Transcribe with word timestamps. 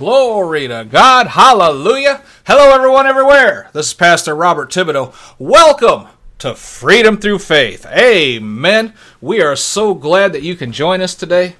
Glory 0.00 0.66
to 0.66 0.86
God. 0.88 1.26
Hallelujah. 1.26 2.22
Hello, 2.46 2.74
everyone, 2.74 3.06
everywhere. 3.06 3.68
This 3.74 3.88
is 3.88 3.92
Pastor 3.92 4.34
Robert 4.34 4.70
Thibodeau. 4.70 5.12
Welcome 5.38 6.06
to 6.38 6.54
Freedom 6.54 7.18
Through 7.18 7.40
Faith. 7.40 7.84
Amen. 7.84 8.94
We 9.20 9.42
are 9.42 9.54
so 9.54 9.92
glad 9.92 10.32
that 10.32 10.42
you 10.42 10.56
can 10.56 10.72
join 10.72 11.02
us 11.02 11.14
today. 11.14 11.56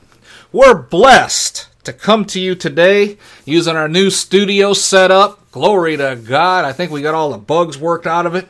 We're 0.53 0.73
blessed 0.73 1.69
to 1.85 1.93
come 1.93 2.25
to 2.25 2.41
you 2.41 2.55
today 2.55 3.19
using 3.45 3.77
our 3.77 3.91
new 3.91 4.09
studio 4.09 4.73
setup. 4.73 5.51
Glory 5.53 5.99
to 5.99 6.19
God. 6.27 6.65
I 6.65 6.73
think 6.73 6.91
we 6.91 7.03
got 7.03 7.15
all 7.15 7.33
the 7.33 7.37
bugs 7.37 7.77
worked 7.77 8.07
out 8.07 8.25
of 8.25 8.35
it. 8.35 8.49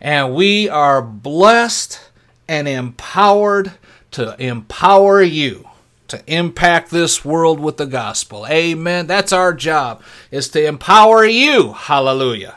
And 0.00 0.36
we 0.36 0.68
are 0.68 1.02
blessed 1.02 2.00
and 2.46 2.68
empowered 2.68 3.72
to 4.12 4.36
empower 4.40 5.20
you 5.20 5.68
to 6.08 6.22
impact 6.26 6.90
this 6.90 7.24
world 7.24 7.60
with 7.60 7.76
the 7.76 7.86
gospel. 7.86 8.46
Amen. 8.46 9.06
That's 9.06 9.32
our 9.32 9.52
job, 9.52 10.02
is 10.30 10.48
to 10.50 10.64
empower 10.64 11.24
you. 11.24 11.72
Hallelujah. 11.72 12.56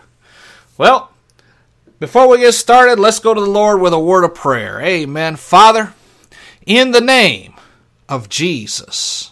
Well, 0.77 1.11
before 1.99 2.29
we 2.29 2.37
get 2.39 2.53
started, 2.53 2.99
let's 2.99 3.19
go 3.19 3.33
to 3.33 3.41
the 3.41 3.47
Lord 3.47 3.81
with 3.81 3.93
a 3.93 3.99
word 3.99 4.23
of 4.23 4.35
prayer. 4.35 4.79
Amen. 4.81 5.35
Father, 5.35 5.93
in 6.65 6.91
the 6.91 7.01
name 7.01 7.55
of 8.07 8.29
Jesus, 8.29 9.31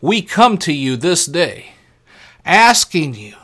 we 0.00 0.22
come 0.22 0.56
to 0.58 0.72
you 0.72 0.96
this 0.96 1.26
day 1.26 1.72
asking 2.44 3.14
you 3.14 3.34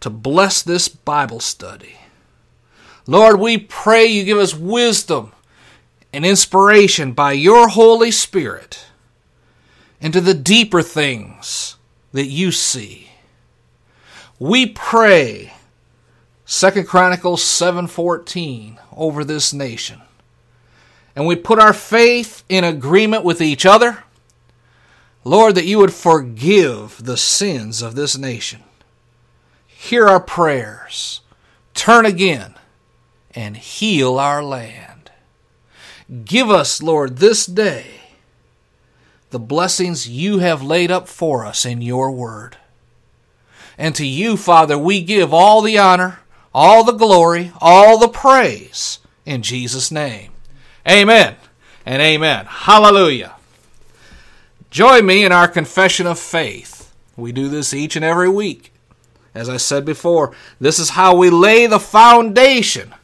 to 0.00 0.10
bless 0.10 0.62
this 0.62 0.88
Bible 0.88 1.40
study. 1.40 1.96
Lord, 3.06 3.40
we 3.40 3.56
pray 3.56 4.06
you 4.06 4.24
give 4.24 4.38
us 4.38 4.54
wisdom 4.54 5.32
and 6.12 6.26
inspiration 6.26 7.12
by 7.12 7.32
your 7.32 7.68
Holy 7.68 8.10
Spirit 8.10 8.84
into 10.06 10.20
the 10.20 10.34
deeper 10.34 10.82
things 10.82 11.74
that 12.12 12.26
you 12.26 12.52
see. 12.52 13.10
We 14.38 14.66
pray 14.66 15.52
2 16.46 16.84
Chronicles 16.84 17.42
7:14 17.42 18.78
over 18.96 19.24
this 19.24 19.52
nation. 19.52 20.02
And 21.16 21.26
we 21.26 21.34
put 21.34 21.58
our 21.58 21.72
faith 21.72 22.44
in 22.48 22.62
agreement 22.62 23.24
with 23.24 23.42
each 23.42 23.66
other. 23.66 24.04
Lord, 25.24 25.56
that 25.56 25.66
you 25.66 25.78
would 25.78 25.92
forgive 25.92 27.04
the 27.04 27.16
sins 27.16 27.82
of 27.82 27.96
this 27.96 28.16
nation. 28.16 28.62
Hear 29.66 30.06
our 30.06 30.20
prayers. 30.20 31.20
Turn 31.74 32.06
again 32.06 32.54
and 33.34 33.56
heal 33.56 34.20
our 34.20 34.40
land. 34.40 35.10
Give 36.24 36.48
us, 36.48 36.80
Lord, 36.80 37.16
this 37.16 37.44
day 37.44 38.05
the 39.36 39.40
blessings 39.40 40.08
you 40.08 40.38
have 40.38 40.62
laid 40.62 40.90
up 40.90 41.06
for 41.06 41.44
us 41.44 41.66
in 41.66 41.82
your 41.82 42.10
word. 42.10 42.56
And 43.76 43.94
to 43.94 44.06
you, 44.06 44.38
Father, 44.38 44.78
we 44.78 45.02
give 45.02 45.34
all 45.34 45.60
the 45.60 45.76
honor, 45.76 46.20
all 46.54 46.84
the 46.84 46.92
glory, 46.92 47.52
all 47.60 47.98
the 47.98 48.08
praise 48.08 48.98
in 49.26 49.42
Jesus' 49.42 49.90
name. 49.90 50.32
Amen 50.88 51.36
and 51.84 52.00
amen. 52.00 52.46
Hallelujah. 52.46 53.34
Join 54.70 55.04
me 55.04 55.22
in 55.22 55.32
our 55.32 55.48
confession 55.48 56.06
of 56.06 56.18
faith. 56.18 56.90
We 57.14 57.30
do 57.30 57.50
this 57.50 57.74
each 57.74 57.94
and 57.94 58.06
every 58.06 58.30
week. 58.30 58.72
As 59.34 59.50
I 59.50 59.58
said 59.58 59.84
before, 59.84 60.34
this 60.58 60.78
is 60.78 60.88
how 60.88 61.14
we 61.14 61.28
lay 61.28 61.66
the 61.66 61.78
foundation 61.78 62.94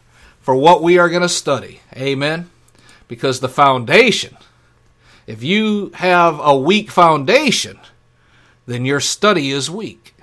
for 0.41 0.57
what 0.57 0.83
we 0.83 0.97
are 0.97 1.11
going 1.11 1.21
to 1.21 1.29
study. 1.29 1.83
Amen. 1.95 2.49
Because 3.07 3.41
the 3.41 3.51
foundation 3.51 4.39
if 5.33 5.43
you 5.43 5.89
have 5.95 6.39
a 6.41 6.55
weak 6.55 6.91
foundation, 6.91 7.81
then 8.67 8.85
your 8.85 9.01
study 9.01 9.51
is 9.51 9.71
weak. 9.71 10.15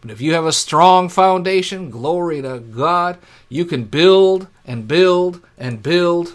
But 0.00 0.10
if 0.10 0.20
you 0.20 0.34
have 0.34 0.44
a 0.44 0.52
strong 0.52 1.08
foundation, 1.08 1.90
glory 1.90 2.42
to 2.42 2.58
God, 2.58 3.18
you 3.48 3.64
can 3.64 3.84
build 3.84 4.48
and 4.64 4.88
build 4.88 5.40
and 5.56 5.80
build, 5.80 6.34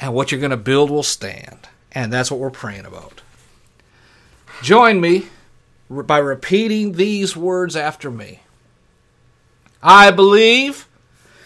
and 0.00 0.14
what 0.14 0.32
you're 0.32 0.40
going 0.40 0.50
to 0.50 0.56
build 0.56 0.90
will 0.90 1.02
stand. 1.02 1.68
And 1.92 2.10
that's 2.10 2.30
what 2.30 2.40
we're 2.40 2.48
praying 2.48 2.86
about. 2.86 3.20
Join 4.62 4.98
me 4.98 5.26
by 5.90 6.16
repeating 6.16 6.92
these 6.92 7.36
words 7.36 7.76
after 7.76 8.10
me. 8.10 8.40
I 9.82 10.10
believe 10.10 10.88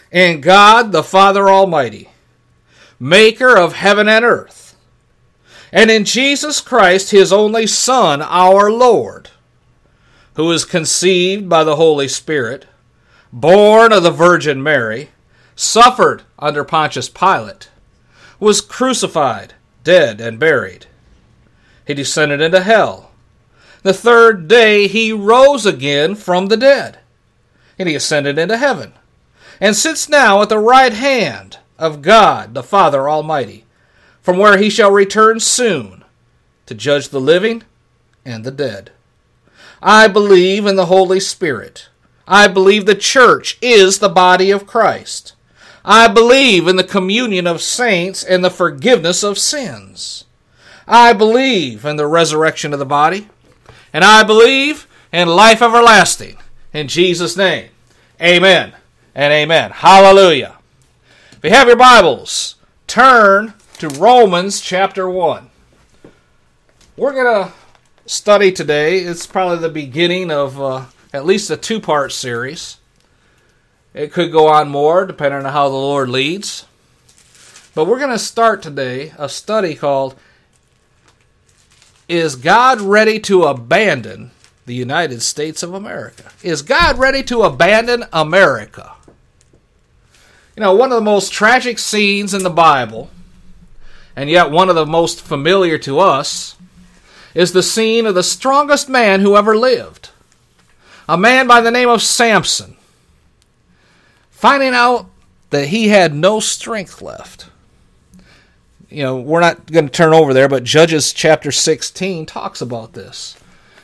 in 0.09 0.39
God 0.39 0.93
the 0.93 1.03
Father 1.03 1.49
Almighty, 1.49 2.11
maker 2.97 3.57
of 3.57 3.73
heaven 3.73 4.07
and 4.07 4.23
earth 4.23 4.64
and 5.75 5.91
in 5.91 6.05
Jesus 6.05 6.61
Christ, 6.61 7.11
his 7.11 7.33
only 7.33 7.67
Son, 7.67 8.21
our 8.21 8.71
Lord, 8.71 9.31
who 10.35 10.45
was 10.45 10.63
conceived 10.63 11.49
by 11.49 11.65
the 11.65 11.75
Holy 11.75 12.07
Spirit, 12.07 12.65
born 13.33 13.91
of 13.91 14.01
the 14.01 14.09
Virgin 14.09 14.63
Mary, 14.63 15.09
suffered 15.53 16.23
under 16.39 16.63
Pontius 16.63 17.09
Pilate, 17.09 17.69
was 18.39 18.61
crucified, 18.61 19.53
dead, 19.83 20.21
and 20.21 20.39
buried. 20.39 20.85
He 21.85 21.93
descended 21.93 22.39
into 22.39 22.61
hell. 22.61 23.11
The 23.83 23.93
third 23.93 24.47
day 24.47 24.87
he 24.87 25.11
rose 25.11 25.65
again 25.65 26.15
from 26.15 26.47
the 26.47 26.57
dead, 26.57 26.99
and 27.77 27.89
he 27.89 27.95
ascended 27.95 28.37
into 28.37 28.55
heaven, 28.55 28.93
and 29.59 29.75
sits 29.75 30.07
now 30.07 30.41
at 30.41 30.47
the 30.47 30.57
right 30.57 30.93
hand 30.93 31.59
of 31.77 32.01
God 32.01 32.53
the 32.53 32.63
Father 32.63 33.09
Almighty 33.09 33.64
from 34.25 34.39
where 34.39 34.57
he 34.57 34.71
shall 34.71 34.89
return 34.89 35.39
soon 35.39 36.03
to 36.65 36.73
judge 36.73 37.09
the 37.09 37.21
living 37.21 37.61
and 38.25 38.43
the 38.43 38.49
dead. 38.49 38.89
I 39.83 40.07
believe 40.07 40.65
in 40.65 40.75
the 40.75 40.87
Holy 40.87 41.19
Spirit. 41.19 41.89
I 42.27 42.47
believe 42.47 42.87
the 42.87 42.95
church 42.95 43.59
is 43.61 43.99
the 43.99 44.09
body 44.09 44.49
of 44.49 44.65
Christ. 44.65 45.35
I 45.85 46.07
believe 46.07 46.67
in 46.67 46.75
the 46.75 46.83
communion 46.83 47.45
of 47.45 47.61
saints 47.61 48.23
and 48.23 48.43
the 48.43 48.49
forgiveness 48.49 49.21
of 49.21 49.37
sins. 49.37 50.25
I 50.87 51.13
believe 51.13 51.85
in 51.85 51.97
the 51.97 52.07
resurrection 52.07 52.73
of 52.73 52.79
the 52.79 52.85
body. 52.85 53.29
And 53.93 54.03
I 54.03 54.23
believe 54.23 54.87
in 55.13 55.27
life 55.27 55.61
everlasting. 55.61 56.37
In 56.73 56.87
Jesus' 56.87 57.37
name. 57.37 57.69
Amen 58.19 58.73
and 59.13 59.31
amen. 59.31 59.69
Hallelujah. 59.69 60.55
If 61.31 61.43
you 61.43 61.51
have 61.51 61.67
your 61.67 61.77
Bibles, 61.77 62.55
turn 62.87 63.53
to 63.77 63.89
Romans 63.89 64.61
chapter 64.61 65.09
1. 65.09 65.49
We're 66.95 67.13
going 67.13 67.45
to 67.45 67.53
study 68.05 68.51
today, 68.51 68.99
it's 68.99 69.27
probably 69.27 69.57
the 69.57 69.69
beginning 69.69 70.31
of 70.31 70.61
uh, 70.61 70.85
at 71.13 71.25
least 71.25 71.49
a 71.49 71.57
two 71.57 71.81
part 71.81 72.13
series. 72.13 72.77
It 73.93 74.13
could 74.13 74.31
go 74.31 74.47
on 74.47 74.69
more 74.69 75.05
depending 75.05 75.45
on 75.45 75.51
how 75.51 75.67
the 75.67 75.75
Lord 75.75 76.09
leads. 76.09 76.65
But 77.73 77.85
we're 77.85 77.99
going 77.99 78.11
to 78.11 78.19
start 78.19 78.61
today 78.61 79.13
a 79.17 79.27
study 79.27 79.75
called 79.75 80.15
Is 82.07 82.37
God 82.37 82.79
Ready 82.79 83.19
to 83.21 83.43
Abandon 83.43 84.31
the 84.65 84.73
United 84.73 85.21
States 85.21 85.63
of 85.63 85.73
America? 85.73 86.31
Is 86.41 86.61
God 86.61 86.97
ready 86.97 87.23
to 87.23 87.43
abandon 87.43 88.05
America? 88.13 88.93
You 90.55 90.61
know, 90.63 90.73
one 90.73 90.93
of 90.93 90.95
the 90.95 91.01
most 91.01 91.33
tragic 91.33 91.77
scenes 91.77 92.33
in 92.33 92.43
the 92.43 92.49
Bible, 92.49 93.09
and 94.15 94.29
yet 94.29 94.51
one 94.51 94.69
of 94.69 94.75
the 94.75 94.85
most 94.85 95.21
familiar 95.21 95.77
to 95.79 95.99
us, 95.99 96.55
is 97.33 97.51
the 97.51 97.63
scene 97.63 98.05
of 98.05 98.15
the 98.15 98.23
strongest 98.23 98.87
man 98.87 99.19
who 99.19 99.35
ever 99.35 99.57
lived. 99.57 100.09
A 101.07 101.17
man 101.17 101.47
by 101.47 101.61
the 101.61 101.71
name 101.71 101.89
of 101.89 102.01
Samson. 102.01 102.77
Finding 104.31 104.73
out 104.73 105.07
that 105.49 105.67
he 105.67 105.89
had 105.89 106.15
no 106.15 106.39
strength 106.39 107.01
left. 107.01 107.47
You 108.89 109.03
know, 109.03 109.17
we're 109.17 109.41
not 109.41 109.71
going 109.71 109.87
to 109.87 109.91
turn 109.91 110.13
over 110.13 110.33
there, 110.33 110.47
but 110.47 110.63
Judges 110.63 111.11
chapter 111.11 111.51
16 111.51 112.25
talks 112.25 112.61
about 112.61 112.93
this. 112.93 113.35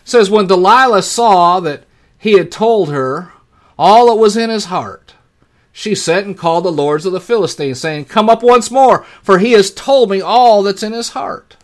It 0.03 0.09
says, 0.09 0.29
When 0.29 0.47
Delilah 0.47 1.03
saw 1.03 1.59
that 1.59 1.83
he 2.17 2.33
had 2.33 2.51
told 2.51 2.89
her 2.89 3.33
all 3.77 4.07
that 4.07 4.15
was 4.15 4.37
in 4.37 4.49
his 4.49 4.65
heart, 4.65 5.13
she 5.71 5.95
sent 5.95 6.27
and 6.27 6.37
called 6.37 6.65
the 6.65 6.71
lords 6.71 7.05
of 7.05 7.13
the 7.13 7.21
Philistines, 7.21 7.79
saying, 7.79 8.05
Come 8.05 8.29
up 8.29 8.43
once 8.43 8.69
more, 8.69 9.05
for 9.23 9.39
he 9.39 9.53
has 9.53 9.71
told 9.71 10.09
me 10.09 10.21
all 10.21 10.63
that's 10.63 10.83
in 10.83 10.93
his 10.93 11.09
heart. 11.09 11.55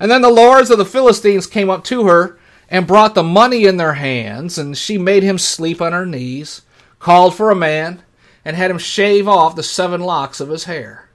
And 0.00 0.10
then 0.10 0.22
the 0.22 0.30
lords 0.30 0.70
of 0.70 0.78
the 0.78 0.84
Philistines 0.84 1.46
came 1.46 1.70
up 1.70 1.84
to 1.84 2.06
her 2.06 2.38
and 2.68 2.86
brought 2.86 3.14
the 3.14 3.22
money 3.22 3.64
in 3.64 3.76
their 3.76 3.94
hands, 3.94 4.58
and 4.58 4.76
she 4.76 4.98
made 4.98 5.22
him 5.22 5.38
sleep 5.38 5.80
on 5.80 5.92
her 5.92 6.06
knees, 6.06 6.62
called 6.98 7.34
for 7.34 7.50
a 7.50 7.56
man, 7.56 8.02
and 8.44 8.56
had 8.56 8.70
him 8.70 8.78
shave 8.78 9.26
off 9.26 9.56
the 9.56 9.62
seven 9.62 10.00
locks 10.00 10.40
of 10.40 10.48
his 10.48 10.64
hair. 10.64 11.08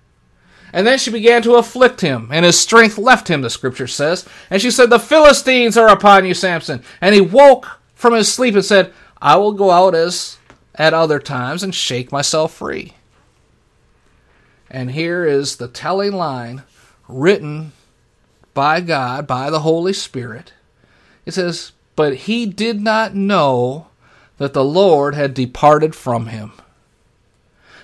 And 0.71 0.87
then 0.87 0.97
she 0.97 1.11
began 1.11 1.43
to 1.43 1.55
afflict 1.55 2.01
him, 2.01 2.29
and 2.31 2.43
his 2.43 2.59
strength 2.59 2.97
left 2.97 3.27
him, 3.27 3.41
the 3.41 3.49
scripture 3.49 3.85
says. 3.85 4.27
And 4.49 4.59
she 4.61 4.71
said, 4.71 4.89
The 4.89 4.97
Philistines 4.97 5.77
are 5.77 5.89
upon 5.89 6.25
you, 6.25 6.33
Samson. 6.33 6.83
And 6.99 7.13
he 7.13 7.21
woke 7.21 7.79
from 7.93 8.13
his 8.13 8.33
sleep 8.33 8.55
and 8.55 8.65
said, 8.65 8.91
I 9.21 9.35
will 9.35 9.53
go 9.53 9.69
out 9.69 9.93
as 9.93 10.37
at 10.75 10.93
other 10.93 11.19
times 11.19 11.63
and 11.63 11.73
shake 11.73 12.11
myself 12.11 12.53
free. 12.53 12.93
And 14.69 14.91
here 14.91 15.25
is 15.25 15.57
the 15.57 15.67
telling 15.67 16.13
line 16.13 16.63
written 17.07 17.73
by 18.53 18.81
God, 18.81 19.27
by 19.27 19.49
the 19.49 19.61
Holy 19.61 19.93
Spirit. 19.93 20.53
It 21.25 21.33
says, 21.33 21.73
But 21.95 22.15
he 22.15 22.45
did 22.45 22.81
not 22.81 23.15
know 23.15 23.87
that 24.37 24.53
the 24.53 24.63
Lord 24.63 25.15
had 25.15 25.33
departed 25.33 25.95
from 25.95 26.27
him. 26.27 26.53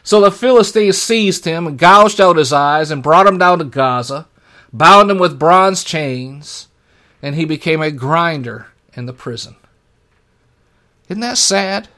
So 0.04 0.22
the 0.22 0.32
Philistines 0.32 1.00
seized 1.00 1.46
him 1.46 1.68
and 1.68 1.78
gouged 1.78 2.20
out 2.20 2.38
his 2.38 2.52
eyes 2.52 2.90
and 2.90 3.04
brought 3.04 3.28
him 3.28 3.38
down 3.38 3.60
to 3.60 3.66
Gaza, 3.66 4.28
bound 4.74 5.12
him 5.12 5.20
with 5.20 5.38
bronze 5.38 5.84
chains, 5.84 6.68
and 7.22 7.36
he 7.36 7.46
became 7.46 7.82
a 7.82 7.92
grinder 7.92 8.68
in 8.94 9.06
the 9.06 9.14
prison. 9.14 9.56
Isn't 11.08 11.22
that 11.22 11.38
sad? 11.38 11.90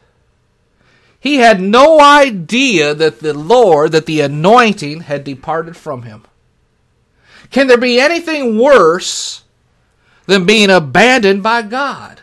He 1.21 1.35
had 1.35 1.61
no 1.61 2.01
idea 2.01 2.95
that 2.95 3.19
the 3.19 3.35
Lord, 3.35 3.91
that 3.91 4.07
the 4.07 4.21
anointing 4.21 5.01
had 5.01 5.23
departed 5.23 5.77
from 5.77 6.01
him. 6.01 6.23
Can 7.51 7.67
there 7.67 7.77
be 7.77 7.99
anything 7.99 8.57
worse 8.57 9.43
than 10.25 10.47
being 10.47 10.71
abandoned 10.71 11.43
by 11.43 11.61
God? 11.61 12.21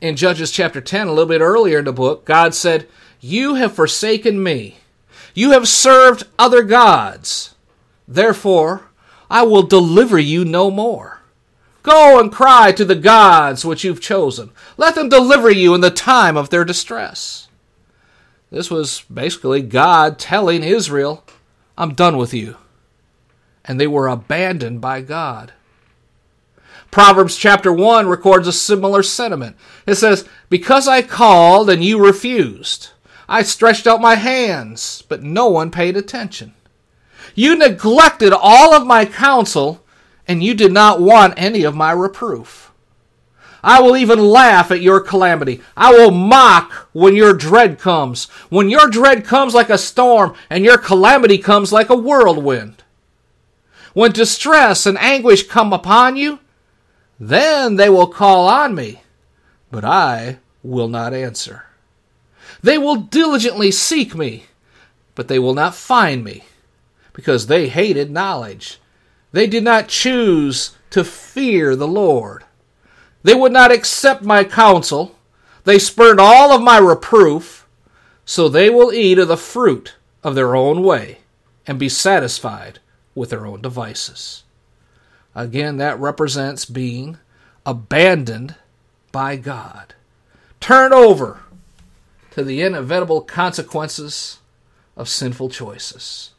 In 0.00 0.14
Judges 0.14 0.52
chapter 0.52 0.80
10, 0.80 1.08
a 1.08 1.10
little 1.10 1.26
bit 1.26 1.40
earlier 1.40 1.80
in 1.80 1.86
the 1.86 1.92
book, 1.92 2.24
God 2.24 2.54
said, 2.54 2.86
You 3.20 3.54
have 3.54 3.74
forsaken 3.74 4.40
me. 4.40 4.76
You 5.34 5.50
have 5.50 5.66
served 5.66 6.28
other 6.38 6.62
gods. 6.62 7.56
Therefore, 8.06 8.90
I 9.28 9.42
will 9.42 9.64
deliver 9.64 10.20
you 10.20 10.44
no 10.44 10.70
more. 10.70 11.21
Go 11.82 12.20
and 12.20 12.30
cry 12.30 12.72
to 12.72 12.84
the 12.84 12.94
gods 12.94 13.64
which 13.64 13.82
you've 13.82 14.00
chosen. 14.00 14.50
Let 14.76 14.94
them 14.94 15.08
deliver 15.08 15.50
you 15.50 15.74
in 15.74 15.80
the 15.80 15.90
time 15.90 16.36
of 16.36 16.50
their 16.50 16.64
distress. 16.64 17.48
This 18.50 18.70
was 18.70 19.02
basically 19.12 19.62
God 19.62 20.18
telling 20.18 20.62
Israel, 20.62 21.24
I'm 21.76 21.94
done 21.94 22.16
with 22.16 22.34
you. 22.34 22.56
And 23.64 23.80
they 23.80 23.86
were 23.86 24.08
abandoned 24.08 24.80
by 24.80 25.00
God. 25.00 25.52
Proverbs 26.90 27.36
chapter 27.36 27.72
1 27.72 28.06
records 28.06 28.46
a 28.46 28.52
similar 28.52 29.02
sentiment. 29.02 29.56
It 29.86 29.94
says, 29.94 30.28
Because 30.50 30.86
I 30.86 31.00
called 31.00 31.70
and 31.70 31.82
you 31.82 32.04
refused, 32.04 32.90
I 33.28 33.42
stretched 33.42 33.86
out 33.86 34.00
my 34.00 34.16
hands, 34.16 35.02
but 35.08 35.22
no 35.22 35.48
one 35.48 35.70
paid 35.70 35.96
attention. 35.96 36.52
You 37.34 37.56
neglected 37.56 38.34
all 38.34 38.74
of 38.74 38.86
my 38.86 39.06
counsel 39.06 39.81
and 40.26 40.42
you 40.42 40.54
did 40.54 40.72
not 40.72 41.00
want 41.00 41.34
any 41.36 41.64
of 41.64 41.74
my 41.74 41.92
reproof. 41.92 42.72
I 43.64 43.80
will 43.80 43.96
even 43.96 44.18
laugh 44.18 44.72
at 44.72 44.80
your 44.80 45.00
calamity. 45.00 45.60
I 45.76 45.92
will 45.92 46.10
mock 46.10 46.88
when 46.92 47.14
your 47.14 47.32
dread 47.32 47.78
comes. 47.78 48.24
When 48.48 48.68
your 48.68 48.88
dread 48.88 49.24
comes 49.24 49.54
like 49.54 49.70
a 49.70 49.78
storm 49.78 50.34
and 50.50 50.64
your 50.64 50.78
calamity 50.78 51.38
comes 51.38 51.72
like 51.72 51.88
a 51.88 51.96
whirlwind. 51.96 52.82
When 53.94 54.10
distress 54.10 54.84
and 54.84 54.98
anguish 54.98 55.46
come 55.46 55.72
upon 55.72 56.16
you, 56.16 56.40
then 57.20 57.76
they 57.76 57.88
will 57.88 58.08
call 58.08 58.48
on 58.48 58.74
me, 58.74 59.02
but 59.70 59.84
I 59.84 60.38
will 60.64 60.88
not 60.88 61.14
answer. 61.14 61.66
They 62.62 62.78
will 62.78 62.96
diligently 62.96 63.70
seek 63.70 64.16
me, 64.16 64.46
but 65.14 65.28
they 65.28 65.38
will 65.38 65.54
not 65.54 65.74
find 65.74 66.24
me, 66.24 66.44
because 67.12 67.46
they 67.46 67.68
hated 67.68 68.10
knowledge 68.10 68.80
they 69.32 69.46
did 69.46 69.64
not 69.64 69.88
choose 69.88 70.76
to 70.90 71.04
fear 71.04 71.74
the 71.74 71.88
Lord. 71.88 72.44
They 73.22 73.34
would 73.34 73.52
not 73.52 73.72
accept 73.72 74.22
my 74.22 74.44
counsel. 74.44 75.16
They 75.64 75.78
spurned 75.78 76.20
all 76.20 76.52
of 76.52 76.62
my 76.62 76.78
reproof. 76.78 77.66
So 78.24 78.48
they 78.48 78.70
will 78.70 78.92
eat 78.92 79.18
of 79.18 79.28
the 79.28 79.36
fruit 79.36 79.96
of 80.22 80.34
their 80.34 80.54
own 80.54 80.82
way 80.82 81.18
and 81.66 81.78
be 81.78 81.88
satisfied 81.88 82.78
with 83.14 83.30
their 83.30 83.46
own 83.46 83.60
devices. 83.60 84.44
Again, 85.34 85.78
that 85.78 85.98
represents 85.98 86.64
being 86.64 87.18
abandoned 87.64 88.54
by 89.12 89.36
God, 89.36 89.94
turned 90.60 90.94
over 90.94 91.40
to 92.32 92.44
the 92.44 92.62
inevitable 92.62 93.22
consequences 93.22 94.38
of 94.96 95.08
sinful 95.08 95.50
choices. 95.50 96.31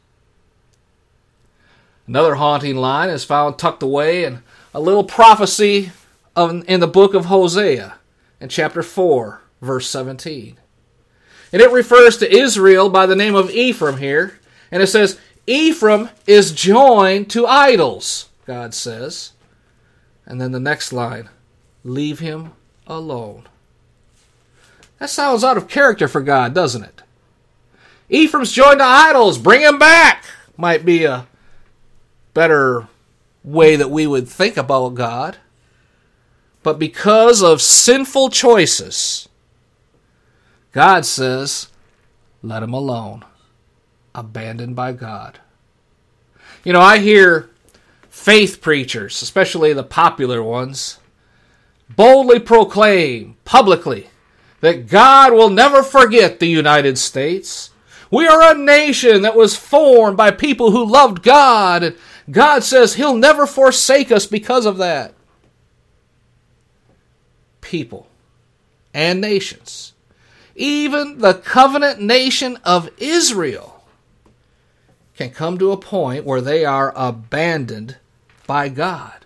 Another 2.06 2.34
haunting 2.34 2.76
line 2.76 3.08
is 3.08 3.24
found 3.24 3.58
tucked 3.58 3.82
away 3.82 4.24
in 4.24 4.42
a 4.74 4.80
little 4.80 5.04
prophecy 5.04 5.92
of, 6.36 6.64
in 6.68 6.80
the 6.80 6.86
book 6.86 7.14
of 7.14 7.26
Hosea 7.26 7.94
in 8.40 8.48
chapter 8.48 8.82
4, 8.82 9.40
verse 9.62 9.88
17. 9.88 10.58
And 11.52 11.62
it 11.62 11.70
refers 11.70 12.16
to 12.18 12.30
Israel 12.30 12.90
by 12.90 13.06
the 13.06 13.16
name 13.16 13.34
of 13.34 13.50
Ephraim 13.50 13.98
here. 13.98 14.38
And 14.70 14.82
it 14.82 14.88
says, 14.88 15.18
Ephraim 15.46 16.10
is 16.26 16.52
joined 16.52 17.30
to 17.30 17.46
idols, 17.46 18.28
God 18.44 18.74
says. 18.74 19.32
And 20.26 20.40
then 20.40 20.52
the 20.52 20.60
next 20.60 20.92
line, 20.92 21.28
leave 21.84 22.18
him 22.18 22.52
alone. 22.86 23.46
That 24.98 25.10
sounds 25.10 25.44
out 25.44 25.56
of 25.56 25.68
character 25.68 26.08
for 26.08 26.20
God, 26.20 26.54
doesn't 26.54 26.82
it? 26.82 27.02
Ephraim's 28.08 28.52
joined 28.52 28.80
to 28.80 28.84
idols, 28.84 29.38
bring 29.38 29.62
him 29.62 29.78
back, 29.78 30.24
might 30.56 30.84
be 30.84 31.04
a 31.04 31.26
better 32.34 32.88
way 33.42 33.76
that 33.76 33.90
we 33.90 34.06
would 34.06 34.28
think 34.28 34.56
about 34.56 34.94
God. 34.94 35.38
But 36.62 36.78
because 36.78 37.42
of 37.42 37.62
sinful 37.62 38.30
choices, 38.30 39.28
God 40.72 41.06
says, 41.06 41.68
let 42.42 42.62
him 42.62 42.72
alone. 42.72 43.24
Abandoned 44.14 44.76
by 44.76 44.92
God. 44.92 45.38
You 46.64 46.72
know, 46.72 46.80
I 46.80 46.98
hear 46.98 47.50
faith 48.08 48.60
preachers, 48.60 49.20
especially 49.22 49.72
the 49.72 49.82
popular 49.82 50.42
ones, 50.42 50.98
boldly 51.94 52.38
proclaim 52.40 53.36
publicly 53.44 54.08
that 54.60 54.88
God 54.88 55.32
will 55.32 55.50
never 55.50 55.82
forget 55.82 56.40
the 56.40 56.46
United 56.46 56.96
States. 56.96 57.70
We 58.10 58.26
are 58.26 58.52
a 58.52 58.58
nation 58.58 59.22
that 59.22 59.36
was 59.36 59.56
formed 59.56 60.16
by 60.16 60.30
people 60.30 60.70
who 60.70 60.86
loved 60.86 61.22
God 61.22 61.96
God 62.30 62.64
says 62.64 62.94
He'll 62.94 63.16
never 63.16 63.46
forsake 63.46 64.10
us 64.10 64.26
because 64.26 64.66
of 64.66 64.78
that. 64.78 65.14
People 67.60 68.06
and 68.92 69.20
nations, 69.20 69.92
even 70.54 71.18
the 71.18 71.34
covenant 71.34 72.00
nation 72.00 72.58
of 72.64 72.90
Israel, 72.98 73.84
can 75.16 75.30
come 75.30 75.58
to 75.58 75.72
a 75.72 75.76
point 75.76 76.24
where 76.24 76.40
they 76.40 76.64
are 76.64 76.92
abandoned 76.96 77.96
by 78.46 78.68
God. 78.68 79.24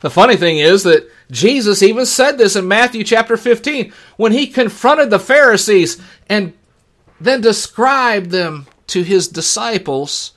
The 0.00 0.10
funny 0.10 0.36
thing 0.36 0.58
is 0.58 0.82
that 0.82 1.08
Jesus 1.30 1.82
even 1.82 2.06
said 2.06 2.36
this 2.36 2.56
in 2.56 2.66
Matthew 2.66 3.04
chapter 3.04 3.36
15 3.36 3.92
when 4.16 4.32
he 4.32 4.46
confronted 4.48 5.10
the 5.10 5.20
Pharisees 5.20 6.00
and 6.28 6.52
then 7.20 7.40
described 7.40 8.30
them 8.30 8.66
to 8.88 9.02
his 9.02 9.28
disciples, 9.28 10.32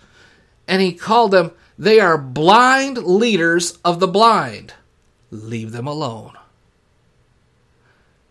and 0.67 0.81
he 0.81 0.93
called 0.93 1.31
them 1.31 1.51
they 1.77 1.99
are 1.99 2.17
blind 2.17 2.97
leaders 2.99 3.77
of 3.83 3.99
the 3.99 4.07
blind. 4.07 4.73
Leave 5.31 5.71
them 5.71 5.87
alone. 5.87 6.33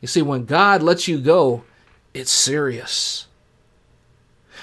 You 0.01 0.09
see, 0.09 0.23
when 0.23 0.45
God 0.45 0.83
lets 0.83 1.09
you 1.09 1.19
go, 1.19 1.65
it's 2.13 2.31
serious. 2.31 3.27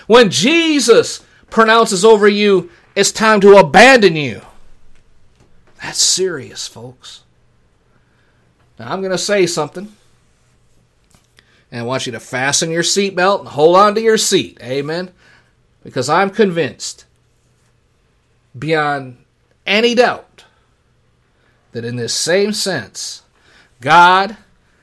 When 0.07 0.29
Jesus 0.29 1.23
pronounces 1.49 2.05
over 2.05 2.27
you, 2.27 2.69
it's 2.95 3.11
time 3.11 3.41
to 3.41 3.57
abandon 3.57 4.15
you. 4.15 4.41
That's 5.81 5.99
serious, 5.99 6.67
folks. 6.67 7.23
Now, 8.77 8.91
I'm 8.91 9.01
going 9.01 9.11
to 9.11 9.17
say 9.17 9.45
something. 9.45 9.95
And 11.71 11.79
I 11.79 11.83
want 11.83 12.05
you 12.05 12.11
to 12.11 12.19
fasten 12.19 12.69
your 12.69 12.83
seatbelt 12.83 13.39
and 13.39 13.49
hold 13.49 13.77
on 13.77 13.95
to 13.95 14.01
your 14.01 14.17
seat. 14.17 14.59
Amen. 14.61 15.11
Because 15.83 16.09
I'm 16.09 16.29
convinced, 16.29 17.05
beyond 18.57 19.17
any 19.65 19.95
doubt, 19.95 20.45
that 21.71 21.85
in 21.85 21.95
this 21.95 22.13
same 22.13 22.53
sense, 22.53 23.23
God 23.79 24.37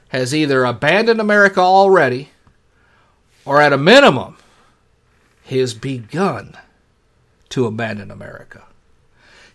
has 0.09 0.35
either 0.35 0.65
abandoned 0.65 1.21
America 1.21 1.61
already, 1.61 2.31
or 3.45 3.61
at 3.61 3.73
a 3.73 3.79
minimum, 3.79 4.37
he 5.43 5.59
has 5.59 5.75
begun 5.75 6.57
to 7.51 7.67
abandon 7.67 8.11
America. 8.11 8.65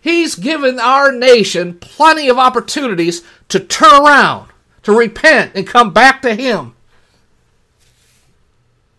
He's 0.00 0.34
given 0.34 0.78
our 0.78 1.10
nation 1.12 1.78
plenty 1.78 2.28
of 2.28 2.38
opportunities 2.38 3.22
to 3.48 3.58
turn 3.58 4.02
around, 4.04 4.50
to 4.82 4.92
repent, 4.92 5.52
and 5.54 5.66
come 5.66 5.92
back 5.92 6.20
to 6.22 6.34
Him. 6.34 6.74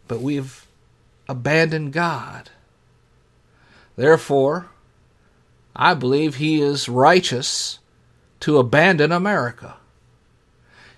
But 0.07 0.21
we've 0.21 0.65
abandoned 1.29 1.93
God. 1.93 2.49
Therefore, 3.95 4.67
I 5.75 5.93
believe 5.93 6.35
He 6.35 6.61
is 6.61 6.87
righteous 6.87 7.79
to 8.41 8.57
abandon 8.57 9.11
America. 9.11 9.75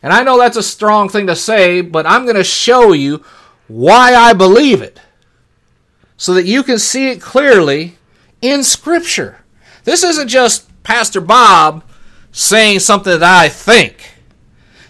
And 0.03 0.13
I 0.13 0.23
know 0.23 0.37
that's 0.37 0.57
a 0.57 0.63
strong 0.63 1.09
thing 1.09 1.27
to 1.27 1.35
say, 1.35 1.81
but 1.81 2.05
I'm 2.05 2.23
going 2.23 2.35
to 2.35 2.43
show 2.43 2.93
you 2.93 3.23
why 3.67 4.13
I 4.13 4.33
believe 4.33 4.81
it 4.81 4.99
so 6.17 6.33
that 6.33 6.45
you 6.45 6.63
can 6.63 6.79
see 6.79 7.09
it 7.09 7.21
clearly 7.21 7.97
in 8.41 8.63
Scripture. 8.63 9.39
This 9.83 10.03
isn't 10.03 10.27
just 10.27 10.67
Pastor 10.83 11.21
Bob 11.21 11.83
saying 12.31 12.79
something 12.79 13.19
that 13.19 13.23
I 13.23 13.49
think. 13.49 14.13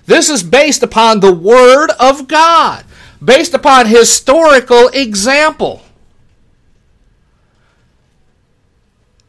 This 0.06 0.30
is 0.30 0.44
based 0.44 0.84
upon 0.84 1.20
the 1.20 1.34
Word 1.34 1.92
of 2.00 2.28
God, 2.28 2.86
based 3.24 3.54
upon 3.54 3.88
historical 3.88 4.88
example. 4.90 5.84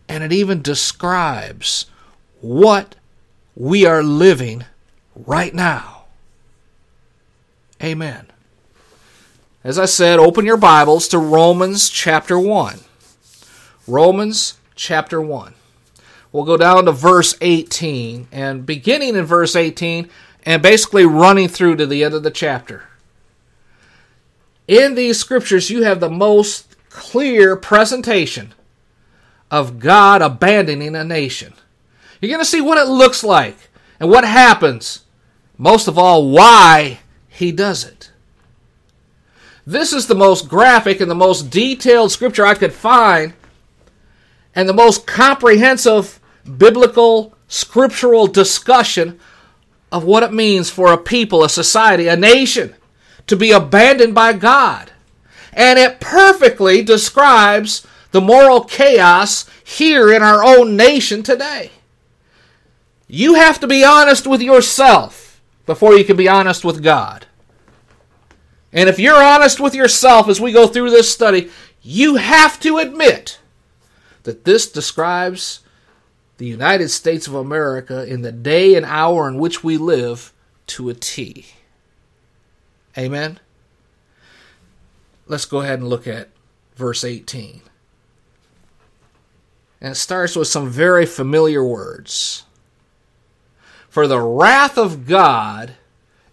And 0.09 0.25
it 0.25 0.33
even 0.33 0.63
describes 0.63 1.87
what 2.41 2.95
we 3.55 3.85
are 3.85 4.03
living 4.03 4.65
right 5.15 5.53
now. 5.53 6.05
Amen. 7.83 8.27
As 9.63 9.79
I 9.79 9.85
said, 9.85 10.19
open 10.19 10.47
your 10.47 10.57
Bibles 10.57 11.09
to 11.09 11.19
Romans 11.19 11.91
chapter 11.91 12.39
1. 12.39 12.81
Romans 13.87 14.57
chapter 14.75 15.21
1. 15.21 15.55
We'll 16.33 16.45
go 16.45 16.57
down 16.57 16.85
to 16.85 16.93
verse 16.93 17.37
18, 17.41 18.29
and 18.31 18.67
beginning 18.67 19.17
in 19.17 19.25
verse 19.25 19.57
18, 19.57 20.09
and 20.45 20.63
basically 20.63 21.07
running 21.07 21.49
through 21.49 21.77
to 21.77 21.87
the 21.87 22.05
end 22.05 22.15
of 22.15 22.23
the 22.23 22.31
chapter. 22.31 22.85
In 24.67 24.95
these 24.95 25.19
scriptures, 25.19 25.71
you 25.71 25.83
have 25.83 26.01
the 26.01 26.11
most 26.11 26.77
clear 26.91 27.57
presentation 27.57 28.55
of 29.51 29.79
God 29.79 30.23
abandoning 30.23 30.95
a 30.95 31.05
nation. 31.05 31.55
You're 32.21 32.31
going 32.31 32.41
to 32.41 32.45
see 32.45 32.61
what 32.61 32.79
it 32.79 32.91
looks 32.91 33.23
like 33.23 33.57
and 34.01 34.11
what 34.11 34.25
happens 34.25 35.05
most 35.57 35.89
of 35.89 35.99
all, 35.99 36.31
why 36.31 37.01
he 37.29 37.51
does 37.51 37.85
it. 37.85 38.13
This 39.67 39.93
is 39.93 40.07
the 40.07 40.15
most 40.15 40.49
graphic 40.49 41.01
and 41.01 41.11
the 41.11 41.15
most 41.15 41.51
detailed 41.51 42.13
scripture 42.13 42.47
I 42.47 42.55
could 42.55 42.73
find, 42.73 43.35
and 44.55 44.69
the 44.69 44.73
most 44.73 45.07
comprehensive 45.07 46.21
biblical 46.57 47.35
scriptural 47.49 48.27
discussion 48.27 49.19
of 49.93 50.05
what 50.05 50.23
it 50.23 50.33
means 50.33 50.71
for 50.71 50.93
a 50.93 50.99
people, 50.99 51.45
a 51.45 51.49
society, 51.49 52.09
a 52.09 52.17
nation 52.17 52.75
to 53.27 53.37
be 53.37 53.51
abandoned 53.51 54.15
by 54.15 54.33
God. 54.33 54.91
And 55.53 55.79
it 55.79 56.01
perfectly 56.01 56.83
describes 56.83 57.87
the 58.11 58.21
moral 58.21 58.65
chaos 58.65 59.49
here 59.65 60.13
in 60.13 60.23
our 60.23 60.45
own 60.45 60.77
nation 60.77 61.23
today. 61.23 61.71
You 63.07 63.35
have 63.35 63.61
to 63.61 63.67
be 63.67 63.85
honest 63.85 64.27
with 64.27 64.43
yourself 64.43 65.41
before 65.67 65.95
you 65.95 66.05
can 66.05 66.17
be 66.17 66.29
honest 66.29 66.65
with 66.65 66.83
God. 66.83 67.27
And 68.73 68.89
if 68.89 68.99
you're 68.99 69.23
honest 69.23 69.61
with 69.61 69.75
yourself 69.75 70.29
as 70.29 70.41
we 70.41 70.53
go 70.53 70.67
through 70.67 70.91
this 70.91 71.11
study, 71.11 71.51
you 71.83 72.17
have 72.17 72.61
to 72.61 72.79
admit 72.79 73.39
that 74.25 74.45
this 74.45 74.71
describes 74.71 75.61
the 76.37 76.47
United 76.47 76.89
States 76.89 77.27
of 77.27 77.35
America 77.35 78.07
in 78.07 78.23
the 78.23 78.33
day 78.33 78.75
and 78.75 78.85
hour 78.85 79.27
in 79.27 79.39
which 79.39 79.65
we 79.65 79.77
live 79.77 80.33
to 80.67 80.89
a 80.89 80.95
T. 80.95 81.47
Amen? 82.97 83.41
Let's 85.27 85.47
go 85.47 85.61
ahead 85.61 85.81
and 85.81 85.89
look 85.89 86.07
at 86.07 86.29
verse 86.77 87.05
18. 87.05 87.63
And 89.81 89.93
it 89.93 89.97
starts 89.97 90.35
with 90.35 90.49
some 90.49 90.69
very 90.69 91.07
familiar 91.07 91.65
words. 91.65 92.45
For 93.89 94.07
the 94.07 94.21
wrath 94.21 94.77
of 94.77 95.07
God 95.07 95.75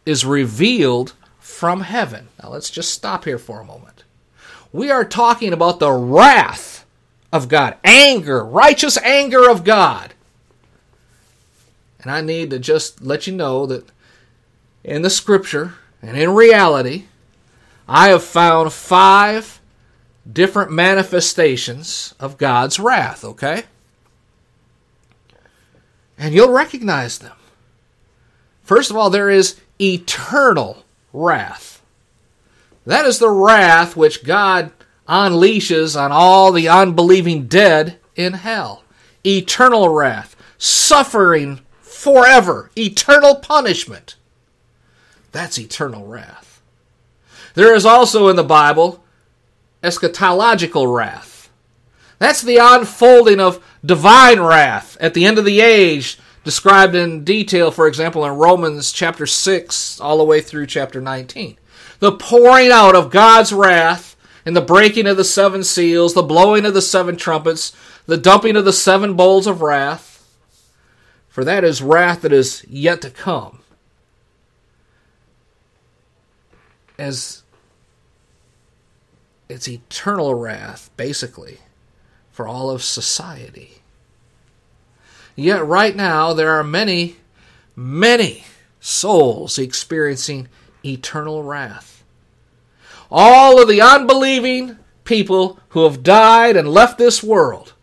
is 0.06 0.25
revealed 0.25 1.14
from 1.40 1.82
heaven. 1.82 2.28
Now 2.42 2.50
let's 2.50 2.70
just 2.70 2.92
stop 2.92 3.25
here 3.25 3.38
for 3.38 3.60
a 3.62 3.66
moment. 3.66 4.04
We 4.72 4.92
are 4.92 5.06
talking 5.06 5.54
about 5.54 5.80
the 5.80 5.92
wrath 5.92 6.86
of 7.32 7.48
God, 7.48 7.78
anger, 7.84 8.44
righteous 8.44 8.98
anger 8.98 9.50
of 9.50 9.64
God. 9.64 10.14
And 12.00 12.12
I 12.12 12.22
need 12.22 12.50
to 12.52 12.60
just 12.60 13.02
let 13.02 13.25
you 13.25 13.34
know 13.34 13.66
that 13.66 13.86
in 14.84 15.02
the 15.02 15.10
scripture 15.10 15.74
and 16.02 16.18
in 16.18 16.30
reality, 16.32 17.06
I 17.88 18.10
have 18.10 18.24
found 18.24 18.74
five 18.74 19.55
different 20.32 20.72
manifestations 20.72 22.13
of 22.20 22.38
God's 22.38 22.79
wrath, 22.79 23.24
okay? 23.24 23.63
And 26.17 26.34
you'll 26.34 26.51
recognize 26.51 27.20
them. 27.20 27.36
First 28.63 28.89
of 28.89 28.98
all, 28.98 29.10
there 29.10 29.29
is 29.29 29.60
eternal 29.79 30.84
wrath. 31.13 31.82
That 32.86 33.05
is 33.05 33.20
the 33.20 33.29
wrath 33.29 33.96
which 33.96 34.24
God 34.24 34.72
unleashes 35.08 36.00
on 36.00 36.12
all 36.12 36.51
the 36.51 36.67
unbelieving 36.67 37.48
dead 37.48 38.00
in 38.15 38.34
hell. 38.34 38.84
Eternal 39.25 39.89
wrath, 39.89 40.36
suffering 40.58 41.62
forever, 41.82 42.72
eternal 42.77 43.36
punishment. 43.36 44.15
That's 45.32 45.60
eternal 45.60 46.05
wrath. 46.05 46.62
There 47.55 47.75
is 47.75 47.86
also 47.86 48.27
in 48.27 48.36
the 48.36 48.44
Bible 48.44 49.03
eschatological 49.86 50.94
wrath. 50.94 51.50
That's 52.18 52.42
the 52.42 52.58
unfolding 52.58 53.39
of 53.39 53.63
divine 53.86 54.39
wrath 54.39 54.98
at 55.00 55.13
the 55.13 55.25
end 55.25 55.38
of 55.38 55.46
the 55.46 55.62
age 55.62 56.18
described 56.44 56.96
in 56.96 57.24
detail, 57.24 57.72
for 57.72 57.88
example, 57.88 58.25
in 58.25 58.32
Romans 58.34 58.92
chapter 58.92 59.25
6 59.25 60.00
all 60.00 60.18
the 60.18 60.24
way 60.24 60.42
through 60.42 60.68
chapter 60.68 61.01
19. 61.01 61.58
The 62.00 62.13
pouring 62.13 62.72
out 62.72 62.96
of 62.96 63.10
God's 63.10 63.51
wrath 63.51 64.15
and 64.46 64.56
the 64.56 64.62
breaking 64.62 65.08
of 65.08 65.18
the 65.18 65.24
seven 65.24 65.63
seals, 65.63 66.13
the 66.13 66.22
blowing 66.22 66.65
of 66.65 66.74
the 66.74 66.82
seven 66.82 67.18
trumpets, 67.18 67.75
the 68.06 68.18
dumping 68.18 68.56
of 68.56 68.63
the 68.63 68.74
seven 68.74 69.15
bowls 69.15 69.48
of 69.48 69.62
wrath. 69.62 70.12
For 71.30 71.44
that 71.44 71.63
is 71.63 71.82
wrath 71.82 72.22
that 72.22 72.32
is 72.32 72.63
yet 72.70 73.01
to 73.01 73.10
come. 73.10 73.60
As 76.98 77.44
it's 79.48 79.68
eternal 79.68 80.34
wrath, 80.34 80.90
basically, 80.98 81.60
for 82.32 82.48
all 82.48 82.70
of 82.70 82.84
society. 82.84 83.82
Yet, 85.36 85.66
right 85.66 85.96
now, 85.96 86.34
there 86.34 86.52
are 86.52 86.64
many, 86.64 87.18
many 87.75 88.46
souls 88.80 89.58
experiencing 89.58 90.48
eternal 90.84 91.44
wrath. 91.44 92.04
All 93.12 93.62
of 93.62 93.68
the 93.68 93.82
unbelieving 93.82 94.78
people 95.04 95.60
who 95.70 95.84
have 95.84 96.04
died 96.04 96.56
and 96.56 96.68
left 96.68 96.98
this 96.98 97.22
world, 97.22 97.74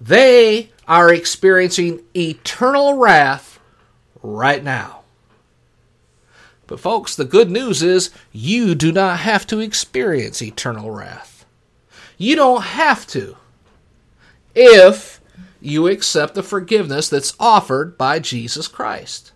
they 0.00 0.70
are 0.88 1.12
experiencing 1.12 2.02
eternal 2.16 2.94
wrath 2.94 3.60
right 4.22 4.62
now. 4.62 5.01
But, 6.72 6.80
folks, 6.80 7.14
the 7.14 7.26
good 7.26 7.50
news 7.50 7.82
is 7.82 8.08
you 8.32 8.74
do 8.74 8.92
not 8.92 9.18
have 9.18 9.46
to 9.48 9.60
experience 9.60 10.40
eternal 10.40 10.90
wrath. 10.90 11.44
You 12.16 12.34
don't 12.34 12.62
have 12.62 13.06
to. 13.08 13.36
If 14.54 15.20
you 15.60 15.86
accept 15.86 16.34
the 16.34 16.42
forgiveness 16.42 17.10
that's 17.10 17.34
offered 17.38 17.98
by 17.98 18.20
Jesus 18.20 18.68
Christ. 18.68 19.32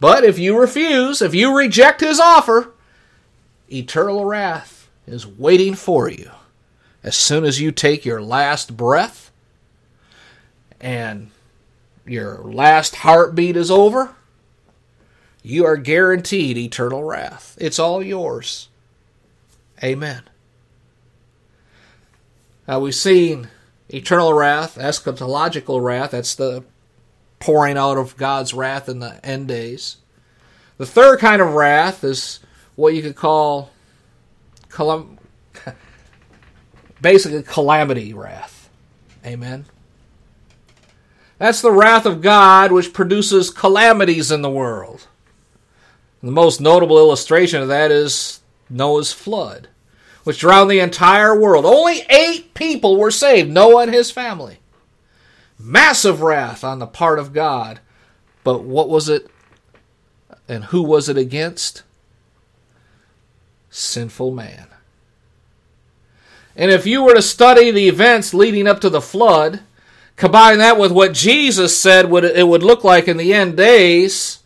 But 0.00 0.22
if 0.22 0.38
you 0.38 0.60
refuse, 0.60 1.22
if 1.22 1.34
you 1.34 1.56
reject 1.56 2.02
his 2.02 2.20
offer, 2.20 2.74
eternal 3.72 4.26
wrath 4.26 4.90
is 5.06 5.26
waiting 5.26 5.74
for 5.74 6.10
you. 6.10 6.30
As 7.02 7.16
soon 7.16 7.46
as 7.46 7.58
you 7.58 7.72
take 7.72 8.04
your 8.04 8.20
last 8.20 8.76
breath 8.76 9.30
and 10.78 11.30
your 12.04 12.36
last 12.44 12.96
heartbeat 12.96 13.56
is 13.56 13.70
over, 13.70 14.14
you 15.46 15.64
are 15.64 15.76
guaranteed 15.76 16.58
eternal 16.58 17.04
wrath. 17.04 17.56
It's 17.60 17.78
all 17.78 18.02
yours. 18.02 18.66
Amen. 19.80 20.22
Now 22.66 22.80
we've 22.80 22.96
seen 22.96 23.48
eternal 23.88 24.34
wrath, 24.34 24.76
eschatological 24.76 25.80
wrath, 25.80 26.10
that's 26.10 26.34
the 26.34 26.64
pouring 27.38 27.78
out 27.78 27.96
of 27.96 28.16
God's 28.16 28.54
wrath 28.54 28.88
in 28.88 28.98
the 28.98 29.24
end 29.24 29.46
days. 29.46 29.98
The 30.78 30.86
third 30.86 31.20
kind 31.20 31.40
of 31.40 31.54
wrath 31.54 32.02
is 32.02 32.40
what 32.74 32.94
you 32.94 33.02
could 33.02 33.14
call 33.14 33.70
calam- 34.68 35.16
basically 37.00 37.44
calamity 37.44 38.12
wrath. 38.12 38.68
Amen. 39.24 39.66
That's 41.38 41.62
the 41.62 41.70
wrath 41.70 42.04
of 42.04 42.20
God 42.20 42.72
which 42.72 42.92
produces 42.92 43.50
calamities 43.50 44.32
in 44.32 44.42
the 44.42 44.50
world. 44.50 45.06
The 46.22 46.30
most 46.30 46.60
notable 46.60 46.98
illustration 46.98 47.62
of 47.62 47.68
that 47.68 47.90
is 47.90 48.40
Noah's 48.68 49.12
flood, 49.12 49.68
which 50.24 50.40
drowned 50.40 50.70
the 50.70 50.80
entire 50.80 51.38
world. 51.38 51.64
Only 51.64 52.02
eight 52.08 52.54
people 52.54 52.96
were 52.96 53.10
saved 53.10 53.50
Noah 53.50 53.82
and 53.82 53.94
his 53.94 54.10
family. 54.10 54.58
Massive 55.58 56.22
wrath 56.22 56.64
on 56.64 56.78
the 56.78 56.86
part 56.86 57.18
of 57.18 57.32
God. 57.32 57.80
But 58.44 58.62
what 58.62 58.88
was 58.88 59.08
it 59.08 59.30
and 60.48 60.64
who 60.64 60.82
was 60.82 61.08
it 61.08 61.16
against? 61.16 61.82
Sinful 63.70 64.30
man. 64.30 64.68
And 66.54 66.70
if 66.70 66.86
you 66.86 67.02
were 67.02 67.14
to 67.14 67.22
study 67.22 67.70
the 67.70 67.88
events 67.88 68.32
leading 68.32 68.66
up 68.66 68.80
to 68.80 68.88
the 68.88 69.00
flood, 69.00 69.60
combine 70.16 70.58
that 70.58 70.78
with 70.78 70.90
what 70.90 71.12
Jesus 71.12 71.76
said 71.76 72.10
would 72.10 72.24
it 72.24 72.48
would 72.48 72.62
look 72.62 72.82
like 72.82 73.08
in 73.08 73.18
the 73.18 73.34
end 73.34 73.56
days, 73.56 74.38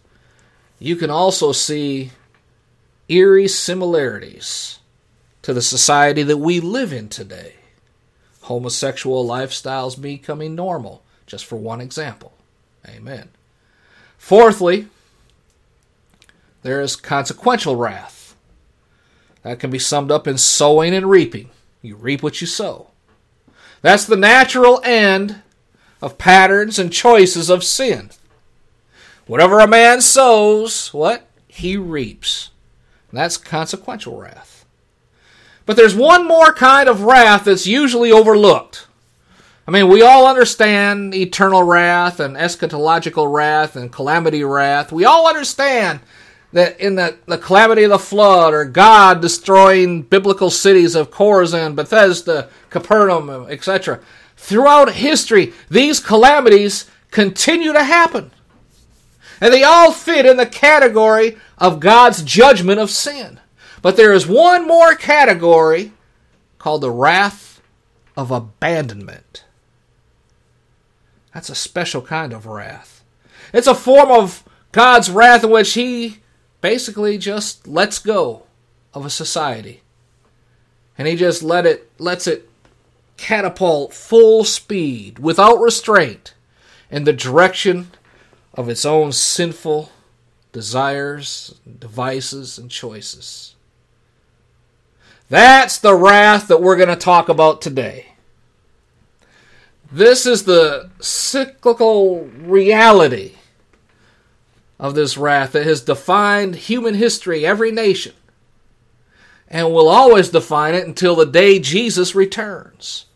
you 0.80 0.96
can 0.96 1.10
also 1.10 1.52
see 1.52 2.10
eerie 3.08 3.46
similarities 3.46 4.80
to 5.42 5.52
the 5.52 5.62
society 5.62 6.22
that 6.22 6.38
we 6.38 6.58
live 6.58 6.92
in 6.92 7.08
today. 7.08 7.54
Homosexual 8.42 9.24
lifestyles 9.26 10.00
becoming 10.00 10.54
normal, 10.54 11.02
just 11.26 11.44
for 11.44 11.56
one 11.56 11.80
example. 11.80 12.32
Amen. 12.88 13.28
Fourthly, 14.16 14.88
there 16.62 16.80
is 16.80 16.96
consequential 16.96 17.76
wrath. 17.76 18.34
That 19.42 19.60
can 19.60 19.70
be 19.70 19.78
summed 19.78 20.10
up 20.10 20.26
in 20.26 20.38
sowing 20.38 20.94
and 20.94 21.08
reaping. 21.08 21.50
You 21.82 21.96
reap 21.96 22.22
what 22.22 22.40
you 22.40 22.46
sow. 22.46 22.88
That's 23.82 24.04
the 24.06 24.16
natural 24.16 24.80
end 24.84 25.42
of 26.02 26.18
patterns 26.18 26.78
and 26.78 26.92
choices 26.92 27.50
of 27.50 27.64
sin. 27.64 28.10
Whatever 29.30 29.60
a 29.60 29.68
man 29.68 30.00
sows, 30.00 30.92
what? 30.92 31.24
He 31.46 31.76
reaps. 31.76 32.50
And 33.12 33.20
that's 33.20 33.36
consequential 33.36 34.16
wrath. 34.16 34.64
But 35.66 35.76
there's 35.76 35.94
one 35.94 36.26
more 36.26 36.52
kind 36.52 36.88
of 36.88 37.02
wrath 37.02 37.44
that's 37.44 37.64
usually 37.64 38.10
overlooked. 38.10 38.88
I 39.68 39.70
mean, 39.70 39.86
we 39.86 40.02
all 40.02 40.26
understand 40.26 41.14
eternal 41.14 41.62
wrath 41.62 42.18
and 42.18 42.34
eschatological 42.34 43.32
wrath 43.32 43.76
and 43.76 43.92
calamity 43.92 44.42
wrath. 44.42 44.90
We 44.90 45.04
all 45.04 45.28
understand 45.28 46.00
that 46.52 46.80
in 46.80 46.96
the, 46.96 47.16
the 47.26 47.38
calamity 47.38 47.84
of 47.84 47.90
the 47.90 48.00
flood 48.00 48.52
or 48.52 48.64
God 48.64 49.22
destroying 49.22 50.02
biblical 50.02 50.50
cities 50.50 50.96
of 50.96 51.12
Chorazin, 51.12 51.76
Bethsaida, 51.76 52.48
Capernaum, 52.68 53.46
etc. 53.48 54.00
Throughout 54.36 54.94
history, 54.94 55.52
these 55.68 56.00
calamities 56.00 56.90
continue 57.12 57.72
to 57.72 57.84
happen. 57.84 58.32
And 59.40 59.52
they 59.52 59.62
all 59.62 59.92
fit 59.92 60.26
in 60.26 60.36
the 60.36 60.46
category 60.46 61.38
of 61.58 61.80
God's 61.80 62.22
judgment 62.22 62.78
of 62.78 62.90
sin. 62.90 63.40
But 63.82 63.96
there 63.96 64.12
is 64.12 64.26
one 64.26 64.66
more 64.66 64.94
category 64.94 65.92
called 66.58 66.82
the 66.82 66.90
wrath 66.90 67.62
of 68.16 68.30
abandonment. 68.30 69.44
That's 71.32 71.48
a 71.48 71.54
special 71.54 72.02
kind 72.02 72.32
of 72.32 72.46
wrath. 72.46 73.02
It's 73.52 73.66
a 73.66 73.74
form 73.74 74.10
of 74.10 74.44
God's 74.72 75.10
wrath 75.10 75.44
in 75.44 75.50
which 75.50 75.72
He 75.72 76.18
basically 76.60 77.16
just 77.16 77.66
lets 77.66 77.98
go 77.98 78.44
of 78.92 79.06
a 79.06 79.10
society. 79.10 79.82
And 80.98 81.08
He 81.08 81.16
just 81.16 81.42
let 81.42 81.64
it 81.64 81.90
lets 81.98 82.26
it 82.26 82.50
catapult 83.16 83.94
full 83.94 84.44
speed 84.44 85.18
without 85.18 85.60
restraint 85.60 86.34
in 86.90 87.04
the 87.04 87.12
direction 87.12 87.90
of 88.54 88.68
its 88.68 88.84
own 88.84 89.12
sinful 89.12 89.90
desires, 90.52 91.54
devices, 91.78 92.58
and 92.58 92.70
choices. 92.70 93.54
That's 95.28 95.78
the 95.78 95.94
wrath 95.94 96.48
that 96.48 96.60
we're 96.60 96.76
going 96.76 96.88
to 96.88 96.96
talk 96.96 97.28
about 97.28 97.62
today. 97.62 98.14
This 99.92 100.26
is 100.26 100.44
the 100.44 100.90
cyclical 101.00 102.24
reality 102.24 103.34
of 104.78 104.94
this 104.94 105.16
wrath 105.16 105.52
that 105.52 105.66
has 105.66 105.82
defined 105.82 106.56
human 106.56 106.94
history, 106.94 107.44
every 107.44 107.70
nation, 107.70 108.14
and 109.46 109.72
will 109.72 109.88
always 109.88 110.28
define 110.30 110.74
it 110.74 110.86
until 110.86 111.14
the 111.14 111.26
day 111.26 111.58
Jesus 111.58 112.14
returns. 112.14 113.06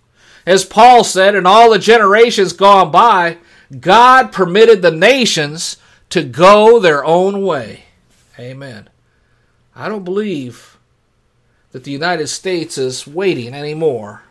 As 0.47 0.64
Paul 0.64 1.05
said, 1.05 1.35
in 1.35 1.47
all 1.47 1.70
the 1.70 1.79
generations 1.79 2.53
gone 2.53 2.90
by, 2.90 3.38
God 3.80 4.32
permitted 4.32 4.82
the 4.82 4.90
nations 4.90 5.76
to 6.10 6.22
go 6.22 6.78
their 6.78 7.04
own 7.04 7.42
way. 7.42 7.84
Amen. 8.38 8.88
I 9.74 9.88
don't 9.88 10.04
believe 10.04 10.78
that 11.72 11.84
the 11.84 11.90
United 11.90 12.28
States 12.28 12.78
is 12.78 13.06
waiting 13.06 13.52
anymore 13.52 14.22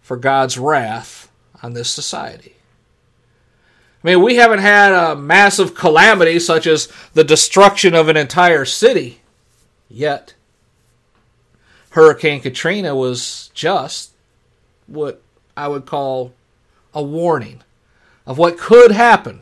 for 0.00 0.16
God's 0.16 0.56
wrath 0.56 1.30
on 1.62 1.74
this 1.74 1.90
society. 1.90 2.56
I 4.02 4.06
mean, 4.08 4.22
we 4.22 4.36
haven't 4.36 4.60
had 4.60 4.92
a 4.92 5.14
massive 5.14 5.74
calamity 5.74 6.38
such 6.38 6.66
as 6.66 6.88
the 7.12 7.24
destruction 7.24 7.94
of 7.94 8.08
an 8.08 8.16
entire 8.16 8.64
city 8.64 9.20
yet. 9.90 10.32
Hurricane 11.90 12.40
Katrina 12.40 12.94
was 12.94 13.50
just 13.52 14.12
what 14.86 15.20
I 15.56 15.68
would 15.68 15.84
call 15.84 16.32
a 16.94 17.02
warning 17.02 17.62
of 18.30 18.38
what 18.38 18.56
could 18.56 18.92
happen. 18.92 19.40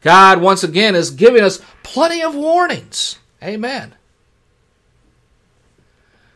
God, 0.00 0.40
once 0.40 0.64
again, 0.64 0.96
is 0.96 1.12
giving 1.12 1.44
us 1.44 1.60
plenty 1.84 2.20
of 2.20 2.34
warnings. 2.34 3.20
Amen. 3.40 3.94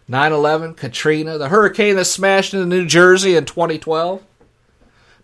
9 0.07 0.33
11, 0.33 0.75
Katrina, 0.75 1.37
the 1.37 1.49
hurricane 1.49 1.97
that 1.97 2.05
smashed 2.05 2.55
into 2.55 2.67
New 2.67 2.87
Jersey 2.87 3.35
in 3.35 3.47
2012. 3.47 4.23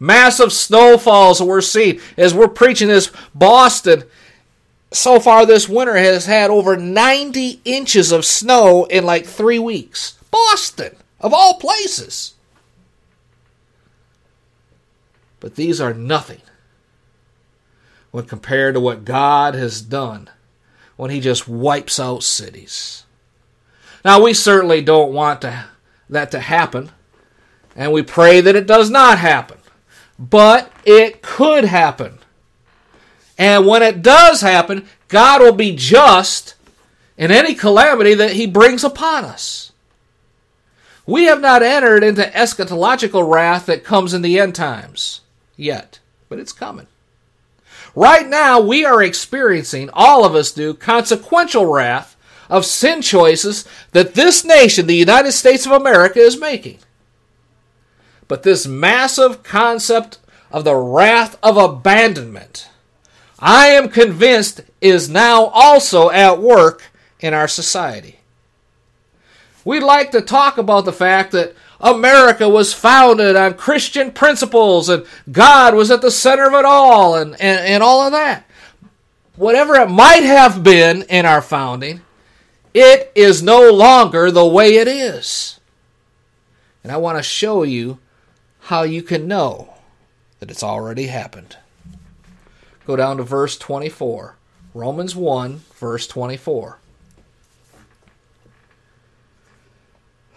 Massive 0.00 0.52
snowfalls 0.52 1.38
that 1.38 1.44
we're 1.44 1.60
seeing 1.60 2.00
as 2.16 2.34
we're 2.34 2.48
preaching 2.48 2.88
this. 2.88 3.12
Boston, 3.32 4.02
so 4.90 5.20
far 5.20 5.46
this 5.46 5.68
winter, 5.68 5.94
has 5.94 6.26
had 6.26 6.50
over 6.50 6.76
90 6.76 7.60
inches 7.64 8.10
of 8.10 8.24
snow 8.24 8.82
in 8.86 9.06
like 9.06 9.26
three 9.26 9.60
weeks. 9.60 10.18
Boston, 10.32 10.96
of 11.20 11.32
all 11.32 11.60
places. 11.60 12.34
But 15.44 15.56
these 15.56 15.78
are 15.78 15.92
nothing 15.92 16.40
when 18.12 18.24
compared 18.24 18.72
to 18.72 18.80
what 18.80 19.04
God 19.04 19.54
has 19.54 19.82
done 19.82 20.30
when 20.96 21.10
He 21.10 21.20
just 21.20 21.46
wipes 21.46 22.00
out 22.00 22.22
cities. 22.22 23.04
Now, 24.06 24.22
we 24.22 24.32
certainly 24.32 24.80
don't 24.80 25.12
want 25.12 25.42
to, 25.42 25.66
that 26.08 26.30
to 26.30 26.40
happen, 26.40 26.92
and 27.76 27.92
we 27.92 28.00
pray 28.00 28.40
that 28.40 28.56
it 28.56 28.66
does 28.66 28.88
not 28.88 29.18
happen. 29.18 29.58
But 30.18 30.72
it 30.86 31.20
could 31.20 31.66
happen. 31.66 32.20
And 33.36 33.66
when 33.66 33.82
it 33.82 34.00
does 34.00 34.40
happen, 34.40 34.88
God 35.08 35.42
will 35.42 35.52
be 35.52 35.76
just 35.76 36.54
in 37.18 37.30
any 37.30 37.54
calamity 37.54 38.14
that 38.14 38.32
He 38.32 38.46
brings 38.46 38.82
upon 38.82 39.26
us. 39.26 39.72
We 41.04 41.24
have 41.24 41.42
not 41.42 41.62
entered 41.62 42.02
into 42.02 42.22
eschatological 42.22 43.30
wrath 43.30 43.66
that 43.66 43.84
comes 43.84 44.14
in 44.14 44.22
the 44.22 44.40
end 44.40 44.54
times 44.54 45.20
yet, 45.56 46.00
but 46.28 46.38
it's 46.38 46.52
coming. 46.52 46.86
Right 47.94 48.26
now, 48.26 48.60
we 48.60 48.84
are 48.84 49.02
experiencing, 49.02 49.90
all 49.92 50.24
of 50.24 50.34
us 50.34 50.50
do, 50.50 50.74
consequential 50.74 51.66
wrath 51.66 52.16
of 52.48 52.66
sin 52.66 53.02
choices 53.02 53.66
that 53.92 54.14
this 54.14 54.44
nation, 54.44 54.86
the 54.86 54.96
United 54.96 55.32
States 55.32 55.66
of 55.66 55.72
America, 55.72 56.18
is 56.18 56.38
making. 56.38 56.78
But 58.26 58.42
this 58.42 58.66
massive 58.66 59.42
concept 59.42 60.18
of 60.50 60.64
the 60.64 60.76
wrath 60.76 61.38
of 61.42 61.56
abandonment, 61.56 62.68
I 63.38 63.68
am 63.68 63.88
convinced 63.88 64.62
is 64.80 65.08
now 65.08 65.46
also 65.46 66.10
at 66.10 66.40
work 66.40 66.90
in 67.20 67.34
our 67.34 67.48
society. 67.48 68.20
We 69.64 69.80
like 69.80 70.10
to 70.10 70.20
talk 70.20 70.58
about 70.58 70.84
the 70.84 70.92
fact 70.92 71.32
that 71.32 71.54
America 71.84 72.48
was 72.48 72.72
founded 72.72 73.36
on 73.36 73.54
Christian 73.54 74.10
principles 74.10 74.88
and 74.88 75.04
God 75.30 75.74
was 75.74 75.90
at 75.90 76.00
the 76.00 76.10
center 76.10 76.46
of 76.46 76.54
it 76.54 76.64
all 76.64 77.14
and, 77.14 77.32
and, 77.34 77.66
and 77.66 77.82
all 77.82 78.00
of 78.00 78.12
that. 78.12 78.48
Whatever 79.36 79.74
it 79.74 79.90
might 79.90 80.22
have 80.22 80.64
been 80.64 81.02
in 81.02 81.26
our 81.26 81.42
founding, 81.42 82.00
it 82.72 83.12
is 83.14 83.42
no 83.42 83.70
longer 83.70 84.30
the 84.30 84.46
way 84.46 84.76
it 84.76 84.88
is. 84.88 85.60
And 86.82 86.90
I 86.90 86.96
want 86.96 87.18
to 87.18 87.22
show 87.22 87.64
you 87.64 87.98
how 88.60 88.82
you 88.82 89.02
can 89.02 89.28
know 89.28 89.74
that 90.40 90.50
it's 90.50 90.62
already 90.62 91.08
happened. 91.08 91.58
Go 92.86 92.96
down 92.96 93.18
to 93.18 93.24
verse 93.24 93.58
24. 93.58 94.36
Romans 94.72 95.14
1, 95.14 95.60
verse 95.74 96.06
24. 96.06 96.78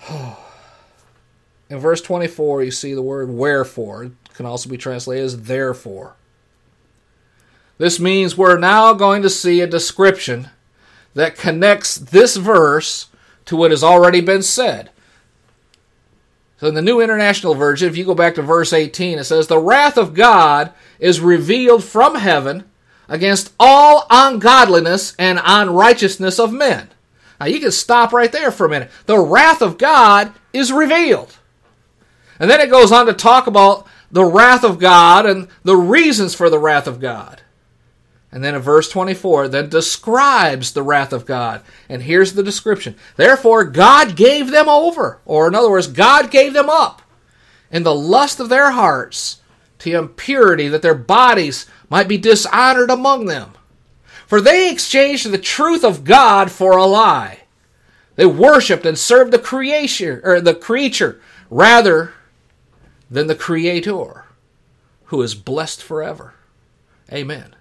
In 1.70 1.80
verse 1.80 2.02
24, 2.02 2.64
you 2.64 2.72
see 2.72 2.94
the 2.94 3.02
word 3.02 3.30
wherefore. 3.30 4.04
It 4.06 4.12
can 4.34 4.46
also 4.46 4.70
be 4.70 4.78
translated 4.78 5.26
as 5.26 5.42
therefore. 5.44 6.16
This 7.78 8.00
means 8.00 8.38
we're 8.38 8.58
now 8.58 8.94
going 8.94 9.22
to 9.22 9.30
see 9.30 9.62
a 9.62 9.68
description 9.68 10.50
that 11.14 11.36
connects 11.36 11.96
this 11.96 12.38
verse 12.38 13.08
to 13.46 13.56
what 13.56 13.72
has 13.72 13.84
already 13.84 14.22
been 14.22 14.44
said. 14.44 14.92
So 16.60 16.68
in 16.68 16.74
the 16.74 16.82
New 16.82 17.02
International 17.02 17.54
Version, 17.54 17.88
if 17.88 17.96
you 17.96 18.04
go 18.04 18.16
back 18.16 18.36
to 18.36 18.42
verse 18.42 18.74
18, 18.74 19.20
it 19.20 19.26
says, 19.26 19.48
The 19.48 19.60
wrath 19.60 19.98
of 19.98 20.16
God 20.16 20.74
is 21.00 21.22
revealed 21.22 21.84
from 21.84 22.16
heaven 22.16 22.64
against 23.08 23.54
all 23.60 24.08
ungodliness 24.10 25.16
and 25.20 25.40
unrighteousness 25.44 26.40
of 26.40 26.52
men. 26.52 26.90
Now 27.40 27.46
you 27.46 27.60
can 27.60 27.72
stop 27.72 28.12
right 28.12 28.32
there 28.32 28.52
for 28.52 28.66
a 28.66 28.70
minute. 28.70 28.90
The 29.06 29.20
wrath 29.20 29.62
of 29.62 29.78
God 29.78 30.34
is 30.52 30.72
revealed. 30.72 31.38
And 32.40 32.50
then 32.50 32.62
it 32.62 32.70
goes 32.70 32.92
on 32.92 33.06
to 33.08 33.14
talk 33.14 33.48
about 33.48 33.88
the 34.12 34.26
wrath 34.26 34.64
of 34.64 34.80
God 34.80 35.26
and 35.26 35.48
the 35.64 35.76
reasons 35.76 36.34
for 36.34 36.50
the 36.50 36.60
wrath 36.60 36.88
of 36.88 37.00
God. 37.00 37.42
And 38.32 38.44
then 38.44 38.56
in 38.56 38.62
verse 38.62 38.90
24, 38.90 39.48
then 39.48 39.70
describes 39.70 40.74
the 40.74 40.84
wrath 40.84 41.14
of 41.14 41.26
God. 41.26 41.62
And 41.88 42.04
here's 42.04 42.34
the 42.34 42.44
description. 42.44 42.96
Therefore, 43.16 43.64
God 43.64 44.16
gave 44.16 44.52
them 44.52 44.68
over, 44.68 45.20
or 45.26 45.48
in 45.48 45.56
other 45.56 45.70
words, 45.70 45.88
God 45.88 46.30
gave 46.30 46.54
them 46.54 46.70
up 46.70 47.02
in 47.72 47.84
the 47.84 47.96
lust 47.96 48.40
of 48.40 48.50
their 48.50 48.72
hearts 48.72 49.42
to 49.80 49.92
impurity, 49.92 50.68
that 50.68 50.82
their 50.82 50.96
bodies 50.96 51.68
might 51.90 52.08
be 52.08 52.18
dishonored 52.18 52.90
among 52.90 53.26
them. 53.26 53.52
For 54.26 54.42
they 54.42 54.70
exchanged 54.70 55.30
the 55.32 55.38
truth 55.38 55.84
of 55.84 56.04
God 56.04 56.52
for 56.52 56.76
a 56.76 56.86
lie. 56.86 57.42
They 58.18 58.26
worshipped 58.26 58.86
and 58.86 58.98
served 58.98 59.32
the 59.32 59.40
creation 59.40 60.20
or 60.24 60.42
the 60.42 60.56
creature 60.56 61.22
rather 61.50 62.14
than 63.10 63.28
the 63.28 63.36
creator, 63.36 64.26
who 65.06 65.22
is 65.22 65.36
blessed 65.36 65.82
forever. 65.82 66.34
Amen. 67.12 67.56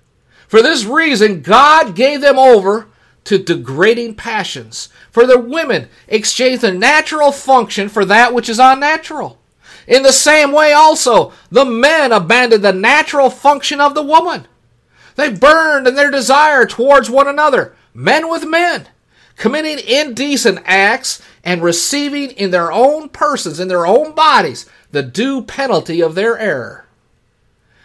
For 0.48 0.62
this 0.62 0.84
reason, 0.84 1.42
God 1.42 1.94
gave 1.94 2.20
them 2.20 2.38
over 2.38 2.88
to 3.24 3.38
degrading 3.38 4.14
passions. 4.14 4.88
For 5.10 5.26
the 5.26 5.38
women 5.38 5.88
exchanged 6.08 6.62
the 6.62 6.72
natural 6.72 7.32
function 7.32 7.88
for 7.88 8.04
that 8.04 8.32
which 8.32 8.48
is 8.48 8.58
unnatural. 8.58 9.38
In 9.86 10.02
the 10.02 10.12
same 10.12 10.52
way, 10.52 10.72
also, 10.72 11.32
the 11.50 11.64
men 11.64 12.12
abandoned 12.12 12.64
the 12.64 12.72
natural 12.72 13.30
function 13.30 13.80
of 13.80 13.94
the 13.94 14.02
woman. 14.02 14.46
They 15.16 15.32
burned 15.32 15.86
in 15.86 15.94
their 15.94 16.10
desire 16.10 16.66
towards 16.66 17.08
one 17.08 17.26
another, 17.26 17.74
men 17.94 18.28
with 18.28 18.46
men, 18.46 18.88
committing 19.36 19.78
indecent 19.86 20.60
acts 20.64 21.22
and 21.44 21.62
receiving 21.62 22.30
in 22.32 22.50
their 22.50 22.72
own 22.72 23.08
persons, 23.08 23.60
in 23.60 23.68
their 23.68 23.86
own 23.86 24.14
bodies, 24.14 24.66
the 24.90 25.02
due 25.02 25.42
penalty 25.42 26.00
of 26.00 26.14
their 26.14 26.38
error. 26.38 26.86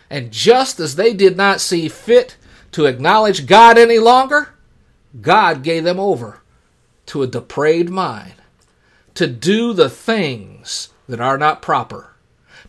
And 0.10 0.32
just 0.32 0.80
as 0.80 0.96
they 0.96 1.14
did 1.14 1.38
not 1.38 1.62
see 1.62 1.88
fit 1.88 2.38
to 2.72 2.86
acknowledge 2.86 3.46
God 3.46 3.78
any 3.78 4.00
longer, 4.00 4.50
God 5.22 5.64
gave 5.64 5.84
them 5.84 6.00
over 6.00 6.42
to 7.08 7.24
a 7.24 7.28
depraved 7.28 7.90
mind 7.90 8.36
to 9.14 9.28
do 9.28 9.74
the 9.74 9.90
things 9.90 10.90
that 11.08 11.20
are 11.20 11.38
not 11.38 11.62
proper, 11.62 12.14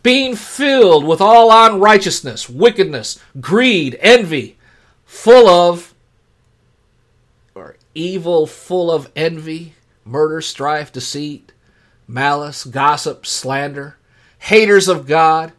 being 0.01 0.35
filled 0.35 1.05
with 1.05 1.21
all 1.21 1.49
unrighteousness, 1.51 2.49
wickedness, 2.49 3.19
greed, 3.39 3.97
envy, 4.01 4.57
full 5.05 5.47
of, 5.47 5.92
evil, 7.95 8.47
full 8.47 8.91
of 8.91 9.11
envy, 9.15 9.73
murder, 10.05 10.41
strife, 10.41 10.91
deceit, 10.91 11.51
malice, 12.07 12.63
gossip, 12.65 13.25
slander, 13.25 13.97
haters 14.39 14.87
of 14.87 15.07
God, 15.07 15.53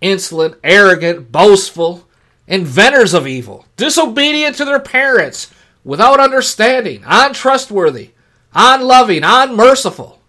insolent, 0.00 0.56
arrogant, 0.64 1.30
boastful, 1.30 2.06
inventors 2.46 3.14
of 3.14 3.26
evil, 3.26 3.66
disobedient 3.76 4.56
to 4.56 4.64
their 4.64 4.80
parents, 4.80 5.52
without 5.84 6.20
understanding, 6.20 7.02
untrustworthy, 7.06 8.10
unloving, 8.54 9.22
unmerciful. 9.24 10.20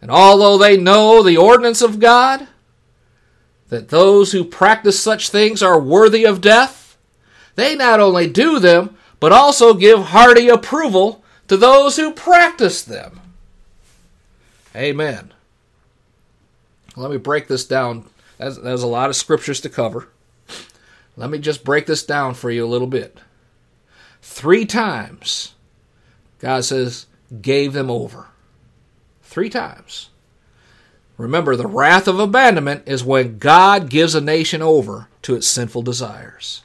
And 0.00 0.10
although 0.10 0.58
they 0.58 0.76
know 0.76 1.22
the 1.22 1.36
ordinance 1.36 1.82
of 1.82 2.00
God, 2.00 2.48
that 3.68 3.88
those 3.88 4.32
who 4.32 4.44
practice 4.44 5.00
such 5.00 5.30
things 5.30 5.62
are 5.62 5.80
worthy 5.80 6.24
of 6.24 6.40
death, 6.40 6.96
they 7.54 7.74
not 7.74 8.00
only 8.00 8.28
do 8.28 8.58
them, 8.58 8.96
but 9.20 9.32
also 9.32 9.74
give 9.74 10.06
hearty 10.06 10.48
approval 10.48 11.24
to 11.48 11.56
those 11.56 11.96
who 11.96 12.12
practice 12.12 12.82
them. 12.82 13.20
Amen. 14.74 15.32
Let 16.96 17.10
me 17.10 17.16
break 17.16 17.48
this 17.48 17.64
down. 17.64 18.08
There's 18.38 18.82
a 18.82 18.86
lot 18.86 19.10
of 19.10 19.16
scriptures 19.16 19.60
to 19.60 19.68
cover. 19.68 20.08
Let 21.16 21.30
me 21.30 21.38
just 21.38 21.64
break 21.64 21.86
this 21.86 22.04
down 22.04 22.34
for 22.34 22.50
you 22.50 22.64
a 22.64 22.66
little 22.66 22.88
bit. 22.88 23.18
Three 24.20 24.64
times, 24.64 25.54
God 26.40 26.64
says, 26.64 27.06
gave 27.40 27.72
them 27.72 27.90
over. 27.90 28.28
Three 29.22 29.48
times. 29.48 30.10
Remember, 31.16 31.54
the 31.54 31.66
wrath 31.66 32.08
of 32.08 32.18
abandonment 32.18 32.82
is 32.86 33.04
when 33.04 33.38
God 33.38 33.88
gives 33.88 34.14
a 34.14 34.20
nation 34.20 34.62
over 34.62 35.08
to 35.22 35.36
its 35.36 35.46
sinful 35.46 35.82
desires. 35.82 36.62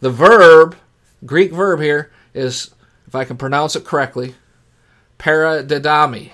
The 0.00 0.10
verb, 0.10 0.76
Greek 1.24 1.52
verb 1.52 1.80
here, 1.80 2.10
is, 2.34 2.74
if 3.06 3.14
I 3.14 3.24
can 3.24 3.36
pronounce 3.36 3.76
it 3.76 3.84
correctly, 3.84 4.34
paradidomi. 5.18 6.30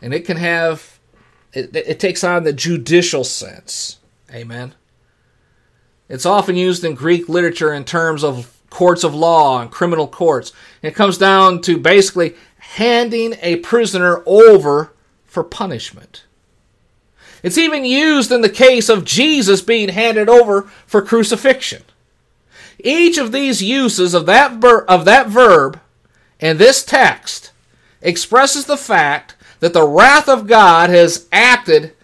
And 0.00 0.14
it 0.14 0.24
can 0.24 0.36
have, 0.36 0.98
it, 1.52 1.74
it 1.74 2.00
takes 2.00 2.24
on 2.24 2.44
the 2.44 2.52
judicial 2.52 3.24
sense. 3.24 3.98
Amen. 4.32 4.74
It's 6.08 6.26
often 6.26 6.56
used 6.56 6.84
in 6.84 6.94
Greek 6.94 7.28
literature 7.28 7.72
in 7.72 7.84
terms 7.84 8.24
of 8.24 8.54
courts 8.70 9.04
of 9.04 9.14
law 9.14 9.60
and 9.60 9.70
criminal 9.70 10.06
courts. 10.06 10.52
It 10.82 10.94
comes 10.94 11.18
down 11.18 11.60
to 11.62 11.78
basically 11.78 12.34
handing 12.58 13.34
a 13.42 13.56
prisoner 13.56 14.22
over 14.26 14.92
for 15.24 15.44
punishment. 15.44 16.24
It's 17.42 17.58
even 17.58 17.84
used 17.84 18.32
in 18.32 18.40
the 18.40 18.48
case 18.48 18.88
of 18.88 19.04
Jesus 19.04 19.62
being 19.62 19.90
handed 19.90 20.28
over 20.28 20.62
for 20.86 21.02
crucifixion. 21.02 21.82
Each 22.78 23.18
of 23.18 23.32
these 23.32 23.62
uses 23.62 24.14
of 24.14 24.26
that, 24.26 24.60
ver- 24.60 24.84
of 24.84 25.04
that 25.04 25.28
verb 25.28 25.80
in 26.38 26.58
this 26.58 26.84
text 26.84 27.50
expresses 28.00 28.66
the 28.66 28.76
fact 28.76 29.34
that 29.60 29.72
the 29.72 29.86
wrath 29.86 30.28
of 30.28 30.46
God 30.46 30.90
has 30.90 31.26
acted 31.32 31.94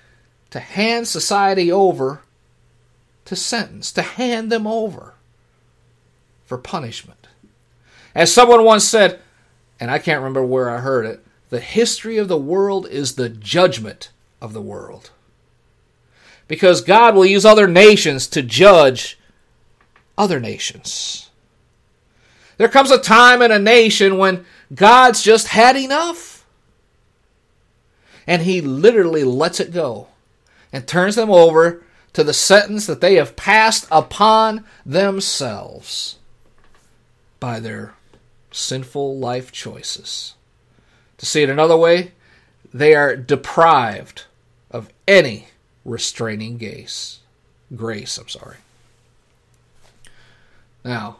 to 0.50 0.58
hand 0.58 1.06
society 1.06 1.70
over 1.70 2.22
to 3.24 3.36
sentence, 3.36 3.92
to 3.92 4.02
hand 4.02 4.50
them 4.50 4.66
over 4.66 5.14
for 6.44 6.58
punishment. 6.58 7.28
As 8.14 8.32
someone 8.32 8.64
once 8.64 8.84
said, 8.84 9.20
and 9.80 9.90
I 9.90 9.98
can't 9.98 10.20
remember 10.20 10.44
where 10.44 10.70
I 10.70 10.78
heard 10.78 11.06
it, 11.06 11.24
the 11.50 11.60
history 11.60 12.18
of 12.18 12.28
the 12.28 12.38
world 12.38 12.86
is 12.88 13.14
the 13.14 13.28
judgment 13.28 14.10
of 14.40 14.52
the 14.52 14.62
world. 14.62 15.10
Because 16.46 16.80
God 16.80 17.14
will 17.14 17.24
use 17.24 17.44
other 17.44 17.66
nations 17.66 18.26
to 18.28 18.42
judge 18.42 19.18
other 20.16 20.40
nations. 20.40 21.30
There 22.56 22.68
comes 22.68 22.90
a 22.90 22.98
time 22.98 23.42
in 23.42 23.50
a 23.50 23.58
nation 23.58 24.16
when 24.16 24.44
God's 24.74 25.22
just 25.22 25.48
had 25.48 25.76
enough. 25.76 26.46
And 28.26 28.42
He 28.42 28.60
literally 28.60 29.24
lets 29.24 29.60
it 29.60 29.72
go 29.72 30.08
and 30.72 30.86
turns 30.86 31.16
them 31.16 31.30
over 31.30 31.82
to 32.12 32.24
the 32.24 32.32
sentence 32.32 32.86
that 32.86 33.00
they 33.00 33.16
have 33.16 33.36
passed 33.36 33.86
upon 33.90 34.64
themselves 34.86 36.16
by 37.40 37.60
their 37.60 37.94
sinful 38.50 39.18
life 39.18 39.50
choices. 39.52 40.34
To 41.18 41.26
see 41.26 41.42
it 41.42 41.50
another 41.50 41.76
way, 41.76 42.12
they 42.72 42.94
are 42.94 43.16
deprived 43.16 44.24
of 44.70 44.88
any 45.06 45.48
restraining 45.84 46.58
grace. 46.58 47.20
Grace, 47.74 48.16
I'm 48.16 48.28
sorry. 48.28 48.56
Now, 50.84 51.16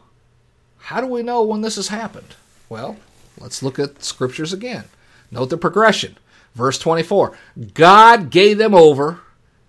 how 0.78 1.00
do 1.00 1.06
we 1.06 1.22
know 1.22 1.42
when 1.42 1.62
this 1.62 1.76
has 1.76 1.88
happened? 1.88 2.34
Well, 2.68 2.96
let's 3.40 3.62
look 3.62 3.78
at 3.78 4.04
scriptures 4.04 4.52
again. 4.52 4.84
Note 5.30 5.50
the 5.50 5.56
progression. 5.56 6.18
Verse 6.54 6.78
24 6.78 7.36
God 7.72 8.30
gave 8.30 8.58
them 8.58 8.74
over 8.74 9.20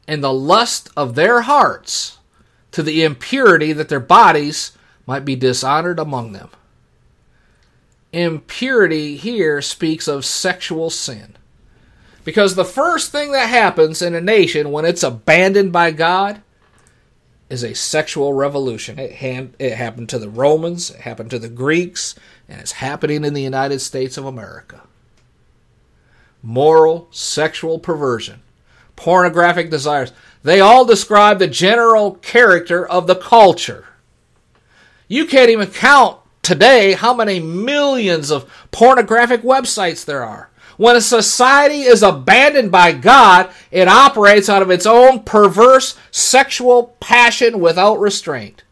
in 0.08 0.22
the 0.22 0.34
lust 0.34 0.90
of 0.96 1.16
their 1.16 1.42
hearts 1.42 2.20
to 2.72 2.84
the 2.84 3.04
impurity 3.04 3.74
that 3.74 3.90
their 3.90 4.00
bodies 4.00 4.78
might 5.08 5.26
be 5.26 5.36
dishonored 5.36 6.00
among 6.00 6.34
them. 6.34 6.50
Impurity 8.12 9.16
here 9.18 9.62
speaks 9.62 10.08
of 10.08 10.26
sexual 10.26 10.90
sin. 10.90 11.36
Because 12.24 12.56
the 12.56 12.66
first 12.66 13.12
thing 13.12 13.32
that 13.32 13.50
happens 13.50 14.02
in 14.02 14.16
a 14.16 14.22
nation 14.22 14.72
when 14.72 14.84
it's 14.84 15.04
abandoned 15.04 15.72
by 15.72 15.92
God 15.92 16.42
is 17.50 17.64
a 17.64 17.76
sexual 17.76 18.34
revolution. 18.34 18.98
It, 18.98 19.56
it 19.60 19.76
happened 19.76 20.10
to 20.10 20.20
the 20.20 20.30
Romans, 20.30 20.90
it 20.90 21.02
happened 21.02 21.30
to 21.32 21.40
the 21.40 21.50
Greeks, 21.50 22.16
and 22.50 22.60
it's 22.60 22.74
happening 22.74 23.24
in 23.24 23.34
the 23.34 23.42
United 23.42 23.80
States 23.80 24.18
of 24.18 24.26
America. 24.26 24.82
Moral, 26.42 27.08
sexual 27.12 27.80
perversion, 27.80 28.42
pornographic 28.96 29.70
desires, 29.70 30.12
they 30.44 30.60
all 30.60 30.86
describe 30.86 31.40
the 31.40 31.48
general 31.48 32.16
character 32.16 32.88
of 32.88 33.08
the 33.08 33.16
culture. 33.16 33.86
You 35.08 35.26
can't 35.26 35.50
even 35.50 35.68
count 35.68 36.20
today 36.42 36.94
how 36.94 37.14
many 37.14 37.40
millions 37.40 38.32
of 38.32 38.50
pornographic 38.72 39.42
websites 39.42 40.06
there 40.06 40.24
are. 40.24 40.50
When 40.78 40.96
a 40.96 41.02
society 41.02 41.82
is 41.82 42.04
abandoned 42.04 42.72
by 42.72 42.92
God, 42.92 43.50
it 43.72 43.88
operates 43.88 44.50
out 44.50 44.62
of 44.62 44.70
its 44.70 44.86
own 44.86 45.24
perverse 45.24 45.98
sexual 46.12 46.96
passion 47.00 47.60
without 47.60 48.00
restraint. 48.00 48.64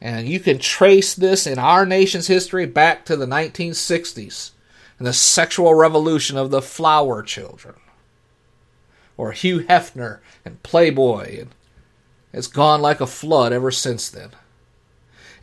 And 0.00 0.28
you 0.28 0.40
can 0.40 0.58
trace 0.58 1.14
this 1.14 1.46
in 1.46 1.58
our 1.58 1.86
nation's 1.86 2.26
history 2.26 2.66
back 2.66 3.04
to 3.06 3.16
the 3.16 3.26
1960s 3.26 4.50
and 4.98 5.06
the 5.06 5.12
sexual 5.12 5.74
revolution 5.74 6.36
of 6.36 6.50
the 6.50 6.62
flower 6.62 7.22
children. 7.22 7.76
Or 9.16 9.32
Hugh 9.32 9.60
Hefner 9.60 10.18
and 10.44 10.62
Playboy. 10.62 11.40
And 11.40 11.54
it's 12.32 12.48
gone 12.48 12.82
like 12.82 13.00
a 13.00 13.06
flood 13.06 13.52
ever 13.52 13.70
since 13.70 14.10
then. 14.10 14.30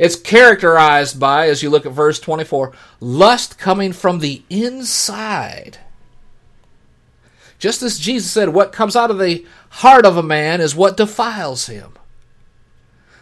It's 0.02 0.16
characterized 0.16 1.20
by, 1.20 1.48
as 1.48 1.62
you 1.62 1.70
look 1.70 1.86
at 1.86 1.92
verse 1.92 2.20
24, 2.20 2.74
lust 3.00 3.60
coming 3.60 3.94
from 3.94 4.18
the 4.18 4.42
inside. 4.50 5.78
Just 7.60 7.84
as 7.84 8.00
Jesus 8.00 8.32
said, 8.32 8.50
what 8.50 8.72
comes 8.72 8.96
out 8.96 9.12
of 9.12 9.20
the 9.20 9.46
heart 9.70 10.04
of 10.04 10.18
a 10.18 10.24
man 10.24 10.60
is 10.60 10.74
what 10.74 10.98
defiles 10.98 11.68
him. 11.68 11.92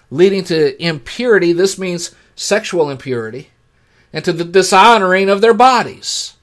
Leading 0.09 0.45
to 0.45 0.81
impurity, 0.81 1.51
this 1.51 1.77
means 1.77 2.15
sexual 2.33 2.89
impurity, 2.89 3.49
and 4.13 4.23
to 4.23 4.31
the 4.31 4.45
dishonoring 4.45 5.27
of 5.27 5.41
their 5.41 5.53
bodies. 5.53 6.37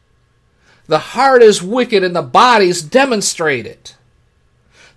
The 0.87 0.99
heart 0.99 1.43
is 1.43 1.63
wicked 1.63 2.05
and 2.05 2.15
the 2.15 2.21
bodies 2.21 2.83
demonstrate 2.83 3.65
it. 3.65 3.97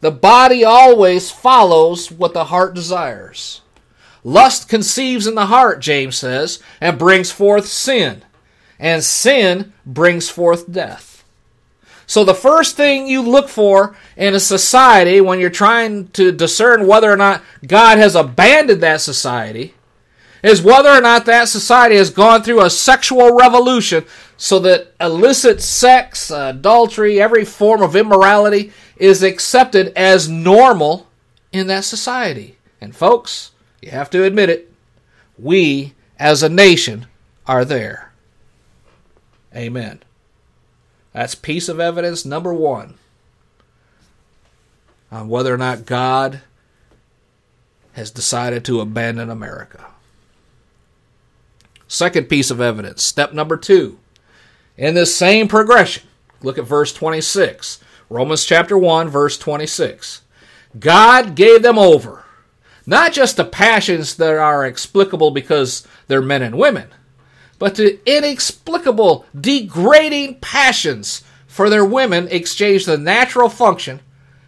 The 0.01 0.11
body 0.11 0.65
always 0.65 1.31
follows 1.31 2.11
what 2.11 2.33
the 2.33 2.43
heart 2.43 2.73
desires. 2.73 3.61
Lust 4.23 4.67
conceives 4.67 5.27
in 5.27 5.35
the 5.35 5.47
heart, 5.47 5.79
James 5.79 6.17
says, 6.17 6.61
and 6.81 6.99
brings 6.99 7.31
forth 7.31 7.65
sin. 7.65 8.23
And 8.79 9.03
sin 9.03 9.73
brings 9.85 10.29
forth 10.29 10.71
death. 10.71 11.23
So 12.05 12.23
the 12.23 12.33
first 12.33 12.75
thing 12.75 13.07
you 13.07 13.21
look 13.21 13.49
for 13.49 13.95
in 14.17 14.33
a 14.33 14.39
society 14.39 15.21
when 15.21 15.39
you're 15.39 15.49
trying 15.51 16.07
to 16.09 16.31
discern 16.31 16.87
whether 16.87 17.11
or 17.11 17.15
not 17.15 17.43
God 17.67 17.99
has 17.99 18.15
abandoned 18.15 18.81
that 18.81 19.01
society 19.01 19.75
is 20.41 20.61
whether 20.61 20.89
or 20.89 21.01
not 21.01 21.25
that 21.25 21.49
society 21.49 21.97
has 21.97 22.09
gone 22.09 22.41
through 22.41 22.61
a 22.61 22.69
sexual 22.69 23.35
revolution 23.35 24.05
so 24.37 24.57
that 24.59 24.93
illicit 24.99 25.61
sex, 25.61 26.31
adultery, 26.31 27.21
every 27.21 27.45
form 27.45 27.81
of 27.81 27.95
immorality 27.95 28.71
is 28.97 29.21
accepted 29.21 29.93
as 29.95 30.27
normal 30.27 31.07
in 31.51 31.67
that 31.67 31.83
society. 31.83 32.57
And 32.81 32.95
folks, 32.95 33.51
you 33.81 33.91
have 33.91 34.09
to 34.11 34.23
admit 34.23 34.49
it. 34.49 34.71
We, 35.37 35.93
as 36.17 36.43
a 36.43 36.49
nation, 36.49 37.07
are 37.47 37.63
there. 37.63 38.11
Amen. 39.55 40.03
That's 41.13 41.35
piece 41.35 41.69
of 41.69 41.79
evidence 41.79 42.25
number 42.25 42.53
one 42.53 42.95
on 45.11 45.27
whether 45.27 45.53
or 45.53 45.57
not 45.57 45.85
God 45.85 46.41
has 47.93 48.11
decided 48.11 48.63
to 48.65 48.81
abandon 48.81 49.29
America. 49.29 49.85
Second 51.87 52.29
piece 52.29 52.51
of 52.51 52.61
evidence, 52.61 53.01
step 53.01 53.33
number 53.33 53.57
two. 53.57 53.97
In 54.77 54.93
this 54.93 55.15
same 55.15 55.47
progression, 55.47 56.03
look 56.41 56.57
at 56.59 56.65
verse 56.65 56.93
26. 56.93 57.79
Romans 58.09 58.45
chapter 58.45 58.77
1, 58.77 59.09
verse 59.09 59.37
26. 59.37 60.21
God 60.79 61.35
gave 61.35 61.63
them 61.63 61.79
over 61.79 62.25
not 62.89 63.13
just 63.13 63.35
to 63.35 63.45
passions 63.45 64.15
that 64.15 64.35
are 64.35 64.65
explicable 64.65 65.29
because 65.29 65.87
they're 66.07 66.23
men 66.23 66.41
and 66.41 66.57
women, 66.57 66.87
but 67.59 67.75
to 67.75 67.99
inexplicable, 68.03 69.27
degrading 69.39 70.39
passions 70.39 71.23
for 71.45 71.69
their 71.69 71.85
women 71.85 72.27
exchange 72.29 72.85
the 72.85 72.97
natural 72.97 73.47
function 73.47 73.99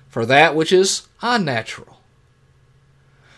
for 0.10 0.26
that 0.26 0.56
which 0.56 0.72
is 0.72 1.08
unnatural. 1.22 2.00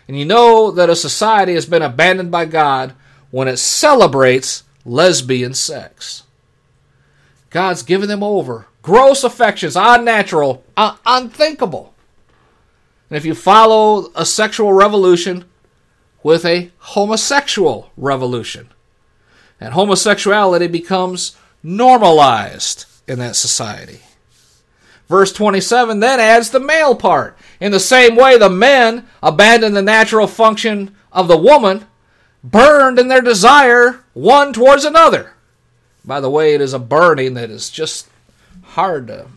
And 0.07 0.17
you 0.17 0.23
know 0.23 0.71
that 0.71 0.89
a 0.89 0.95
society 0.95 1.53
has 1.55 1.65
been 1.65 1.81
abandoned 1.81 2.31
by 2.31 2.45
God 2.45 2.93
when 3.29 3.49
it 3.49 3.57
celebrates 3.57 4.63
lesbian 4.85 5.53
sex. 5.53 6.23
God's 7.49 7.83
given 7.83 8.07
them 8.07 8.23
over. 8.23 8.67
Gross 8.81 9.25
affections, 9.25 9.75
unnatural, 9.75 10.63
uh, 10.77 10.95
unthinkable. 11.05 11.92
And 13.09 13.17
if 13.17 13.25
you 13.25 13.35
follow 13.35 14.11
a 14.15 14.25
sexual 14.25 14.73
revolution 14.73 15.45
with 16.23 16.45
a 16.45 16.71
homosexual 16.79 17.91
revolution, 17.97 18.69
and 19.59 19.73
homosexuality 19.73 20.67
becomes 20.67 21.37
normalized 21.61 22.85
in 23.07 23.19
that 23.19 23.35
society. 23.35 24.01
Verse 25.07 25.31
27 25.31 25.99
then 25.99 26.19
adds 26.19 26.49
the 26.49 26.59
male 26.59 26.95
part. 26.95 27.37
In 27.59 27.71
the 27.71 27.79
same 27.79 28.15
way, 28.15 28.37
the 28.37 28.49
men 28.49 29.07
abandoned 29.21 29.75
the 29.75 29.81
natural 29.81 30.27
function 30.27 30.95
of 31.11 31.27
the 31.27 31.37
woman, 31.37 31.85
burned 32.43 32.99
in 32.99 33.09
their 33.09 33.21
desire 33.21 34.03
one 34.13 34.53
towards 34.53 34.85
another. 34.85 35.33
By 36.05 36.19
the 36.19 36.29
way, 36.29 36.53
it 36.53 36.61
is 36.61 36.73
a 36.73 36.79
burning 36.79 37.33
that 37.35 37.49
is 37.49 37.69
just 37.69 38.09
hard 38.63 39.07
to 39.07 39.27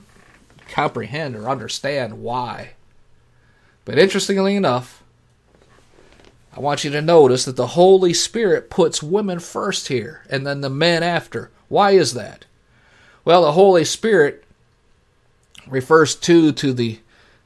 comprehend 0.68 1.36
or 1.36 1.48
understand 1.48 2.22
why. 2.22 2.70
But 3.86 3.98
interestingly 3.98 4.56
enough, 4.56 5.02
I 6.54 6.60
want 6.60 6.84
you 6.84 6.90
to 6.90 7.00
notice 7.00 7.44
that 7.44 7.56
the 7.56 7.68
Holy 7.68 8.12
Spirit 8.12 8.68
puts 8.68 9.02
women 9.02 9.38
first 9.38 9.88
here 9.88 10.22
and 10.28 10.46
then 10.46 10.60
the 10.60 10.68
men 10.68 11.02
after. 11.02 11.50
Why 11.68 11.92
is 11.92 12.12
that? 12.14 12.44
Well, 13.24 13.42
the 13.42 13.52
Holy 13.52 13.84
Spirit 13.84 14.44
refers 15.68 16.14
to 16.16 16.52
to 16.52 16.72
the 16.72 16.98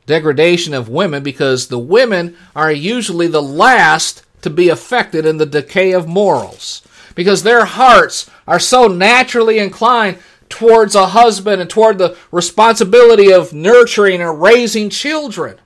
degradation 0.07 0.73
of 0.73 0.89
women 0.89 1.23
because 1.23 1.69
the 1.69 1.79
women 1.79 2.37
are 2.57 2.73
usually 2.73 3.27
the 3.27 3.43
last 3.43 4.25
to 4.41 4.51
be 4.51 4.71
affected 4.71 5.27
in 5.27 5.37
the 5.37 5.47
decay 5.47 5.93
of 5.93 6.09
morals 6.09 6.83
because 7.15 7.43
their 7.43 7.67
hearts 7.67 8.31
are 8.49 8.59
so 8.59 8.89
naturally 8.89 9.59
inclined 9.59 10.19
towards 10.49 10.95
a 10.95 11.09
husband 11.09 11.61
and 11.61 11.69
toward 11.69 11.99
the 11.99 12.17
responsibility 12.33 13.31
of 13.31 13.53
nurturing 13.53 14.23
and 14.23 14.41
raising 14.41 14.89
children. 14.89 15.59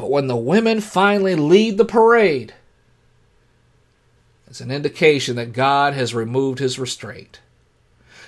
But 0.00 0.10
when 0.10 0.28
the 0.28 0.36
women 0.36 0.80
finally 0.80 1.34
lead 1.34 1.76
the 1.76 1.84
parade, 1.84 2.54
it's 4.46 4.62
an 4.62 4.70
indication 4.70 5.36
that 5.36 5.52
God 5.52 5.92
has 5.92 6.14
removed 6.14 6.58
his 6.58 6.78
restraint. 6.78 7.40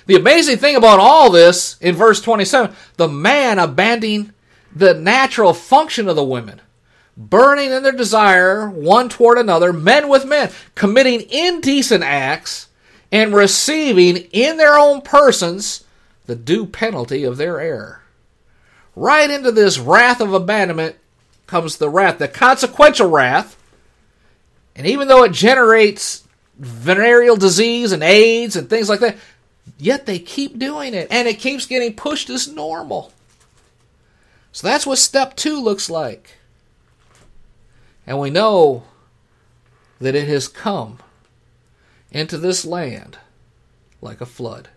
The 0.05 0.15
amazing 0.15 0.57
thing 0.57 0.75
about 0.75 0.99
all 0.99 1.31
this 1.31 1.77
in 1.81 1.95
verse 1.95 2.21
27 2.21 2.75
the 2.97 3.07
man 3.07 3.57
abandoning 3.57 4.33
the 4.75 4.93
natural 4.93 5.51
function 5.51 6.07
of 6.07 6.15
the 6.15 6.23
women, 6.23 6.61
burning 7.17 7.71
in 7.71 7.81
their 7.81 7.91
desire 7.91 8.69
one 8.69 9.09
toward 9.09 9.39
another, 9.39 9.73
men 9.73 10.09
with 10.09 10.27
men, 10.27 10.51
committing 10.75 11.27
indecent 11.31 12.03
acts, 12.03 12.67
and 13.11 13.33
receiving 13.33 14.17
in 14.31 14.57
their 14.57 14.77
own 14.77 15.01
persons 15.01 15.85
the 16.27 16.35
due 16.35 16.67
penalty 16.67 17.23
of 17.23 17.37
their 17.37 17.59
error. 17.59 18.03
Right 18.95 19.31
into 19.31 19.51
this 19.51 19.79
wrath 19.79 20.21
of 20.21 20.35
abandonment 20.35 20.97
comes 21.47 21.77
the 21.77 21.89
wrath, 21.89 22.17
the 22.19 22.27
consequential 22.27 23.09
wrath. 23.09 23.57
And 24.75 24.87
even 24.87 25.07
though 25.07 25.23
it 25.23 25.31
generates 25.31 26.27
venereal 26.57 27.35
disease 27.35 27.91
and 27.91 28.03
AIDS 28.03 28.55
and 28.55 28.69
things 28.69 28.89
like 28.89 28.99
that, 29.01 29.17
yet 29.77 30.05
they 30.05 30.19
keep 30.19 30.57
doing 30.57 30.93
it 30.93 31.07
and 31.11 31.27
it 31.27 31.39
keeps 31.39 31.65
getting 31.65 31.95
pushed 31.95 32.29
as 32.29 32.47
normal. 32.47 33.11
So 34.51 34.67
that's 34.67 34.85
what 34.85 34.97
step 34.97 35.35
two 35.35 35.59
looks 35.59 35.89
like. 35.89 36.37
And 38.05 38.19
we 38.19 38.29
know 38.29 38.83
that 39.99 40.15
it 40.15 40.27
has 40.27 40.47
come 40.47 40.99
into 42.11 42.37
this 42.37 42.65
land 42.65 43.17
like 44.01 44.21
a 44.21 44.25
flood. 44.25 44.69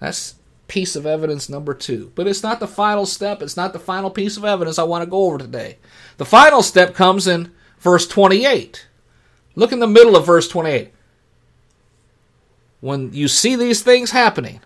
That's 0.00 0.34
piece 0.72 0.96
of 0.96 1.04
evidence 1.04 1.50
number 1.50 1.74
two. 1.74 2.10
But 2.14 2.26
it's 2.26 2.42
not 2.42 2.58
the 2.58 2.66
final 2.66 3.04
step, 3.04 3.42
it's 3.42 3.58
not 3.58 3.74
the 3.74 3.78
final 3.78 4.08
piece 4.08 4.38
of 4.38 4.44
evidence 4.46 4.78
I 4.78 4.84
want 4.84 5.04
to 5.04 5.10
go 5.10 5.24
over 5.24 5.36
today. 5.36 5.76
The 6.16 6.24
final 6.24 6.62
step 6.62 6.94
comes 6.94 7.26
in 7.26 7.52
verse 7.78 8.06
28. 8.06 8.86
Look 9.54 9.70
in 9.70 9.80
the 9.80 9.86
middle 9.86 10.16
of 10.16 10.24
verse 10.24 10.48
28. 10.48 10.90
When 12.80 13.12
you 13.12 13.28
see 13.28 13.54
these 13.54 13.82
things 13.82 14.12
happening, 14.12 14.60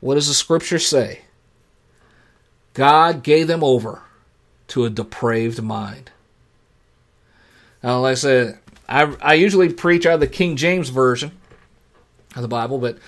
what 0.00 0.16
does 0.16 0.26
the 0.26 0.34
scripture 0.34 0.80
say? 0.80 1.20
God 2.74 3.22
gave 3.22 3.46
them 3.46 3.62
over 3.62 4.02
to 4.68 4.84
a 4.84 4.90
depraved 4.90 5.62
mind. 5.62 6.10
Now, 7.80 8.00
like 8.00 8.12
I 8.12 8.14
said, 8.14 8.58
I, 8.88 9.14
I 9.22 9.34
usually 9.34 9.72
preach 9.72 10.04
out 10.04 10.14
of 10.14 10.20
the 10.20 10.26
King 10.26 10.56
James 10.56 10.88
Version 10.88 11.30
of 12.34 12.42
the 12.42 12.48
Bible, 12.48 12.78
but 12.78 12.98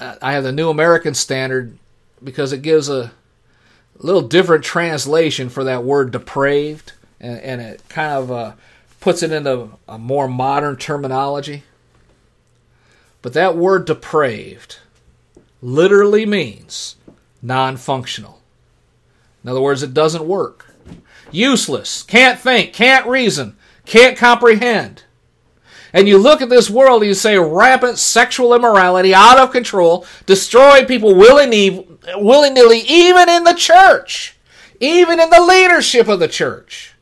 I 0.00 0.32
have 0.32 0.44
the 0.44 0.52
New 0.52 0.70
American 0.70 1.14
Standard 1.14 1.76
because 2.22 2.52
it 2.52 2.62
gives 2.62 2.88
a 2.88 3.12
little 3.98 4.22
different 4.22 4.64
translation 4.64 5.48
for 5.48 5.64
that 5.64 5.84
word 5.84 6.10
depraved, 6.10 6.92
and, 7.20 7.38
and 7.40 7.60
it 7.60 7.82
kind 7.88 8.12
of 8.12 8.30
uh, 8.30 8.52
puts 9.00 9.22
it 9.22 9.32
into 9.32 9.70
a 9.86 9.98
more 9.98 10.28
modern 10.28 10.76
terminology. 10.76 11.64
But 13.22 13.34
that 13.34 13.56
word 13.56 13.84
depraved 13.84 14.78
literally 15.60 16.24
means 16.24 16.96
non 17.42 17.76
functional. 17.76 18.40
In 19.44 19.50
other 19.50 19.60
words, 19.60 19.82
it 19.82 19.94
doesn't 19.94 20.26
work. 20.26 20.74
Useless, 21.30 22.02
can't 22.02 22.38
think, 22.38 22.72
can't 22.72 23.06
reason, 23.06 23.56
can't 23.86 24.16
comprehend. 24.16 25.04
And 25.92 26.08
you 26.08 26.18
look 26.18 26.40
at 26.40 26.48
this 26.48 26.70
world 26.70 27.02
and 27.02 27.08
you 27.08 27.14
say 27.14 27.36
rampant 27.38 27.98
sexual 27.98 28.54
immorality, 28.54 29.14
out 29.14 29.38
of 29.38 29.50
control, 29.50 30.06
destroy 30.26 30.84
people 30.84 31.14
willy 31.14 31.46
nilly, 31.46 32.78
even 32.80 33.28
in 33.28 33.44
the 33.44 33.54
church, 33.54 34.36
even 34.78 35.18
in 35.20 35.30
the 35.30 35.42
leadership 35.42 36.08
of 36.08 36.20
the 36.20 36.28
church. 36.28 36.94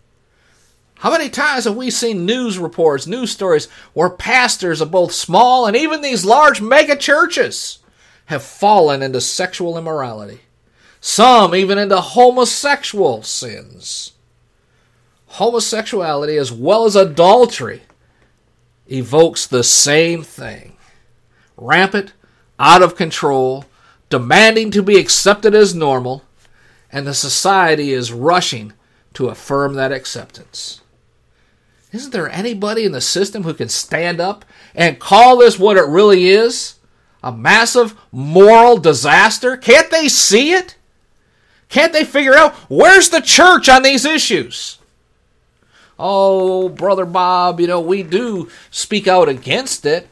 How 0.97 1.13
many 1.13 1.29
times 1.29 1.65
have 1.65 1.77
we 1.77 1.91
seen 1.91 2.27
news 2.27 2.59
reports, 2.59 3.07
news 3.07 3.31
stories 3.31 3.67
where 3.93 4.11
pastors 4.11 4.81
of 4.81 4.91
both 4.91 5.13
small 5.13 5.67
and 5.67 5.77
even 5.77 6.01
these 6.01 6.25
large 6.25 6.61
mega 6.61 6.97
churches 6.97 7.79
have 8.27 8.43
fallen 8.43 9.03
into 9.03 9.21
sexual 9.21 9.79
immorality? 9.79 10.41
Some 11.01 11.55
even 11.55 11.79
into 11.79 12.01
homosexual 12.01 13.23
sins. 13.23 14.13
Homosexuality, 15.27 16.37
as 16.37 16.51
well 16.51 16.85
as 16.85 16.97
adultery, 16.97 17.83
evokes 18.91 19.47
the 19.47 19.65
same 19.65 20.23
thing 20.23 20.77
rampant, 21.57 22.13
out 22.59 22.83
of 22.83 22.97
control, 22.97 23.65
demanding 24.09 24.71
to 24.71 24.83
be 24.83 24.97
accepted 24.97 25.55
as 25.55 25.75
normal, 25.75 26.25
and 26.91 27.07
the 27.07 27.15
society 27.15 27.93
is 27.93 28.13
rushing 28.13 28.73
to 29.15 29.29
affirm 29.29 29.75
that 29.75 29.93
acceptance. 29.93 30.81
Isn't 31.93 32.13
there 32.13 32.31
anybody 32.31 32.85
in 32.85 32.93
the 32.93 33.01
system 33.01 33.45
who 33.45 33.55
can 33.55 33.69
stand 33.69 34.21
up 34.21 34.45
and 34.75 34.99
call 34.99 35.39
this 35.39 35.59
what 35.59 35.77
it 35.77 35.87
really 35.87 36.29
is? 36.29 36.75
A 37.23 37.33
massive 37.33 37.95
moral 38.13 38.77
disaster? 38.77 39.57
Can't 39.57 39.91
they 39.91 40.09
see 40.09 40.53
it? 40.53 40.77
Can't 41.69 41.93
they 41.93 42.05
figure 42.05 42.37
out 42.37 42.55
where's 42.69 43.11
the 43.11 43.21
church 43.21 43.69
on 43.69 43.83
these 43.83 44.05
issues? 44.05 44.78
Oh, 45.99 46.69
Brother 46.69 47.05
Bob, 47.05 47.61
you 47.61 47.67
know, 47.67 47.81
we 47.81 48.03
do 48.03 48.51
speak 48.71 49.09
out 49.09 49.29
against 49.29 49.85
it. 49.85 50.09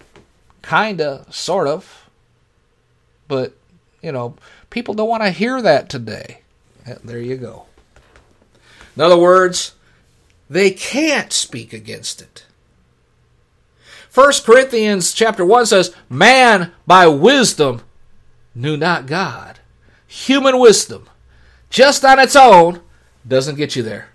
Kinda, 0.63 1.27
sort 1.31 1.69
of. 1.69 2.11
But, 3.29 3.57
you 4.03 4.11
know, 4.11 4.35
people 4.71 4.95
don't 4.95 5.09
want 5.09 5.23
to 5.23 5.31
hear 5.31 5.63
that 5.63 5.89
today. 5.89 6.41
Eh, 6.87 6.97
there 7.05 7.21
you 7.21 7.37
go. 7.37 7.67
In 8.97 9.03
other 9.03 9.19
words, 9.19 9.75
they 10.51 10.71
can't 10.71 11.33
speak 11.33 11.73
against 11.73 12.21
it. 12.21 12.47
1 14.13 14.33
Corinthians 14.45 15.13
chapter 15.13 15.45
1 15.45 15.67
says, 15.67 15.95
Man 16.09 16.73
by 16.87 17.07
wisdom 17.07 17.83
knew 18.55 18.77
not 18.77 19.07
God. 19.07 19.61
Human 20.07 20.59
wisdom, 20.59 21.09
just 21.69 22.05
on 22.05 22.19
its 22.19 22.35
own, 22.35 22.81
doesn't 23.29 23.57
get 23.57 23.77
you 23.77 23.83
there. 23.83 24.09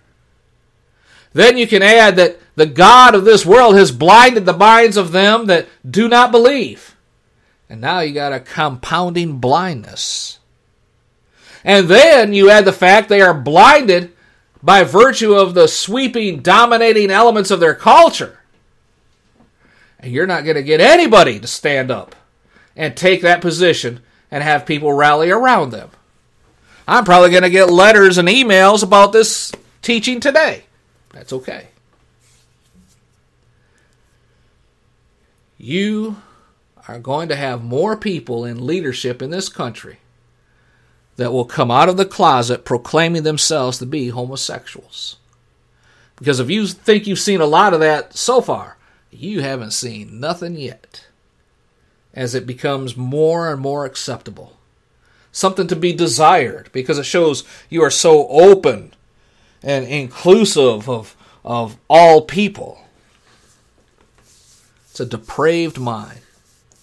Then 1.33 1.57
you 1.57 1.67
can 1.67 1.81
add 1.81 2.15
that 2.17 2.39
the 2.55 2.65
God 2.65 3.15
of 3.15 3.25
this 3.25 3.45
world 3.45 3.75
has 3.75 3.91
blinded 3.91 4.45
the 4.45 4.57
minds 4.57 4.97
of 4.97 5.11
them 5.11 5.45
that 5.45 5.67
do 5.89 6.07
not 6.07 6.31
believe. 6.31 6.95
And 7.69 7.79
now 7.79 8.01
you 8.01 8.13
got 8.13 8.33
a 8.33 8.39
compounding 8.39 9.37
blindness. 9.37 10.39
And 11.63 11.87
then 11.87 12.33
you 12.33 12.49
add 12.49 12.65
the 12.65 12.73
fact 12.73 13.07
they 13.07 13.21
are 13.21 13.33
blinded 13.33 14.11
by 14.61 14.83
virtue 14.83 15.33
of 15.33 15.53
the 15.53 15.67
sweeping, 15.67 16.41
dominating 16.41 17.09
elements 17.09 17.51
of 17.51 17.59
their 17.59 17.75
culture. 17.75 18.39
And 19.99 20.11
you're 20.11 20.27
not 20.27 20.43
going 20.43 20.55
to 20.55 20.63
get 20.63 20.81
anybody 20.81 21.39
to 21.39 21.47
stand 21.47 21.91
up 21.91 22.15
and 22.75 22.97
take 22.97 23.21
that 23.21 23.41
position 23.41 24.01
and 24.29 24.43
have 24.43 24.65
people 24.65 24.91
rally 24.91 25.29
around 25.29 25.71
them. 25.71 25.91
I'm 26.87 27.05
probably 27.05 27.29
going 27.29 27.43
to 27.43 27.49
get 27.49 27.69
letters 27.69 28.17
and 28.17 28.27
emails 28.27 28.83
about 28.83 29.13
this 29.13 29.51
teaching 29.81 30.19
today. 30.19 30.65
That's 31.13 31.33
okay. 31.33 31.67
You 35.57 36.17
are 36.87 36.99
going 36.99 37.29
to 37.29 37.35
have 37.35 37.63
more 37.63 37.95
people 37.95 38.45
in 38.45 38.65
leadership 38.65 39.21
in 39.21 39.29
this 39.29 39.49
country 39.49 39.99
that 41.17 41.31
will 41.31 41.45
come 41.45 41.69
out 41.69 41.89
of 41.89 41.97
the 41.97 42.05
closet 42.05 42.65
proclaiming 42.65 43.23
themselves 43.23 43.77
to 43.77 43.85
be 43.85 44.09
homosexuals. 44.09 45.17
Because 46.15 46.39
if 46.39 46.49
you 46.49 46.67
think 46.67 47.05
you've 47.05 47.19
seen 47.19 47.41
a 47.41 47.45
lot 47.45 47.73
of 47.73 47.79
that 47.79 48.15
so 48.15 48.41
far, 48.41 48.77
you 49.11 49.41
haven't 49.41 49.71
seen 49.71 50.19
nothing 50.19 50.55
yet. 50.55 51.07
As 52.13 52.33
it 52.33 52.47
becomes 52.47 52.97
more 52.97 53.51
and 53.51 53.61
more 53.61 53.85
acceptable. 53.85 54.57
Something 55.31 55.67
to 55.67 55.75
be 55.75 55.93
desired 55.93 56.69
because 56.73 56.97
it 56.97 57.05
shows 57.05 57.43
you 57.69 57.83
are 57.83 57.91
so 57.91 58.27
open 58.27 58.93
and 59.63 59.85
inclusive 59.85 60.89
of, 60.89 61.15
of 61.43 61.77
all 61.89 62.21
people. 62.21 62.85
It's 64.89 64.99
a 64.99 65.05
depraved 65.05 65.79
mind 65.79 66.21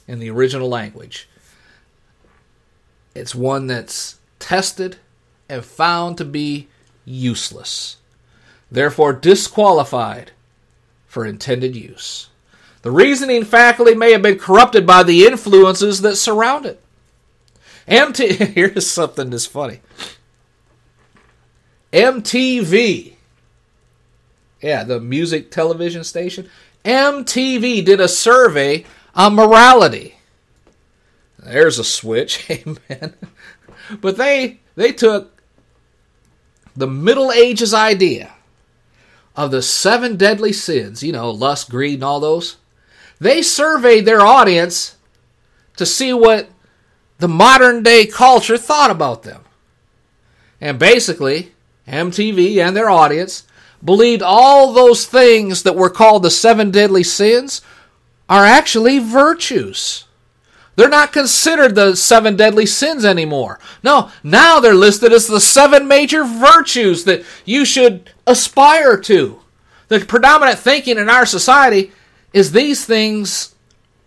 in 0.07 0.19
the 0.19 0.31
original 0.31 0.69
language. 0.69 1.29
It's 3.15 3.35
one 3.35 3.67
that's 3.67 4.19
tested 4.39 4.97
and 5.49 5.65
found 5.65 6.17
to 6.19 6.25
be 6.25 6.69
useless, 7.05 7.97
therefore 8.71 9.13
disqualified 9.13 10.33
for 11.07 11.27
intended 11.27 11.75
use. 11.75 12.29
The 12.83 12.91
reasoning 12.91 13.45
faculty 13.45 13.95
may 13.95 14.13
have 14.13 14.23
been 14.23 14.39
corrupted 14.39 14.87
by 14.87 15.03
the 15.03 15.27
influences 15.27 16.01
that 16.03 16.17
surround 16.17 16.65
it. 16.65 16.81
MT, 17.87 18.33
here's 18.55 18.87
something 18.87 19.31
that's 19.31 19.47
funny. 19.47 19.81
MTV, 21.93 23.15
yeah, 24.61 24.85
the 24.85 25.01
music 25.01 25.51
television 25.51 26.05
station, 26.05 26.49
MTV 26.85 27.85
did 27.85 28.01
a 28.01 28.09
survey 28.09 28.85
on 29.15 29.35
morality. 29.35 30.17
There's 31.39 31.79
a 31.79 31.85
switch, 31.85 32.45
amen. 32.51 33.15
But 34.01 34.17
they 34.17 34.61
they 34.75 34.93
took 34.93 35.41
the 36.77 36.87
Middle 36.87 37.33
Ages 37.33 37.73
idea 37.73 38.33
of 39.35 39.51
the 39.51 39.63
seven 39.63 40.17
deadly 40.17 40.53
sins, 40.53 41.03
you 41.03 41.13
know, 41.13 41.31
lust, 41.31 41.71
greed, 41.71 41.95
and 41.95 42.05
all 42.05 42.21
those. 42.21 42.57
They 43.21 43.43
surveyed 43.43 44.05
their 44.05 44.21
audience 44.21 44.97
to 45.77 45.87
see 45.87 46.13
what 46.13 46.49
the 47.19 47.29
modern 47.29 47.83
day 47.83 48.07
culture 48.07 48.59
thought 48.59 48.91
about 48.91 49.23
them. 49.23 49.43
And 50.61 50.79
basically, 50.79 51.53
MTV 51.89 52.59
and 52.59 52.77
their 52.77 52.91
audience 52.91 53.45
believed 53.85 54.23
all 54.23 54.73
those 54.73 55.07
things 55.07 55.63
that 55.63 55.77
were 55.77 55.91
called 55.91 56.23
the 56.23 56.31
seven 56.31 56.71
deadly 56.71 57.03
sins 57.03 57.61
are 58.29 58.45
actually 58.45 58.99
virtues. 58.99 60.05
They're 60.77 60.89
not 60.89 61.13
considered 61.13 61.75
the 61.75 61.97
seven 61.97 62.37
deadly 62.37 62.67
sins 62.67 63.05
anymore. 63.05 63.59
No, 63.83 64.11
now 64.23 64.61
they're 64.61 64.75
listed 64.75 65.13
as 65.13 65.27
the 65.27 65.41
seven 65.41 65.89
major 65.89 66.25
virtues 66.25 67.05
that 67.05 67.25
you 67.45 67.65
should 67.65 68.13
aspire 68.27 68.97
to. 69.01 69.41
The 69.89 70.01
predominant 70.01 70.59
thinking 70.59 70.99
in 70.99 71.09
our 71.09 71.27
society 71.27 71.93
is 72.33 72.53
these 72.53 72.85
things 72.85 73.55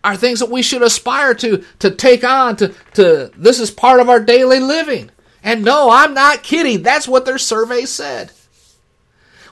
are 0.03 0.15
things 0.15 0.39
that 0.39 0.49
we 0.49 0.61
should 0.61 0.81
aspire 0.81 1.33
to, 1.35 1.63
to 1.79 1.91
take 1.91 2.23
on, 2.23 2.55
to, 2.55 2.73
to 2.93 3.31
this 3.35 3.59
is 3.59 3.69
part 3.69 3.99
of 3.99 4.09
our 4.09 4.19
daily 4.19 4.59
living. 4.59 5.11
And 5.43 5.63
no, 5.63 5.89
I'm 5.89 6.13
not 6.13 6.43
kidding. 6.43 6.83
That's 6.83 7.07
what 7.07 7.25
their 7.25 7.37
survey 7.37 7.85
said. 7.85 8.31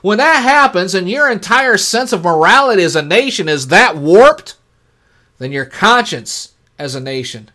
when 0.02 0.18
that 0.18 0.42
happens 0.42 0.94
and 0.94 1.10
your 1.10 1.30
entire 1.30 1.76
sense 1.76 2.12
of 2.12 2.24
morality 2.24 2.82
as 2.82 2.96
a 2.96 3.02
nation 3.02 3.48
is 3.48 3.66
that 3.68 3.96
warped, 3.96 4.56
then 5.38 5.52
your 5.52 5.66
conscience 5.66 6.54
as 6.78 6.94
a 6.94 7.00
nation 7.00 7.50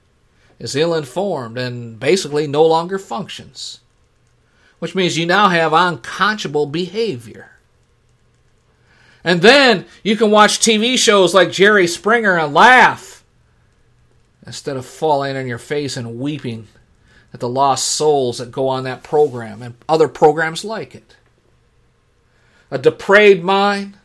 is 0.59 0.75
ill 0.75 0.93
informed 0.93 1.57
and 1.57 1.99
basically 1.99 2.45
no 2.47 2.63
longer 2.65 2.99
functions. 2.99 3.79
Which 4.79 4.93
means 4.93 5.17
you 5.17 5.25
now 5.25 5.49
have 5.49 5.73
unconscionable 5.73 6.67
behavior. 6.67 7.51
And 9.23 9.41
then 9.41 9.85
you 10.03 10.15
can 10.15 10.29
watch 10.29 10.59
TV 10.59 10.97
shows 10.99 11.33
like 11.33 11.51
Jerry 11.51 11.87
Springer 11.87 12.37
and 12.37 12.53
laugh 12.53 13.23
instead 14.45 14.77
of 14.77 14.85
falling 14.85 15.35
on 15.35 15.47
your 15.47 15.57
face 15.57 15.97
and 15.97 16.19
weeping 16.19 16.67
at 17.35 17.41
the 17.41 17.49
lost 17.49 17.89
souls 17.89 18.37
that 18.37 18.49
go 18.49 18.69
on 18.69 18.85
that 18.85 19.03
program 19.03 19.61
and 19.61 19.75
other 19.89 20.07
programs 20.07 20.63
like 20.63 20.95
it. 20.95 21.17
A 22.71 22.77
depraved 22.77 23.43
mind, 23.43 23.97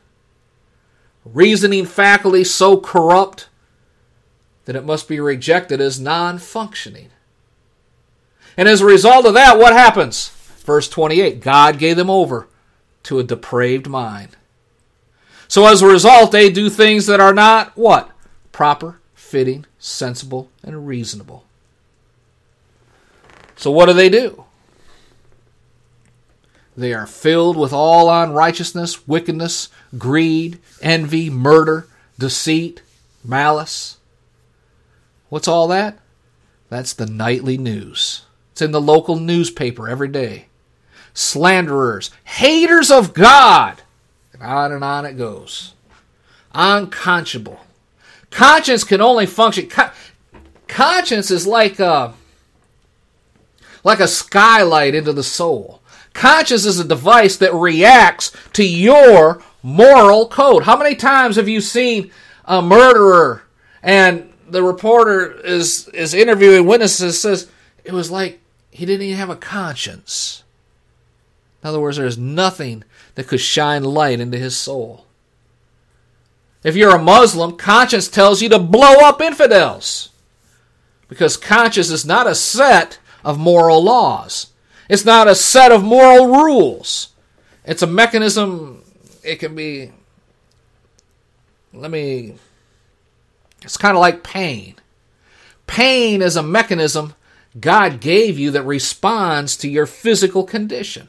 reasoning 1.25 1.87
faculty 1.87 2.43
so 2.43 2.77
corrupt 2.77 3.49
that 4.65 4.75
it 4.75 4.85
must 4.85 5.07
be 5.07 5.21
rejected 5.21 5.81
as 5.81 6.01
non 6.01 6.39
functioning. 6.39 7.11
And 8.57 8.69
as 8.69 8.81
a 8.81 8.87
result 8.87 9.25
of 9.27 9.35
that, 9.35 9.59
what 9.59 9.75
happens? 9.75 10.31
Verse 10.65 10.89
28 10.89 11.39
God 11.39 11.79
gave 11.79 11.95
them 11.95 12.11
over 12.11 12.49
to 13.05 13.21
a 13.21 13.25
depraved 13.25 13.89
mind. 13.89 14.37
So 15.47 15.67
as 15.67 15.83
a 15.83 15.87
result, 15.87 16.33
they 16.33 16.51
do 16.51 16.69
things 16.69 17.07
that 17.07 17.21
are 17.21 17.33
not 17.33 17.77
what? 17.77 18.11
Proper, 18.51 18.99
fitting, 19.15 19.67
sensible, 19.79 20.51
and 20.65 20.89
reasonable. 20.89 21.45
So 23.61 23.71
what 23.71 23.87
do 23.87 23.93
they 23.93 24.09
do? 24.09 24.47
They 26.79 26.95
are 26.95 27.07
filled 27.07 27.59
with 27.59 27.75
all 27.75 28.09
unrighteousness, 28.09 29.07
wickedness, 29.07 29.69
greed, 29.99 30.59
envy, 30.81 31.29
murder, 31.29 31.87
deceit, 32.19 32.81
malice. 33.23 33.99
What's 35.29 35.47
all 35.47 35.69
that? 35.69 35.99
That's 36.71 36.95
the 36.95 37.05
nightly 37.05 37.59
news. 37.59 38.23
It's 38.53 38.63
in 38.63 38.71
the 38.73 38.81
local 38.81 39.17
newspaper 39.17 39.91
every 39.91 40.09
day. 40.09 40.47
Slanderers, 41.13 42.11
haters 42.25 42.91
of 42.91 43.13
God. 43.13 43.83
And 44.33 44.43
on 44.43 44.73
and 44.73 44.83
on 44.83 45.05
it 45.05 45.19
goes. 45.19 45.75
Unconscionable. 46.55 47.61
Conscience 48.31 48.85
can 48.85 49.03
only 49.03 49.27
function. 49.27 49.69
Con- 49.69 49.91
conscience 50.67 51.31
is 51.31 51.47
like 51.47 51.79
a, 51.79 52.15
like 53.85 54.01
a 54.01 54.09
skylight 54.09 54.95
into 54.95 55.13
the 55.13 55.23
soul. 55.23 55.81
Conscience 56.13 56.65
is 56.65 56.79
a 56.79 56.85
device 56.85 57.37
that 57.37 57.55
reacts 57.55 58.33
to 58.53 58.67
your 58.67 59.43
moral 59.63 60.29
code. 60.29 60.65
How 60.65 60.77
many 60.77 60.95
times 60.95 61.37
have 61.37 61.49
you 61.49 61.61
seen 61.61 62.11
a 62.45 62.61
murderer 62.61 63.43
and 63.83 64.33
the 64.49 64.63
reporter 64.63 65.33
is 65.33 65.89
is 65.89 66.15
interviewing 66.15 66.67
witnesses 66.67 67.21
says 67.21 67.49
it 67.85 67.93
was 67.93 68.11
like 68.11 68.41
he 68.71 68.85
didn't 68.87 69.07
even 69.07 69.19
have 69.19 69.31
a 69.31 69.37
conscience. 69.37 70.43
In 71.63 71.69
other 71.69 71.81
words, 71.81 71.97
there's 71.97 72.19
nothing 72.19 72.85
that 73.15 73.29
could 73.29 73.41
shine 73.41 73.85
light 73.85 74.21
into 74.21 74.39
his 74.39 74.57
soul. 74.57 75.07
If 76.63 76.77
you're 76.77 76.95
a 76.95 77.03
Muslim, 77.03 77.57
conscience 77.57 78.09
tells 78.09 78.43
you 78.43 78.49
to 78.51 78.59
blow 78.59 78.97
up 79.01 79.21
infidels. 79.21 80.11
Because 81.09 81.37
conscience 81.37 81.91
is 81.91 82.07
not 82.07 82.27
a 82.27 82.35
set 82.35 82.99
of 83.25 83.39
moral 83.39 83.83
laws. 83.83 84.49
It's 84.89 85.05
not 85.05 85.29
a 85.29 85.35
set 85.35 85.73
of 85.73 85.85
moral 85.85 86.27
rules. 86.27 87.09
It's 87.65 87.83
a 87.83 87.87
mechanism, 87.87 88.83
it 89.23 89.37
can 89.37 89.55
be, 89.55 89.93
let 91.73 91.91
me, 91.91 92.35
it's 93.63 93.77
kind 93.77 93.97
of 93.97 94.01
like 94.01 94.25
pain. 94.25 94.75
Pain 95.67 96.23
is 96.23 96.37
a 96.37 96.43
mechanism 96.43 97.15
God 97.59 98.01
gave 98.01 98.39
you 98.39 98.51
that 98.53 98.63
responds 98.63 99.57
to 99.59 99.69
your 99.69 99.87
physical 99.87 100.45
condition. 100.45 101.09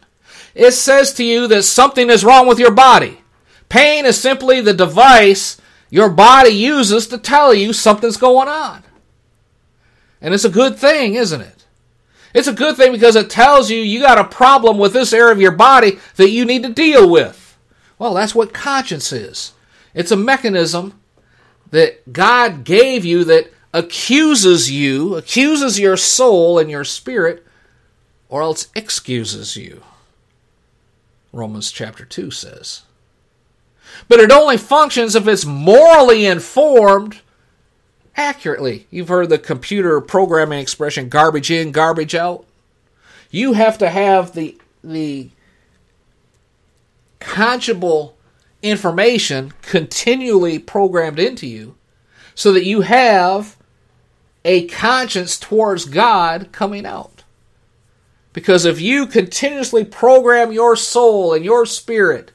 It 0.55 0.72
says 0.72 1.14
to 1.14 1.24
you 1.24 1.47
that 1.47 1.64
something 1.64 2.09
is 2.09 2.26
wrong 2.26 2.47
with 2.47 2.59
your 2.59 2.72
body. 2.72 3.20
Pain 3.70 4.05
is 4.05 4.20
simply 4.20 4.59
the 4.59 4.74
device 4.74 5.59
your 5.89 6.09
body 6.09 6.49
uses 6.49 7.07
to 7.07 7.18
tell 7.18 7.53
you 7.53 7.74
something's 7.74 8.18
going 8.18 8.47
on. 8.47 8.84
And 10.20 10.34
it's 10.34 10.45
a 10.45 10.49
good 10.49 10.78
thing, 10.78 11.16
isn't 11.16 11.41
it? 11.41 11.61
It's 12.34 12.47
a 12.47 12.53
good 12.53 12.77
thing 12.77 12.91
because 12.91 13.15
it 13.15 13.29
tells 13.29 13.69
you 13.69 13.79
you 13.79 14.01
got 14.01 14.17
a 14.17 14.23
problem 14.23 14.77
with 14.77 14.93
this 14.93 15.13
area 15.13 15.34
of 15.34 15.41
your 15.41 15.51
body 15.51 15.99
that 16.15 16.29
you 16.29 16.45
need 16.45 16.63
to 16.63 16.69
deal 16.69 17.09
with. 17.09 17.57
Well, 17.99 18.13
that's 18.13 18.34
what 18.34 18.53
conscience 18.53 19.11
is. 19.11 19.53
It's 19.93 20.11
a 20.11 20.17
mechanism 20.17 20.99
that 21.71 22.13
God 22.13 22.63
gave 22.63 23.05
you 23.05 23.23
that 23.25 23.51
accuses 23.73 24.71
you, 24.71 25.15
accuses 25.15 25.79
your 25.79 25.97
soul 25.97 26.59
and 26.59 26.69
your 26.69 26.84
spirit, 26.84 27.45
or 28.29 28.41
else 28.41 28.67
excuses 28.75 29.55
you. 29.55 29.84
Romans 31.34 31.71
chapter 31.71 32.05
2 32.05 32.32
says. 32.32 32.84
But 34.07 34.19
it 34.19 34.32
only 34.32 34.57
functions 34.57 35.15
if 35.15 35.27
it's 35.27 35.45
morally 35.45 36.25
informed 36.25 37.21
accurately. 38.16 38.88
You've 38.89 39.07
heard 39.07 39.30
the 39.30 39.38
computer 39.38 39.99
programming 40.01 40.59
expression 40.59 41.09
garbage 41.09 41.51
in, 41.51 41.72
garbage 41.72 42.16
out. 42.16 42.45
You 43.30 43.53
have 43.53 43.78
to 43.80 43.89
have 43.89 44.34
the 44.34 44.57
the 44.84 45.30
conscionable 47.20 48.14
information 48.62 49.53
continually 49.62 50.59
programmed 50.59 51.20
into 51.20 51.47
you 51.47 51.76
so 52.36 52.51
that 52.51 52.66
you 52.66 52.82
have 52.82 53.57
a 54.43 54.68
conscience 54.68 55.38
towards 55.38 55.86
God 55.86 56.51
coming 56.51 56.86
out. 56.86 57.24
Because 58.34 58.66
if 58.66 58.80
you 58.82 59.05
continuously 59.05 59.86
program 59.86 60.51
your 60.51 60.76
soul 60.76 61.34
and 61.34 61.45
your 61.45 61.66
spirit 61.66 62.32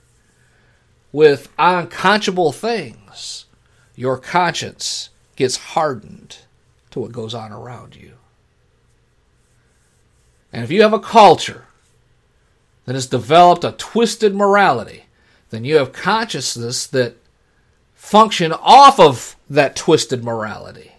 with 1.11 1.53
unconscionable 1.59 2.53
things, 2.53 3.47
your 3.95 4.19
conscience 4.19 5.11
gets 5.37 5.57
hardened 5.57 6.39
to 6.91 7.01
what 7.01 7.13
goes 7.13 7.35
on 7.35 7.53
around 7.53 7.95
you. 7.95 8.13
And 10.53 10.65
if 10.65 10.71
you 10.71 10.83
have 10.83 10.93
a 10.93 10.99
culture 10.99 11.67
that 12.87 12.95
has 12.95 13.07
developed 13.07 13.65
a 13.65 13.73
twisted 13.73 14.35
morality, 14.35 15.05
then 15.51 15.65
you 15.65 15.77
have 15.77 15.93
consciousness 15.93 16.87
that 16.89 17.17
function 17.95 18.53
off 18.53 18.99
of 18.99 19.37
that 19.51 19.77
twisted 19.77 20.25
morality. 20.25 20.93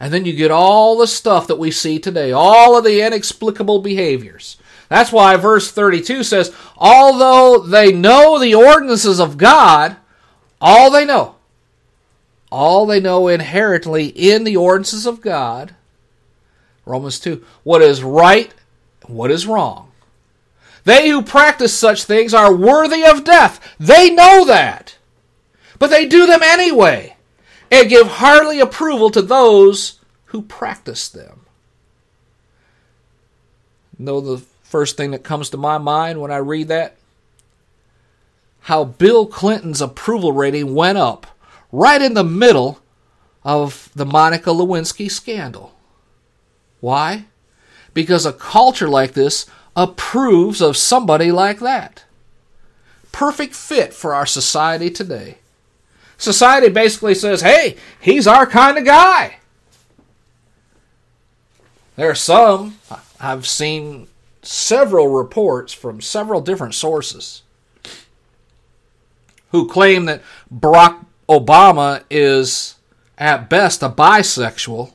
And 0.00 0.12
then 0.12 0.24
you 0.24 0.32
get 0.32 0.50
all 0.50 0.98
the 0.98 1.06
stuff 1.06 1.46
that 1.46 1.58
we 1.58 1.70
see 1.70 1.98
today, 1.98 2.32
all 2.32 2.76
of 2.76 2.84
the 2.84 3.00
inexplicable 3.00 3.80
behaviors. 3.80 4.56
That's 4.88 5.12
why 5.12 5.36
verse 5.36 5.70
32 5.70 6.22
says, 6.22 6.54
although 6.76 7.58
they 7.58 7.92
know 7.92 8.38
the 8.38 8.54
ordinances 8.54 9.20
of 9.20 9.38
God, 9.38 9.96
all 10.60 10.90
they 10.90 11.04
know, 11.04 11.33
all 12.54 12.86
they 12.86 13.00
know 13.00 13.26
inherently 13.26 14.06
in 14.06 14.44
the 14.44 14.56
ordinances 14.56 15.06
of 15.06 15.20
God, 15.20 15.74
Romans 16.86 17.18
2, 17.18 17.44
what 17.64 17.82
is 17.82 18.02
right, 18.02 18.54
what 19.06 19.32
is 19.32 19.44
wrong. 19.44 19.90
They 20.84 21.08
who 21.08 21.22
practice 21.22 21.76
such 21.76 22.04
things 22.04 22.32
are 22.32 22.54
worthy 22.54 23.04
of 23.04 23.24
death. 23.24 23.74
They 23.80 24.10
know 24.10 24.44
that. 24.44 24.96
But 25.80 25.90
they 25.90 26.06
do 26.06 26.26
them 26.26 26.42
anyway 26.42 27.16
and 27.72 27.88
give 27.88 28.06
heartily 28.06 28.60
approval 28.60 29.10
to 29.10 29.22
those 29.22 29.98
who 30.26 30.42
practice 30.42 31.08
them. 31.08 31.40
Know 33.98 34.20
the 34.20 34.38
first 34.62 34.96
thing 34.96 35.10
that 35.10 35.24
comes 35.24 35.50
to 35.50 35.56
my 35.56 35.78
mind 35.78 36.20
when 36.20 36.30
I 36.30 36.36
read 36.36 36.68
that? 36.68 36.96
How 38.60 38.84
Bill 38.84 39.26
Clinton's 39.26 39.80
approval 39.80 40.30
rating 40.32 40.74
went 40.74 40.98
up 40.98 41.26
right 41.74 42.00
in 42.00 42.14
the 42.14 42.24
middle 42.24 42.78
of 43.42 43.90
the 43.94 44.06
Monica 44.06 44.50
Lewinsky 44.50 45.10
scandal. 45.10 45.74
Why? 46.80 47.24
Because 47.92 48.24
a 48.24 48.32
culture 48.32 48.88
like 48.88 49.12
this 49.12 49.46
approves 49.74 50.60
of 50.60 50.76
somebody 50.76 51.32
like 51.32 51.58
that. 51.60 52.04
Perfect 53.10 53.54
fit 53.54 53.92
for 53.92 54.14
our 54.14 54.26
society 54.26 54.88
today. 54.88 55.38
Society 56.16 56.68
basically 56.68 57.14
says, 57.14 57.40
hey, 57.40 57.76
he's 58.00 58.26
our 58.26 58.46
kind 58.46 58.78
of 58.78 58.84
guy. 58.84 59.38
There 61.96 62.08
are 62.08 62.14
some, 62.14 62.78
I've 63.20 63.46
seen 63.46 64.06
several 64.42 65.08
reports 65.08 65.72
from 65.72 66.00
several 66.00 66.40
different 66.40 66.74
sources 66.74 67.42
who 69.50 69.68
claim 69.68 70.04
that 70.04 70.22
Barack 70.52 71.04
Obama 71.28 72.04
is 72.10 72.76
at 73.16 73.48
best 73.48 73.82
a 73.82 73.88
bisexual 73.88 74.92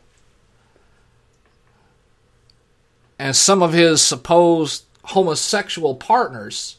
and 3.20 3.36
some 3.36 3.62
of 3.62 3.74
his 3.74 4.02
supposed 4.02 4.86
homosexual 5.04 5.96
partners 5.96 6.78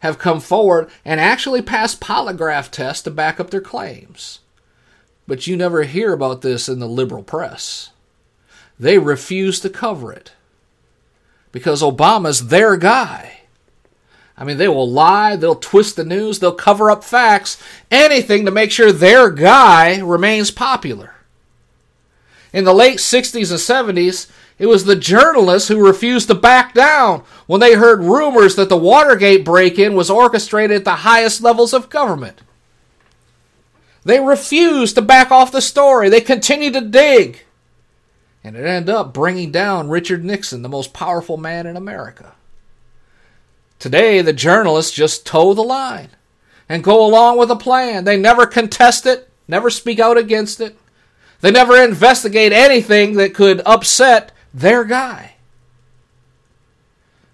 have 0.00 0.18
come 0.18 0.40
forward 0.40 0.90
and 1.04 1.18
actually 1.18 1.62
passed 1.62 2.00
polygraph 2.00 2.70
tests 2.70 3.02
to 3.02 3.10
back 3.10 3.40
up 3.40 3.50
their 3.50 3.60
claims. 3.60 4.40
But 5.26 5.46
you 5.46 5.56
never 5.56 5.84
hear 5.84 6.12
about 6.12 6.42
this 6.42 6.68
in 6.68 6.78
the 6.78 6.86
liberal 6.86 7.22
press. 7.22 7.90
They 8.78 8.98
refuse 8.98 9.58
to 9.60 9.70
cover 9.70 10.12
it 10.12 10.32
because 11.50 11.82
Obama's 11.82 12.48
their 12.48 12.76
guy. 12.76 13.35
I 14.38 14.44
mean, 14.44 14.58
they 14.58 14.68
will 14.68 14.90
lie, 14.90 15.36
they'll 15.36 15.54
twist 15.54 15.96
the 15.96 16.04
news, 16.04 16.38
they'll 16.38 16.54
cover 16.54 16.90
up 16.90 17.02
facts, 17.02 17.62
anything 17.90 18.44
to 18.44 18.50
make 18.50 18.70
sure 18.70 18.92
their 18.92 19.30
guy 19.30 19.98
remains 20.00 20.50
popular. 20.50 21.14
In 22.52 22.64
the 22.64 22.74
late 22.74 22.98
60s 22.98 23.50
and 23.50 23.96
70s, 23.96 24.30
it 24.58 24.66
was 24.66 24.84
the 24.84 24.96
journalists 24.96 25.68
who 25.68 25.84
refused 25.84 26.28
to 26.28 26.34
back 26.34 26.74
down 26.74 27.22
when 27.46 27.60
they 27.60 27.74
heard 27.74 28.00
rumors 28.00 28.56
that 28.56 28.68
the 28.68 28.76
Watergate 28.76 29.44
break 29.44 29.78
in 29.78 29.94
was 29.94 30.10
orchestrated 30.10 30.76
at 30.78 30.84
the 30.84 30.96
highest 30.96 31.42
levels 31.42 31.74
of 31.74 31.90
government. 31.90 32.42
They 34.04 34.20
refused 34.20 34.94
to 34.94 35.02
back 35.02 35.30
off 35.30 35.50
the 35.50 35.60
story. 35.60 36.08
They 36.08 36.20
continued 36.20 36.74
to 36.74 36.80
dig. 36.80 37.42
And 38.44 38.54
it 38.54 38.64
ended 38.64 38.94
up 38.94 39.12
bringing 39.12 39.50
down 39.50 39.90
Richard 39.90 40.24
Nixon, 40.24 40.62
the 40.62 40.68
most 40.68 40.94
powerful 40.94 41.36
man 41.36 41.66
in 41.66 41.76
America. 41.76 42.35
Today, 43.78 44.22
the 44.22 44.32
journalists 44.32 44.92
just 44.92 45.26
toe 45.26 45.54
the 45.54 45.62
line 45.62 46.08
and 46.68 46.82
go 46.82 47.04
along 47.04 47.38
with 47.38 47.48
the 47.48 47.56
plan. 47.56 48.04
They 48.04 48.16
never 48.16 48.46
contest 48.46 49.06
it, 49.06 49.28
never 49.46 49.70
speak 49.70 50.00
out 50.00 50.16
against 50.16 50.60
it. 50.60 50.76
They 51.40 51.50
never 51.50 51.76
investigate 51.76 52.52
anything 52.52 53.14
that 53.14 53.34
could 53.34 53.60
upset 53.66 54.32
their 54.54 54.84
guy. 54.84 55.34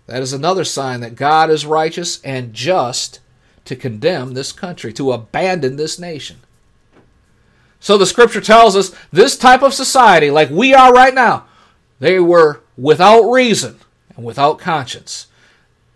That 0.07 0.23
is 0.23 0.33
another 0.33 0.65
sign 0.65 1.01
that 1.01 1.15
God 1.15 1.49
is 1.51 1.65
righteous 1.65 2.21
and 2.23 2.53
just 2.53 3.21
to 3.65 3.77
condemn 3.77 4.35
this 4.35 4.53
country, 4.53 4.93
to 4.95 5.13
abandon 5.13 5.77
this 5.77 5.99
nation. 5.99 6.39
So 7.79 7.97
the 7.97 8.07
scripture 8.07 8.41
tells 8.41 8.77
us 8.77 8.95
this 9.13 9.37
type 9.37 9.63
of 9.63 9.73
society, 9.73 10.31
like 10.31 10.51
we 10.51 10.75
are 10.75 10.93
right 10.93 11.15
now, 11.15 11.47
they 12.01 12.19
were 12.19 12.61
without 12.77 13.31
reason 13.31 13.79
and 14.17 14.25
without 14.25 14.59
conscience. 14.59 15.29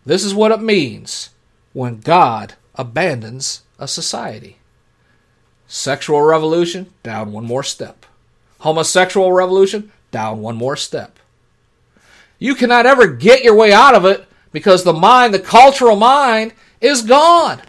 This 0.06 0.24
is 0.24 0.34
what 0.34 0.52
it 0.52 0.62
means 0.62 1.30
when 1.72 1.98
God 1.98 2.54
abandons 2.76 3.62
a 3.78 3.88
society. 3.88 4.56
Sexual 5.66 6.22
revolution, 6.22 6.92
down 7.02 7.32
one 7.32 7.44
more 7.44 7.64
step. 7.64 8.06
Homosexual 8.60 9.32
revolution, 9.32 9.90
down 10.12 10.40
one 10.40 10.56
more 10.56 10.76
step. 10.76 11.18
You 12.38 12.54
cannot 12.54 12.86
ever 12.86 13.08
get 13.08 13.42
your 13.42 13.56
way 13.56 13.72
out 13.72 13.96
of 13.96 14.04
it 14.04 14.26
because 14.52 14.84
the 14.84 14.92
mind, 14.92 15.34
the 15.34 15.40
cultural 15.40 15.96
mind, 15.96 16.52
is 16.80 17.02
gone. 17.02 17.60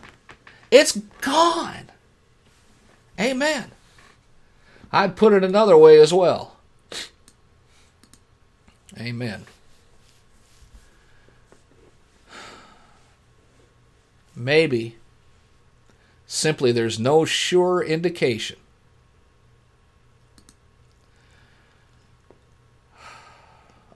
It's 0.69 0.95
gone. 1.21 1.89
Amen. 3.19 3.71
I'd 4.91 5.15
put 5.15 5.33
it 5.33 5.43
another 5.43 5.75
way 5.75 5.99
as 5.99 6.13
well. 6.13 6.55
Amen. 8.99 9.45
Maybe. 14.37 14.97
Simply 16.27 16.71
there's 16.71 16.99
no 16.99 17.25
sure 17.25 17.81
indication. 17.81 18.57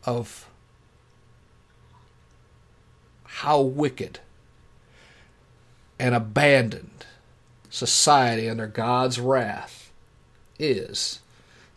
Of 0.04 0.48
how 3.24 3.62
wicked 3.62 4.20
and 6.00 6.16
abandoned 6.16 7.06
society 7.70 8.50
under 8.50 8.66
God's 8.66 9.20
wrath 9.20 9.92
is 10.58 11.20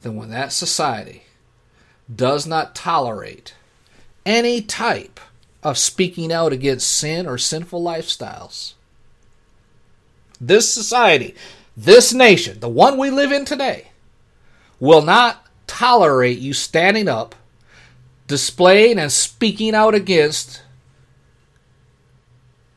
than 0.01 0.17
when 0.17 0.31
that 0.31 0.53
society 0.53 1.25
does 2.15 2.47
not 2.47 2.75
tolerate 2.75 3.55
any 4.25 4.63
type 4.63 5.21
of 5.65 5.79
speaking 5.79 6.31
out 6.31 6.53
against 6.53 6.91
sin 6.91 7.27
or 7.27 7.39
sinful 7.39 7.83
lifestyles. 7.83 8.75
This 10.41 10.73
society, 10.73 11.35
this 11.77 12.13
nation, 12.13 12.61
the 12.61 12.69
one 12.69 12.99
we 12.99 13.11
live 13.11 13.33
in 13.33 13.47
today, 13.47 13.89
will 14.79 15.03
not 15.03 15.47
tolerate 15.67 16.39
you 16.39 16.53
standing 16.53 17.09
up, 17.09 17.35
displaying 18.27 18.99
and 18.99 19.11
speaking 19.11 19.75
out 19.75 19.95
against, 19.95 20.63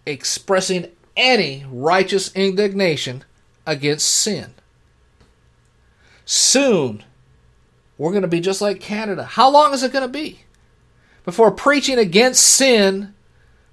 expressing 0.05 0.87
any 1.17 1.65
righteous 1.69 2.33
indignation 2.33 3.25
against 3.65 4.07
sin. 4.07 4.53
Soon, 6.25 7.03
we're 7.97 8.11
going 8.11 8.21
to 8.21 8.27
be 8.27 8.39
just 8.39 8.61
like 8.61 8.79
Canada. 8.79 9.23
How 9.23 9.49
long 9.49 9.73
is 9.73 9.83
it 9.83 9.91
going 9.91 10.03
to 10.03 10.07
be? 10.07 10.41
Before 11.27 11.51
preaching 11.51 11.99
against 11.99 12.41
sin 12.41 13.13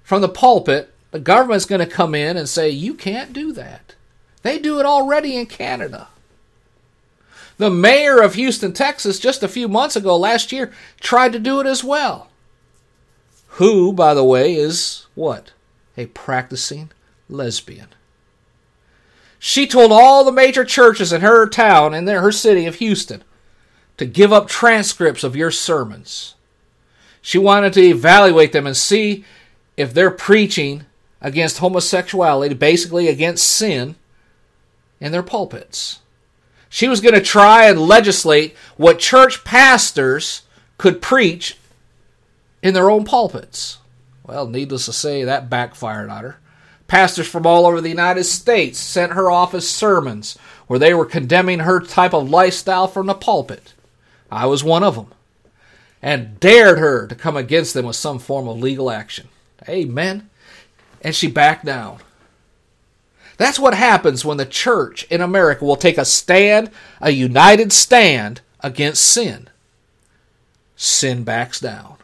from 0.03 0.21
the 0.21 0.27
pulpit, 0.27 0.93
the 1.11 1.21
government's 1.21 1.63
going 1.63 1.79
to 1.79 1.87
come 1.87 2.13
in 2.13 2.35
and 2.35 2.49
say, 2.49 2.69
you 2.69 2.93
can't 2.93 3.31
do 3.31 3.53
that. 3.53 3.95
They 4.41 4.59
do 4.59 4.77
it 4.81 4.85
already 4.85 5.37
in 5.37 5.45
Canada. 5.45 6.09
The 7.55 7.69
mayor 7.69 8.21
of 8.21 8.33
Houston, 8.33 8.73
Texas, 8.73 9.19
just 9.19 9.41
a 9.41 9.47
few 9.47 9.69
months 9.69 9.95
ago, 9.95 10.17
last 10.17 10.51
year, 10.51 10.73
tried 10.99 11.31
to 11.31 11.39
do 11.39 11.61
it 11.61 11.65
as 11.65 11.81
well. 11.81 12.27
Who, 13.51 13.93
by 13.93 14.13
the 14.13 14.25
way, 14.25 14.55
is 14.55 15.05
what? 15.15 15.53
A 15.95 16.07
practicing 16.07 16.91
lesbian. 17.29 17.87
She 19.39 19.65
told 19.65 19.93
all 19.93 20.25
the 20.25 20.31
major 20.33 20.65
churches 20.65 21.13
in 21.13 21.21
her 21.21 21.47
town 21.47 21.93
and 21.93 22.05
her 22.05 22.33
city 22.33 22.65
of 22.65 22.75
Houston 22.75 23.23
to 23.95 24.05
give 24.05 24.33
up 24.33 24.49
transcripts 24.49 25.23
of 25.23 25.37
your 25.37 25.51
sermons. 25.51 26.34
She 27.25 27.39
wanted 27.39 27.73
to 27.73 27.81
evaluate 27.81 28.51
them 28.51 28.67
and 28.67 28.77
see 28.77 29.25
if 29.75 29.95
they're 29.95 30.11
preaching 30.11 30.85
against 31.19 31.57
homosexuality, 31.57 32.53
basically 32.53 33.07
against 33.07 33.47
sin, 33.47 33.95
in 34.99 35.11
their 35.11 35.23
pulpits. 35.23 36.01
She 36.69 36.87
was 36.87 37.01
going 37.01 37.15
to 37.15 37.21
try 37.21 37.65
and 37.65 37.79
legislate 37.81 38.55
what 38.77 38.99
church 38.99 39.43
pastors 39.43 40.43
could 40.77 41.01
preach 41.01 41.57
in 42.61 42.75
their 42.75 42.91
own 42.91 43.05
pulpits. 43.05 43.79
Well, 44.23 44.45
needless 44.45 44.85
to 44.85 44.93
say, 44.93 45.23
that 45.23 45.49
backfired 45.49 46.11
on 46.11 46.23
her. 46.25 46.37
Pastors 46.85 47.27
from 47.27 47.47
all 47.47 47.65
over 47.65 47.81
the 47.81 47.89
United 47.89 48.25
States 48.25 48.77
sent 48.77 49.13
her 49.13 49.31
off 49.31 49.55
as 49.55 49.67
sermons 49.67 50.37
where 50.67 50.77
they 50.77 50.93
were 50.93 51.07
condemning 51.07 51.61
her 51.61 51.79
type 51.79 52.13
of 52.13 52.29
lifestyle 52.29 52.87
from 52.87 53.07
the 53.07 53.15
pulpit. 53.15 53.73
I 54.31 54.45
was 54.45 54.63
one 54.63 54.83
of 54.83 54.93
them. 54.93 55.14
And 56.05 56.39
dared 56.39 56.77
her 56.77 57.07
to 57.07 57.15
come 57.15 57.35
against 57.35 57.73
them 57.73 57.87
with 57.87 57.95
some 57.95 58.19
form 58.19 58.47
of 58.47 58.59
legal 58.59 58.91
action. 58.91 59.27
Amen. 59.67 60.29
And 61.01 61.15
she 61.15 61.27
backed 61.27 61.65
down. 61.65 61.97
That's 63.37 63.57
what 63.57 63.73
happens 63.73 64.23
when 64.23 64.37
the 64.37 64.45
church 64.45 65.05
in 65.05 65.19
America 65.19 65.65
will 65.65 65.75
take 65.75 65.97
a 65.97 66.05
stand, 66.05 66.69
a 67.01 67.09
united 67.09 67.73
stand 67.73 68.41
against 68.59 69.03
sin. 69.03 69.49
Sin 70.75 71.23
backs 71.23 71.59
down. 71.59 71.95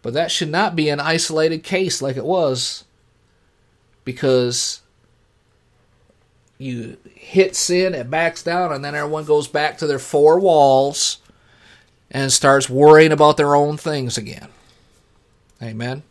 But 0.00 0.14
that 0.14 0.30
should 0.30 0.50
not 0.50 0.76
be 0.76 0.90
an 0.90 1.00
isolated 1.00 1.64
case 1.64 2.00
like 2.00 2.16
it 2.16 2.24
was 2.24 2.84
because 4.04 4.80
you 6.56 6.98
hit 7.16 7.56
sin, 7.56 7.94
it 7.94 8.08
backs 8.08 8.44
down, 8.44 8.72
and 8.72 8.84
then 8.84 8.94
everyone 8.94 9.24
goes 9.24 9.48
back 9.48 9.76
to 9.78 9.88
their 9.88 9.98
four 9.98 10.38
walls 10.38 11.18
and 12.12 12.30
starts 12.30 12.70
worrying 12.70 13.10
about 13.10 13.36
their 13.36 13.56
own 13.56 13.76
things 13.76 14.16
again. 14.16 14.48
Amen. 15.60 16.02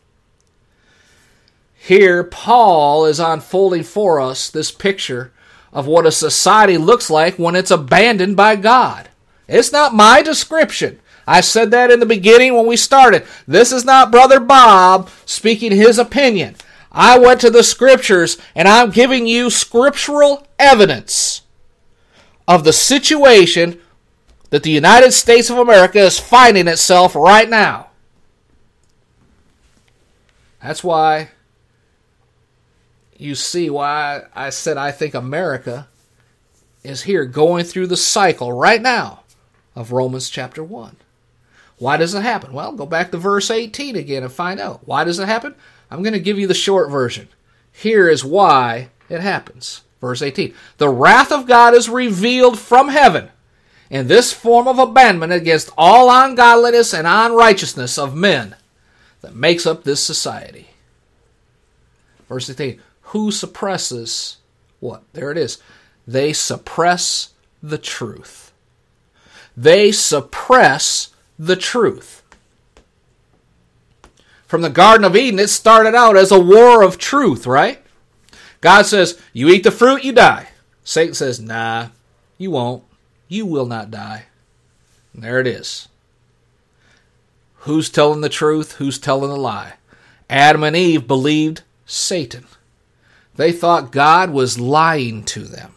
Here, 1.75 2.23
Paul 2.23 3.05
is 3.05 3.19
unfolding 3.19 3.83
for 3.83 4.19
us 4.19 4.49
this 4.49 4.71
picture 4.71 5.31
of 5.71 5.87
what 5.87 6.05
a 6.05 6.11
society 6.11 6.77
looks 6.77 7.09
like 7.09 7.39
when 7.39 7.55
it's 7.55 7.71
abandoned 7.71 8.35
by 8.35 8.55
God. 8.55 9.09
It's 9.47 9.71
not 9.71 9.93
my 9.93 10.21
description. 10.21 10.99
I 11.27 11.41
said 11.41 11.71
that 11.71 11.91
in 11.91 11.99
the 11.99 12.05
beginning 12.05 12.55
when 12.55 12.65
we 12.65 12.77
started. 12.77 13.25
This 13.47 13.71
is 13.71 13.85
not 13.85 14.11
Brother 14.11 14.39
Bob 14.39 15.09
speaking 15.25 15.71
his 15.71 15.97
opinion. 15.97 16.55
I 16.91 17.17
went 17.17 17.39
to 17.41 17.49
the 17.49 17.63
scriptures 17.63 18.37
and 18.55 18.67
I'm 18.67 18.89
giving 18.89 19.27
you 19.27 19.49
scriptural 19.49 20.47
evidence 20.59 21.41
of 22.47 22.63
the 22.63 22.73
situation 22.73 23.79
that 24.51 24.63
the 24.63 24.69
United 24.69 25.13
States 25.13 25.49
of 25.49 25.57
America 25.57 25.97
is 25.97 26.19
finding 26.19 26.67
itself 26.67 27.15
right 27.15 27.49
now. 27.49 27.87
That's 30.61 30.83
why 30.83 31.29
you 33.17 33.33
see 33.33 33.69
why 33.69 34.23
I 34.35 34.49
said 34.51 34.77
I 34.77 34.91
think 34.91 35.15
America 35.15 35.87
is 36.83 37.03
here 37.03 37.25
going 37.25 37.65
through 37.65 37.87
the 37.87 37.97
cycle 37.97 38.51
right 38.51 38.81
now 38.81 39.23
of 39.75 39.91
Romans 39.91 40.29
chapter 40.29 40.63
1. 40.63 40.97
Why 41.77 41.97
does 41.97 42.13
it 42.13 42.21
happen? 42.21 42.53
Well, 42.53 42.73
go 42.73 42.85
back 42.85 43.09
to 43.11 43.17
verse 43.17 43.49
18 43.49 43.95
again 43.95 44.21
and 44.21 44.31
find 44.31 44.59
out. 44.59 44.81
Why 44.85 45.03
does 45.03 45.17
it 45.17 45.27
happen? 45.27 45.55
I'm 45.89 46.03
going 46.03 46.13
to 46.13 46.19
give 46.19 46.37
you 46.37 46.45
the 46.45 46.53
short 46.53 46.91
version. 46.91 47.29
Here 47.71 48.07
is 48.09 48.23
why 48.23 48.89
it 49.09 49.21
happens. 49.21 49.81
Verse 50.01 50.21
18 50.21 50.53
The 50.77 50.89
wrath 50.89 51.31
of 51.31 51.47
God 51.47 51.73
is 51.73 51.87
revealed 51.87 52.59
from 52.59 52.89
heaven 52.89 53.29
in 53.91 54.07
this 54.07 54.31
form 54.31 54.69
of 54.69 54.79
abandonment 54.79 55.33
against 55.33 55.69
all 55.77 56.09
ungodliness 56.09 56.93
and 56.93 57.05
unrighteousness 57.05 57.97
of 57.97 58.15
men 58.15 58.55
that 59.19 59.35
makes 59.35 59.67
up 59.67 59.83
this 59.83 60.01
society. 60.01 60.69
Verse 62.29 62.49
18 62.49 62.81
Who 63.01 63.31
suppresses 63.31 64.37
what? 64.79 65.03
There 65.11 65.29
it 65.29 65.37
is. 65.37 65.61
They 66.07 66.31
suppress 66.31 67.33
the 67.61 67.77
truth. 67.77 68.53
They 69.57 69.91
suppress 69.91 71.09
the 71.37 71.57
truth. 71.57 72.23
From 74.47 74.61
the 74.61 74.69
Garden 74.69 75.05
of 75.05 75.17
Eden, 75.17 75.39
it 75.39 75.49
started 75.49 75.95
out 75.95 76.15
as 76.15 76.31
a 76.31 76.39
war 76.39 76.81
of 76.81 76.97
truth, 76.97 77.45
right? 77.45 77.81
God 78.61 78.85
says, 78.85 79.19
You 79.33 79.49
eat 79.49 79.63
the 79.63 79.71
fruit, 79.71 80.05
you 80.05 80.13
die. 80.13 80.47
Satan 80.85 81.13
says, 81.13 81.41
Nah, 81.41 81.89
you 82.37 82.51
won't. 82.51 82.83
You 83.31 83.45
will 83.45 83.65
not 83.65 83.89
die. 83.89 84.25
And 85.13 85.23
there 85.23 85.39
it 85.39 85.47
is. 85.47 85.87
Who's 87.59 87.89
telling 87.89 88.19
the 88.19 88.27
truth? 88.27 88.73
Who's 88.73 88.99
telling 88.99 89.29
the 89.29 89.37
lie? 89.37 89.75
Adam 90.29 90.65
and 90.65 90.75
Eve 90.75 91.07
believed 91.07 91.61
Satan. 91.85 92.45
They 93.37 93.53
thought 93.53 93.93
God 93.93 94.31
was 94.31 94.59
lying 94.59 95.23
to 95.27 95.45
them. 95.45 95.75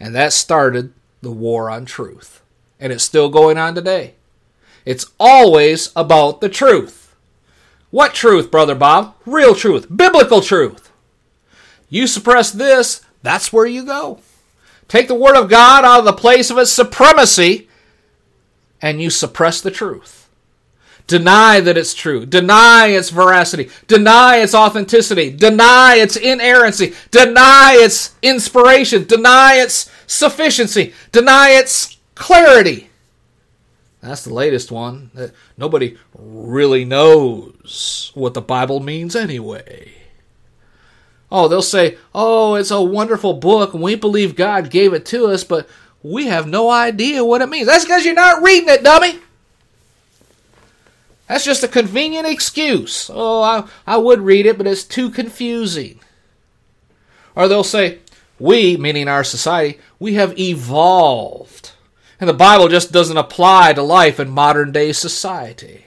And 0.00 0.14
that 0.14 0.32
started 0.32 0.94
the 1.20 1.30
war 1.30 1.68
on 1.68 1.84
truth. 1.84 2.40
And 2.80 2.94
it's 2.94 3.04
still 3.04 3.28
going 3.28 3.58
on 3.58 3.74
today. 3.74 4.14
It's 4.86 5.04
always 5.20 5.92
about 5.94 6.40
the 6.40 6.48
truth. 6.48 7.14
What 7.90 8.14
truth, 8.14 8.50
Brother 8.50 8.74
Bob? 8.74 9.14
Real 9.26 9.54
truth, 9.54 9.86
biblical 9.94 10.40
truth. 10.40 10.90
You 11.90 12.06
suppress 12.06 12.50
this, 12.50 13.02
that's 13.22 13.52
where 13.52 13.66
you 13.66 13.84
go. 13.84 14.20
Take 14.88 15.06
the 15.06 15.14
Word 15.14 15.36
of 15.36 15.48
God 15.50 15.84
out 15.84 16.00
of 16.00 16.04
the 16.06 16.12
place 16.12 16.50
of 16.50 16.58
its 16.58 16.72
supremacy, 16.72 17.68
and 18.80 19.00
you 19.00 19.10
suppress 19.10 19.60
the 19.60 19.70
truth. 19.70 20.28
Deny 21.06 21.60
that 21.60 21.78
it's 21.78 21.94
true. 21.94 22.26
Deny 22.26 22.88
its 22.88 23.08
veracity. 23.08 23.70
Deny 23.86 24.36
its 24.36 24.54
authenticity. 24.54 25.30
Deny 25.30 25.96
its 25.96 26.16
inerrancy. 26.16 26.94
Deny 27.10 27.78
its 27.78 28.14
inspiration. 28.20 29.04
Deny 29.04 29.54
its 29.54 29.90
sufficiency. 30.06 30.92
Deny 31.10 31.52
its 31.52 31.96
clarity. 32.14 32.90
That's 34.02 34.22
the 34.22 34.34
latest 34.34 34.70
one. 34.70 35.10
Nobody 35.56 35.96
really 36.14 36.84
knows 36.84 38.12
what 38.14 38.34
the 38.34 38.42
Bible 38.42 38.80
means 38.80 39.16
anyway. 39.16 39.92
Oh, 41.30 41.48
they'll 41.48 41.62
say, 41.62 41.98
oh, 42.14 42.54
it's 42.54 42.70
a 42.70 42.80
wonderful 42.80 43.34
book, 43.34 43.74
and 43.74 43.82
we 43.82 43.94
believe 43.94 44.34
God 44.34 44.70
gave 44.70 44.94
it 44.94 45.04
to 45.06 45.26
us, 45.26 45.44
but 45.44 45.68
we 46.02 46.26
have 46.26 46.46
no 46.46 46.70
idea 46.70 47.24
what 47.24 47.42
it 47.42 47.48
means. 47.48 47.66
That's 47.66 47.84
because 47.84 48.04
you're 48.04 48.14
not 48.14 48.42
reading 48.42 48.68
it, 48.68 48.82
dummy. 48.82 49.18
That's 51.26 51.44
just 51.44 51.62
a 51.62 51.68
convenient 51.68 52.26
excuse. 52.26 53.10
Oh, 53.12 53.42
I, 53.42 53.68
I 53.86 53.98
would 53.98 54.20
read 54.20 54.46
it, 54.46 54.56
but 54.56 54.66
it's 54.66 54.84
too 54.84 55.10
confusing. 55.10 56.00
Or 57.36 57.46
they'll 57.46 57.62
say, 57.62 57.98
we, 58.38 58.76
meaning 58.78 59.08
our 59.08 59.24
society, 59.24 59.78
we 59.98 60.14
have 60.14 60.38
evolved. 60.38 61.72
And 62.18 62.28
the 62.28 62.34
Bible 62.34 62.68
just 62.68 62.90
doesn't 62.90 63.16
apply 63.16 63.74
to 63.74 63.82
life 63.82 64.18
in 64.18 64.30
modern 64.30 64.72
day 64.72 64.92
society. 64.92 65.84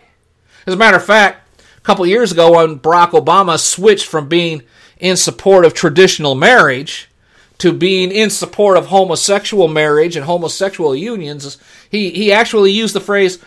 As 0.68 0.76
a 0.76 0.78
matter 0.78 0.98
of 0.98 1.06
fact, 1.06 1.60
a 1.78 1.82
couple 1.82 2.06
years 2.06 2.32
ago 2.32 2.56
when 2.56 2.80
Barack 2.80 3.12
Obama 3.12 3.60
switched 3.60 4.06
from 4.06 4.30
being 4.30 4.62
in 5.02 5.18
support 5.18 5.66
of 5.66 5.74
traditional 5.74 6.36
marriage 6.36 7.10
to 7.58 7.74
being 7.74 8.12
in 8.12 8.30
support 8.30 8.78
of 8.78 8.86
homosexual 8.88 9.68
marriage 9.68 10.16
and 10.16 10.26
homosexual 10.26 10.96
unions, 10.96 11.58
he, 11.90 12.12
he 12.12 12.32
actually 12.32 12.72
used 12.72 12.96
the 12.96 13.02
phrase, 13.02 13.40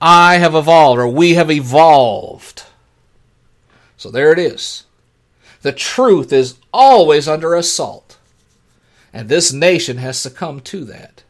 I 0.00 0.36
have 0.36 0.54
evolved, 0.54 1.00
or 1.00 1.08
we 1.08 1.34
have 1.34 1.50
evolved. 1.50 2.64
So 3.96 4.10
there 4.10 4.32
it 4.32 4.38
is. 4.38 4.84
The 5.62 5.72
truth 5.72 6.32
is 6.32 6.56
always 6.72 7.26
under 7.26 7.54
assault. 7.54 8.18
And 9.12 9.28
this 9.28 9.52
nation 9.52 9.96
has 9.98 10.18
succumbed 10.18 10.64
to 10.66 10.84
that. 10.86 11.22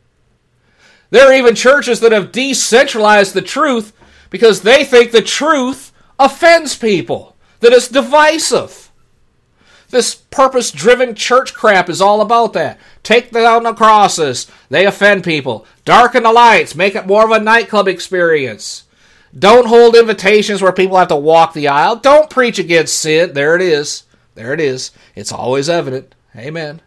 There 1.11 1.29
are 1.29 1.35
even 1.35 1.55
churches 1.55 2.01
that 2.01 2.13
have 2.13 2.33
decentralized 2.33 3.35
the 3.35 3.43
truth 3.43 3.93
because 4.31 4.63
they 4.63 4.85
think 4.85 5.13
the 5.13 5.23
truth 5.23 5.93
offends 6.19 6.77
people, 6.77 7.37
that 7.61 7.73
it's 7.73 7.89
divisive. 7.89 8.84
This 9.95 10.17
purpose 10.17 10.73
driven 10.73 11.15
church 11.15 11.55
crap 11.55 11.89
is 11.89 12.01
all 12.01 12.21
about 12.21 12.53
that. 12.55 12.81
Take 13.05 13.31
down 13.31 13.63
the 13.63 13.73
crosses, 13.73 14.51
they 14.69 14.87
offend 14.87 15.23
people. 15.23 15.67
Darken 15.85 16.25
the 16.25 16.33
lights, 16.33 16.75
make 16.75 16.97
it 16.97 17.07
more 17.07 17.25
of 17.25 17.31
a 17.31 17.39
nightclub 17.39 17.87
experience. 17.87 18.87
Don't 19.39 19.69
hold 19.69 19.95
invitations 19.95 20.61
where 20.61 20.73
people 20.73 20.97
have 20.97 21.07
to 21.07 21.17
walk 21.17 21.53
the 21.53 21.69
aisle. 21.69 21.95
Don't 21.95 22.29
preach 22.29 22.59
against 22.59 22.99
sin. 22.99 23.35
There 23.35 23.55
it 23.55 23.63
is. 23.63 24.03
There 24.35 24.53
it 24.53 24.59
is. 24.59 24.91
It's 25.15 25.31
always 25.31 25.69
evident. 25.69 26.13
Amen. 26.35 26.83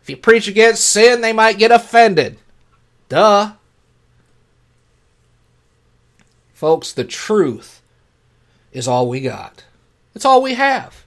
If 0.00 0.08
you 0.08 0.16
preach 0.16 0.48
against 0.48 0.86
sin, 0.86 1.20
they 1.20 1.34
might 1.34 1.58
get 1.58 1.70
offended. 1.70 2.38
Duh. 3.10 3.52
Folks, 6.54 6.92
the 6.94 7.04
truth 7.04 7.82
is 8.72 8.88
all 8.88 9.06
we 9.06 9.20
got. 9.20 9.64
It's 10.14 10.24
all 10.24 10.40
we 10.40 10.54
have. 10.54 10.97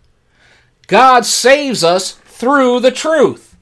God 0.91 1.25
saves 1.25 1.85
us 1.85 2.11
through 2.11 2.81
the 2.81 2.91
truth. 2.91 3.55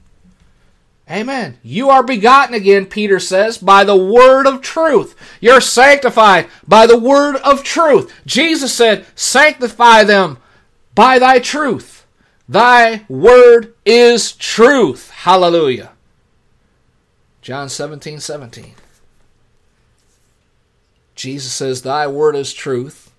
Amen. 1.08 1.58
You 1.62 1.88
are 1.88 2.02
begotten 2.02 2.56
again, 2.56 2.86
Peter 2.86 3.20
says, 3.20 3.56
by 3.56 3.84
the 3.84 3.94
word 3.94 4.48
of 4.48 4.62
truth. 4.62 5.14
You're 5.40 5.60
sanctified 5.60 6.48
by 6.66 6.88
the 6.88 6.98
word 6.98 7.36
of 7.36 7.62
truth. 7.62 8.12
Jesus 8.26 8.74
said, 8.74 9.06
Sanctify 9.14 10.02
them 10.02 10.38
by 10.96 11.20
thy 11.20 11.38
truth. 11.38 12.04
Thy 12.48 13.04
word 13.08 13.74
is 13.86 14.32
truth. 14.32 15.10
Hallelujah. 15.10 15.92
John 17.42 17.68
17, 17.68 18.18
17. 18.18 18.74
Jesus 21.14 21.52
says, 21.52 21.82
Thy 21.82 22.08
word 22.08 22.34
is 22.34 22.52
truth. 22.52 23.12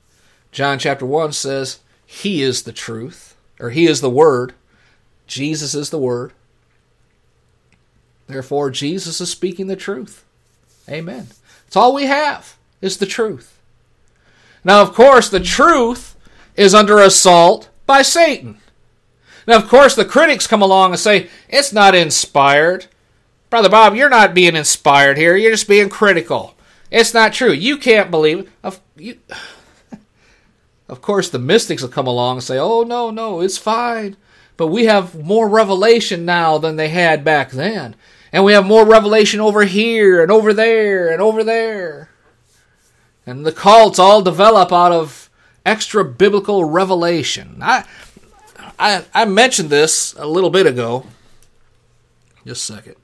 John 0.52 0.80
chapter 0.80 1.06
1 1.06 1.32
says, 1.32 1.80
He 2.06 2.42
is 2.42 2.64
the 2.64 2.74
truth 2.74 3.31
or 3.62 3.70
he 3.70 3.86
is 3.86 4.02
the 4.02 4.10
word. 4.10 4.54
Jesus 5.28 5.74
is 5.74 5.92
the 5.92 6.00
word. 6.00 6.34
Therefore, 8.28 8.70
Jesus 8.72 9.22
is 9.22 9.30
speaking 9.30 9.68
the 9.68 9.76
truth. 9.76 10.26
Amen. 10.90 11.28
It's 11.68 11.76
all 11.76 11.94
we 11.94 12.06
have 12.06 12.58
is 12.82 12.98
the 12.98 13.06
truth. 13.06 13.60
Now, 14.64 14.82
of 14.82 14.94
course, 14.94 15.30
the 15.30 15.40
truth 15.40 16.16
is 16.56 16.74
under 16.74 17.00
assault 17.00 17.70
by 17.86 18.02
Satan. 18.02 18.58
Now, 19.48 19.58
of 19.58 19.68
course, 19.68 19.96
the 19.96 20.06
critics 20.06 20.48
come 20.48 20.62
along 20.62 20.92
and 20.92 21.00
say, 21.00 21.30
it's 21.50 21.74
not 21.74 21.96
inspired. 21.96 22.88
Brother 23.50 23.70
Bob, 23.70 23.96
you're 23.96 24.10
not 24.10 24.34
being 24.34 24.56
inspired 24.56 25.18
here. 25.18 25.36
You're 25.36 25.52
just 25.52 25.68
being 25.68 25.90
critical. 25.90 26.56
It's 26.90 27.14
not 27.14 27.34
true. 27.34 27.52
You 27.52 27.78
can't 27.78 28.12
believe. 28.12 28.52
You, 28.98 29.18
of 30.92 31.02
course, 31.02 31.30
the 31.30 31.40
mystics 31.40 31.82
will 31.82 31.90
come 31.90 32.06
along 32.06 32.36
and 32.36 32.44
say, 32.44 32.58
oh, 32.58 32.84
no, 32.84 33.12
no, 33.12 33.40
it's 33.40 33.58
fine. 33.58 34.18
But 34.58 34.68
we 34.68 34.86
have 34.86 35.24
more 35.24 35.48
revelation 35.48 36.26
now 36.26 36.58
than 36.58 36.76
they 36.76 36.90
had 36.90 37.24
back 37.24 37.52
then. 37.52 37.96
And 38.34 38.44
we 38.44 38.52
have 38.52 38.66
more 38.66 38.86
revelation 38.86 39.40
over 39.40 39.64
here 39.64 40.22
and 40.22 40.30
over 40.30 40.54
there 40.54 41.10
and 41.10 41.22
over 41.22 41.46
there. 41.46 42.10
And 43.26 43.46
the 43.46 43.54
cults 43.54 44.00
all 44.00 44.22
develop 44.22 44.74
out 44.74 44.92
of 44.92 45.30
extra 45.66 46.04
biblical 46.04 46.66
revelation. 46.66 47.60
I, 47.62 47.86
I, 48.78 49.06
I 49.14 49.24
mentioned 49.24 49.70
this 49.70 50.14
a 50.18 50.28
little 50.28 50.50
bit 50.50 50.66
ago. 50.66 51.06
Just 52.46 52.70
a 52.70 52.74
second. 52.74 52.96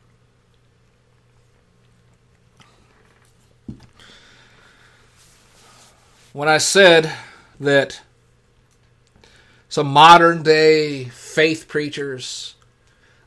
When 6.33 6.49
I 6.49 6.57
said 6.57 7.13
that 7.59 8.01
some 9.69 9.87
modern 9.87 10.43
day 10.43 11.05
faith 11.05 11.67
preachers, 11.67 12.55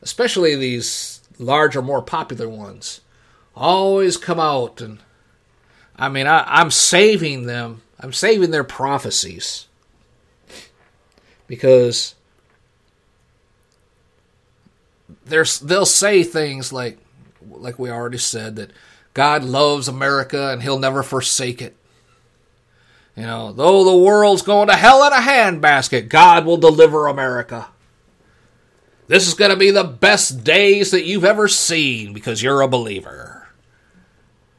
especially 0.01 0.55
these 0.55 1.21
larger, 1.37 1.81
more 1.81 2.01
popular 2.01 2.49
ones, 2.49 3.01
always 3.55 4.17
come 4.17 4.39
out 4.39 4.81
and 4.81 4.99
I 6.01 6.09
mean, 6.09 6.25
I, 6.25 6.43
I'm 6.47 6.71
saving 6.71 7.45
them. 7.45 7.83
I'm 7.99 8.11
saving 8.11 8.49
their 8.49 8.63
prophecies 8.63 9.67
because 11.45 12.15
there's 15.23 15.59
they'll 15.59 15.85
say 15.85 16.23
things 16.23 16.73
like 16.73 16.97
like 17.47 17.77
we 17.77 17.91
already 17.91 18.17
said 18.17 18.55
that 18.55 18.71
God 19.13 19.43
loves 19.43 19.87
America 19.87 20.51
and 20.51 20.63
he'll 20.63 20.79
never 20.79 21.03
forsake 21.03 21.61
it. 21.61 21.75
You 23.15 23.23
know, 23.23 23.51
though 23.51 23.83
the 23.83 23.97
world's 23.97 24.41
going 24.41 24.67
to 24.67 24.75
hell 24.75 25.05
in 25.05 25.13
a 25.13 25.17
handbasket, 25.17 26.07
God 26.07 26.45
will 26.45 26.57
deliver 26.57 27.07
America. 27.07 27.67
This 29.07 29.27
is 29.27 29.33
going 29.33 29.51
to 29.51 29.57
be 29.57 29.71
the 29.71 29.83
best 29.83 30.43
days 30.43 30.91
that 30.91 31.03
you've 31.03 31.25
ever 31.25 31.49
seen 31.49 32.13
because 32.13 32.41
you're 32.41 32.61
a 32.61 32.67
believer. 32.67 33.49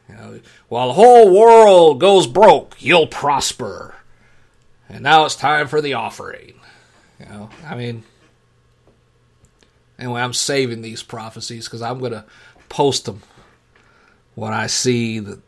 You 0.09 0.15
know, 0.15 0.41
while 0.69 0.89
the 0.89 0.95
whole 0.95 1.35
world 1.35 2.01
goes 2.01 2.27
broke, 2.27 2.77
you'll 2.79 3.07
prosper. 3.07 3.95
And 4.91 5.03
now 5.03 5.25
it's 5.25 5.37
time 5.37 5.69
for 5.69 5.81
the 5.81 5.95
offering. 5.95 6.61
You 7.19 7.27
know, 7.27 7.51
I 7.67 7.75
mean, 7.75 8.05
anyway, 9.99 10.21
I'm 10.21 10.35
saving 10.35 10.83
these 10.83 11.03
prophecies 11.03 11.67
because 11.67 11.81
I'm 11.81 11.99
going 11.99 12.13
to 12.13 12.27
post 12.69 13.07
them 13.07 13.23
when 14.35 14.53
I 14.53 14.67
see 14.67 15.19
that 15.21 15.41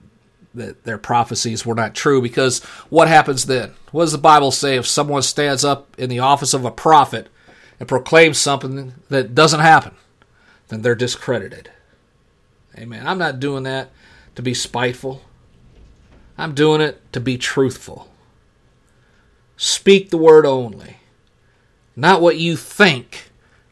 that 0.55 0.85
their 0.85 0.99
prophecies 0.99 1.67
were 1.67 1.75
not 1.75 1.95
true. 1.95 2.23
Because 2.23 2.63
what 2.89 3.09
happens 3.09 3.47
then? 3.47 3.75
What 3.93 4.05
does 4.05 4.13
the 4.13 4.19
Bible 4.19 4.51
say 4.51 4.77
if 4.77 4.87
someone 4.87 5.23
stands 5.23 5.65
up 5.65 5.95
in 5.99 6.11
the 6.11 6.21
office 6.21 6.55
of 6.55 6.65
a 6.65 6.71
prophet 6.71 7.29
and 7.79 7.89
proclaims 7.89 8.39
something 8.39 8.95
that 9.09 9.35
doesn't 9.35 9.61
happen? 9.61 9.95
Then 10.69 10.83
they're 10.83 10.95
discredited. 10.95 11.71
Amen. 12.77 13.07
I'm 13.07 13.19
not 13.19 13.41
doing 13.41 13.65
that 13.65 13.91
to 14.35 14.43
be 14.43 14.55
spiteful. 14.55 15.23
I'm 16.37 16.55
doing 16.55 16.81
it 16.81 17.01
to 17.13 17.21
be 17.21 17.39
truthful. 17.39 18.09
Speak 19.57 20.11
the 20.11 20.19
word 20.19 20.45
only, 20.45 20.97
not 21.95 22.21
what 22.21 22.39
you 22.39 22.57
think 22.57 23.31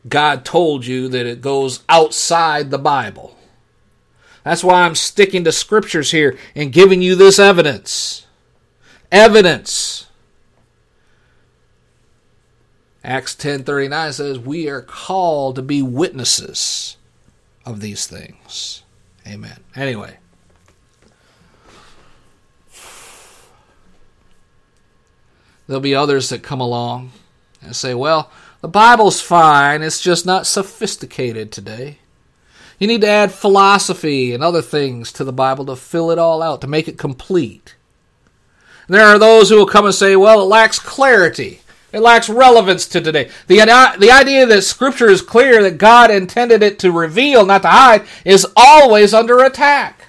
God 0.08 0.44
told 0.44 0.86
you 0.86 1.08
that 1.08 1.26
it 1.26 1.40
goes 1.40 1.82
outside 1.88 2.70
the 2.70 2.78
Bible. 2.78 3.31
That's 4.44 4.64
why 4.64 4.82
I'm 4.82 4.94
sticking 4.94 5.44
to 5.44 5.52
scriptures 5.52 6.10
here 6.10 6.36
and 6.54 6.72
giving 6.72 7.00
you 7.00 7.14
this 7.14 7.38
evidence. 7.38 8.26
Evidence. 9.10 10.06
Acts 13.04 13.34
10:39 13.34 14.12
says 14.12 14.38
we 14.38 14.68
are 14.68 14.82
called 14.82 15.56
to 15.56 15.62
be 15.62 15.82
witnesses 15.82 16.96
of 17.64 17.80
these 17.80 18.06
things. 18.06 18.82
Amen. 19.26 19.58
Anyway, 19.74 20.18
there'll 25.66 25.80
be 25.80 25.94
others 25.94 26.28
that 26.28 26.42
come 26.42 26.60
along 26.60 27.12
and 27.60 27.74
say, 27.74 27.94
"Well, 27.94 28.30
the 28.60 28.68
Bible's 28.68 29.20
fine, 29.20 29.82
it's 29.82 30.00
just 30.00 30.24
not 30.24 30.46
sophisticated 30.46 31.50
today." 31.50 31.98
You 32.82 32.88
need 32.88 33.02
to 33.02 33.08
add 33.08 33.30
philosophy 33.30 34.34
and 34.34 34.42
other 34.42 34.60
things 34.60 35.12
to 35.12 35.22
the 35.22 35.32
Bible 35.32 35.64
to 35.66 35.76
fill 35.76 36.10
it 36.10 36.18
all 36.18 36.42
out, 36.42 36.62
to 36.62 36.66
make 36.66 36.88
it 36.88 36.98
complete. 36.98 37.76
There 38.88 39.06
are 39.06 39.20
those 39.20 39.48
who 39.48 39.56
will 39.56 39.66
come 39.66 39.84
and 39.84 39.94
say, 39.94 40.16
well, 40.16 40.40
it 40.40 40.46
lacks 40.46 40.80
clarity. 40.80 41.60
It 41.92 42.00
lacks 42.00 42.28
relevance 42.28 42.88
to 42.88 43.00
today. 43.00 43.30
The, 43.46 43.60
uh, 43.60 43.96
the 43.98 44.10
idea 44.10 44.46
that 44.46 44.62
Scripture 44.62 45.08
is 45.08 45.22
clear, 45.22 45.62
that 45.62 45.78
God 45.78 46.10
intended 46.10 46.64
it 46.64 46.80
to 46.80 46.90
reveal, 46.90 47.46
not 47.46 47.62
to 47.62 47.68
hide, 47.68 48.02
is 48.24 48.48
always 48.56 49.14
under 49.14 49.44
attack. 49.44 50.06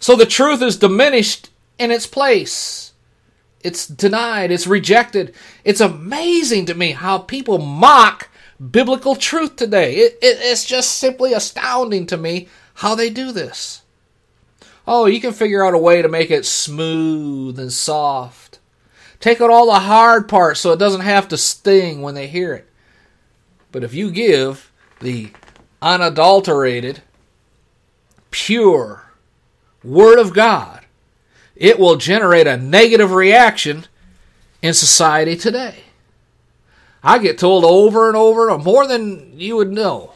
So 0.00 0.16
the 0.16 0.24
truth 0.24 0.62
is 0.62 0.78
diminished 0.78 1.50
in 1.78 1.90
its 1.90 2.06
place. 2.06 2.94
It's 3.60 3.86
denied, 3.86 4.50
it's 4.50 4.66
rejected. 4.66 5.34
It's 5.62 5.82
amazing 5.82 6.64
to 6.64 6.74
me 6.74 6.92
how 6.92 7.18
people 7.18 7.58
mock 7.58 8.30
biblical 8.58 9.16
truth 9.16 9.56
today. 9.56 9.96
It, 9.96 10.18
it, 10.22 10.38
it's 10.40 10.64
just 10.64 10.96
simply 10.96 11.32
astounding 11.32 12.06
to 12.06 12.16
me 12.16 12.48
how 12.74 12.94
they 12.94 13.10
do 13.10 13.32
this. 13.32 13.82
Oh, 14.86 15.06
you 15.06 15.20
can 15.20 15.32
figure 15.32 15.64
out 15.64 15.74
a 15.74 15.78
way 15.78 16.00
to 16.00 16.08
make 16.08 16.30
it 16.30 16.46
smooth 16.46 17.58
and 17.58 17.72
soft. 17.72 18.58
Take 19.20 19.40
out 19.40 19.50
all 19.50 19.66
the 19.66 19.80
hard 19.80 20.28
parts 20.28 20.60
so 20.60 20.72
it 20.72 20.78
doesn't 20.78 21.02
have 21.02 21.28
to 21.28 21.36
sting 21.36 22.02
when 22.02 22.14
they 22.14 22.26
hear 22.26 22.54
it. 22.54 22.68
But 23.70 23.84
if 23.84 23.92
you 23.92 24.10
give 24.10 24.72
the 25.00 25.30
unadulterated, 25.82 27.02
pure 28.30 29.12
Word 29.84 30.18
of 30.18 30.32
God, 30.32 30.84
it 31.54 31.78
will 31.78 31.96
generate 31.96 32.46
a 32.46 32.56
negative 32.56 33.12
reaction 33.12 33.86
in 34.62 34.74
society 34.74 35.36
today. 35.36 35.84
I 37.02 37.18
get 37.18 37.38
told 37.38 37.64
over 37.64 38.08
and 38.08 38.16
over, 38.16 38.56
more 38.58 38.86
than 38.86 39.38
you 39.38 39.56
would 39.56 39.72
know, 39.72 40.12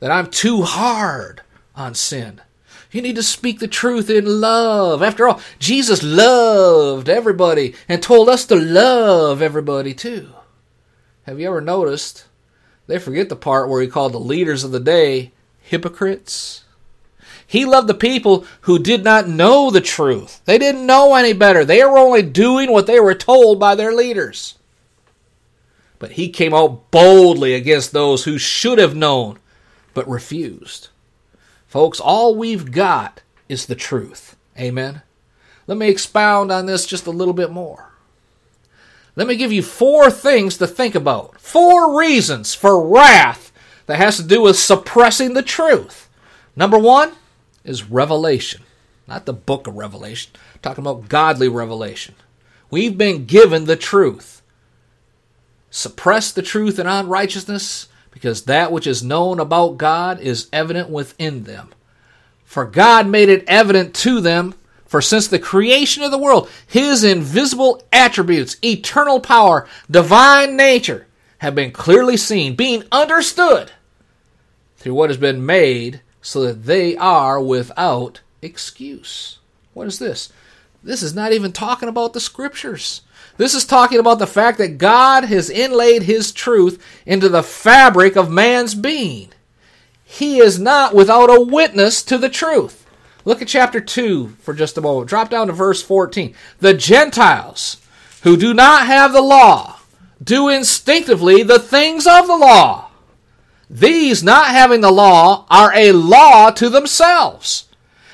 that 0.00 0.10
I'm 0.10 0.30
too 0.30 0.62
hard 0.62 1.42
on 1.76 1.94
sin. 1.94 2.40
You 2.90 3.02
need 3.02 3.16
to 3.16 3.22
speak 3.22 3.58
the 3.58 3.68
truth 3.68 4.08
in 4.08 4.40
love. 4.40 5.02
After 5.02 5.28
all, 5.28 5.40
Jesus 5.58 6.02
loved 6.02 7.08
everybody 7.08 7.74
and 7.88 8.02
told 8.02 8.28
us 8.28 8.46
to 8.46 8.54
love 8.54 9.42
everybody 9.42 9.92
too. 9.94 10.28
Have 11.24 11.40
you 11.40 11.48
ever 11.48 11.60
noticed? 11.60 12.26
They 12.86 12.98
forget 12.98 13.28
the 13.28 13.36
part 13.36 13.68
where 13.68 13.82
he 13.82 13.88
called 13.88 14.12
the 14.12 14.20
leaders 14.20 14.62
of 14.62 14.70
the 14.70 14.80
day 14.80 15.32
hypocrites. 15.60 16.64
He 17.46 17.64
loved 17.64 17.88
the 17.88 17.94
people 17.94 18.46
who 18.62 18.78
did 18.78 19.04
not 19.04 19.28
know 19.28 19.70
the 19.70 19.80
truth. 19.80 20.40
They 20.44 20.58
didn't 20.58 20.86
know 20.86 21.14
any 21.14 21.32
better. 21.32 21.64
They 21.64 21.82
were 21.84 21.98
only 21.98 22.22
doing 22.22 22.70
what 22.70 22.86
they 22.86 23.00
were 23.00 23.14
told 23.14 23.58
by 23.58 23.74
their 23.74 23.92
leaders. 23.92 24.56
But 25.98 26.12
he 26.12 26.28
came 26.28 26.54
out 26.54 26.90
boldly 26.90 27.54
against 27.54 27.92
those 27.92 28.24
who 28.24 28.38
should 28.38 28.78
have 28.78 28.96
known 28.96 29.38
but 29.94 30.08
refused. 30.08 30.88
Folks, 31.66 32.00
all 32.00 32.34
we've 32.34 32.72
got 32.72 33.22
is 33.48 33.66
the 33.66 33.74
truth. 33.74 34.36
Amen. 34.58 35.02
Let 35.66 35.78
me 35.78 35.88
expound 35.88 36.52
on 36.52 36.66
this 36.66 36.86
just 36.86 37.06
a 37.06 37.10
little 37.10 37.34
bit 37.34 37.50
more. 37.50 37.92
Let 39.16 39.28
me 39.28 39.36
give 39.36 39.52
you 39.52 39.62
four 39.62 40.10
things 40.10 40.58
to 40.58 40.66
think 40.66 40.94
about. 40.94 41.40
Four 41.40 41.98
reasons 41.98 42.54
for 42.54 42.86
wrath 42.86 43.52
that 43.86 43.96
has 43.96 44.16
to 44.16 44.22
do 44.24 44.42
with 44.42 44.58
suppressing 44.58 45.34
the 45.34 45.42
truth. 45.42 46.08
Number 46.56 46.78
one 46.78 47.12
is 47.64 47.90
revelation, 47.90 48.62
not 49.06 49.26
the 49.26 49.32
book 49.32 49.66
of 49.66 49.76
Revelation. 49.76 50.32
I'm 50.54 50.60
talking 50.62 50.84
about 50.84 51.08
godly 51.08 51.48
revelation. 51.48 52.14
We've 52.70 52.98
been 52.98 53.26
given 53.26 53.64
the 53.64 53.76
truth 53.76 54.33
suppress 55.74 56.30
the 56.30 56.40
truth 56.40 56.78
and 56.78 56.88
unrighteousness, 56.88 57.88
because 58.12 58.44
that 58.44 58.70
which 58.70 58.86
is 58.86 59.02
known 59.02 59.40
about 59.40 59.76
God 59.76 60.20
is 60.20 60.48
evident 60.52 60.88
within 60.88 61.42
them. 61.42 61.74
For 62.44 62.64
God 62.64 63.08
made 63.08 63.28
it 63.28 63.44
evident 63.48 63.92
to 63.96 64.20
them, 64.20 64.54
for 64.86 65.02
since 65.02 65.26
the 65.26 65.40
creation 65.40 66.04
of 66.04 66.12
the 66.12 66.18
world, 66.18 66.48
his 66.64 67.02
invisible 67.02 67.82
attributes, 67.92 68.56
eternal 68.62 69.18
power, 69.18 69.66
divine 69.90 70.56
nature, 70.56 71.08
have 71.38 71.56
been 71.56 71.72
clearly 71.72 72.16
seen, 72.16 72.54
being 72.54 72.84
understood 72.92 73.72
through 74.76 74.94
what 74.94 75.10
has 75.10 75.16
been 75.16 75.44
made, 75.44 76.02
so 76.22 76.42
that 76.42 76.66
they 76.66 76.96
are 76.96 77.40
without 77.40 78.20
excuse. 78.40 79.40
What 79.72 79.88
is 79.88 79.98
this? 79.98 80.32
This 80.84 81.02
is 81.02 81.14
not 81.14 81.32
even 81.32 81.50
talking 81.50 81.88
about 81.88 82.12
the 82.12 82.20
scriptures. 82.20 83.00
This 83.36 83.54
is 83.54 83.64
talking 83.64 83.98
about 83.98 84.18
the 84.18 84.26
fact 84.26 84.58
that 84.58 84.78
God 84.78 85.24
has 85.24 85.50
inlaid 85.50 86.04
His 86.04 86.30
truth 86.32 86.82
into 87.04 87.28
the 87.28 87.42
fabric 87.42 88.16
of 88.16 88.30
man's 88.30 88.74
being. 88.74 89.30
He 90.04 90.38
is 90.38 90.60
not 90.60 90.94
without 90.94 91.30
a 91.30 91.40
witness 91.40 92.02
to 92.04 92.18
the 92.18 92.28
truth. 92.28 92.86
Look 93.24 93.42
at 93.42 93.48
chapter 93.48 93.80
2 93.80 94.36
for 94.40 94.54
just 94.54 94.78
a 94.78 94.80
moment. 94.80 95.08
Drop 95.08 95.30
down 95.30 95.48
to 95.48 95.52
verse 95.52 95.82
14. 95.82 96.34
The 96.60 96.74
Gentiles 96.74 97.78
who 98.22 98.36
do 98.36 98.54
not 98.54 98.86
have 98.86 99.12
the 99.12 99.22
law 99.22 99.80
do 100.22 100.48
instinctively 100.48 101.42
the 101.42 101.58
things 101.58 102.06
of 102.06 102.26
the 102.26 102.36
law. 102.36 102.90
These, 103.68 104.22
not 104.22 104.48
having 104.48 104.82
the 104.82 104.92
law, 104.92 105.46
are 105.50 105.72
a 105.74 105.92
law 105.92 106.50
to 106.50 106.68
themselves, 106.68 107.68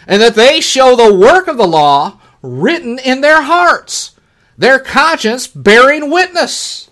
and 0.06 0.22
that 0.22 0.34
they 0.34 0.60
show 0.60 0.96
the 0.96 1.14
work 1.14 1.48
of 1.48 1.58
the 1.58 1.66
law 1.66 2.18
written 2.40 2.98
in 2.98 3.20
their 3.20 3.42
hearts 3.42 4.12
their 4.60 4.78
conscience 4.78 5.46
bearing 5.46 6.10
witness. 6.10 6.90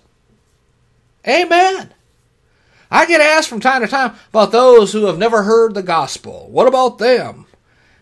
Amen. 1.27 1.93
I 2.89 3.05
get 3.05 3.21
asked 3.21 3.47
from 3.47 3.59
time 3.59 3.83
to 3.83 3.87
time 3.87 4.15
about 4.29 4.51
those 4.51 4.91
who 4.91 5.05
have 5.05 5.19
never 5.19 5.43
heard 5.43 5.75
the 5.75 5.83
gospel. 5.83 6.47
What 6.49 6.67
about 6.67 6.97
them? 6.97 7.45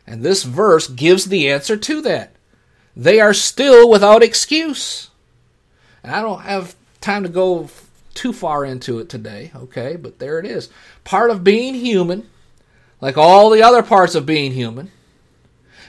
And 0.07 0.24
this 0.24 0.43
verse 0.43 0.88
gives 0.88 1.26
the 1.26 1.49
answer 1.49 1.76
to 1.76 2.01
that. 2.03 2.32
They 2.95 3.20
are 3.20 3.34
still 3.34 3.89
without 3.89 4.24
excuse. 4.24 5.09
And 6.01 6.15
I 6.15 6.22
don't 6.22 6.43
have 6.43 6.78
time 7.01 7.24
to 7.24 7.30
go 7.30 7.70
too 8.13 8.32
far 8.32 8.63
into 8.63 8.99
it 8.99 9.09
today, 9.09 9.51
okay? 9.53 9.97
But 9.97 10.20
there 10.20 10.39
it 10.39 10.45
is. 10.45 10.70
Part 11.03 11.30
of 11.30 11.43
being 11.43 11.74
human, 11.74 12.30
like 13.01 13.18
all 13.18 13.49
the 13.49 13.63
other 13.63 13.84
parts 13.84 14.15
of 14.15 14.26
being 14.26 14.53
human, 14.53 14.91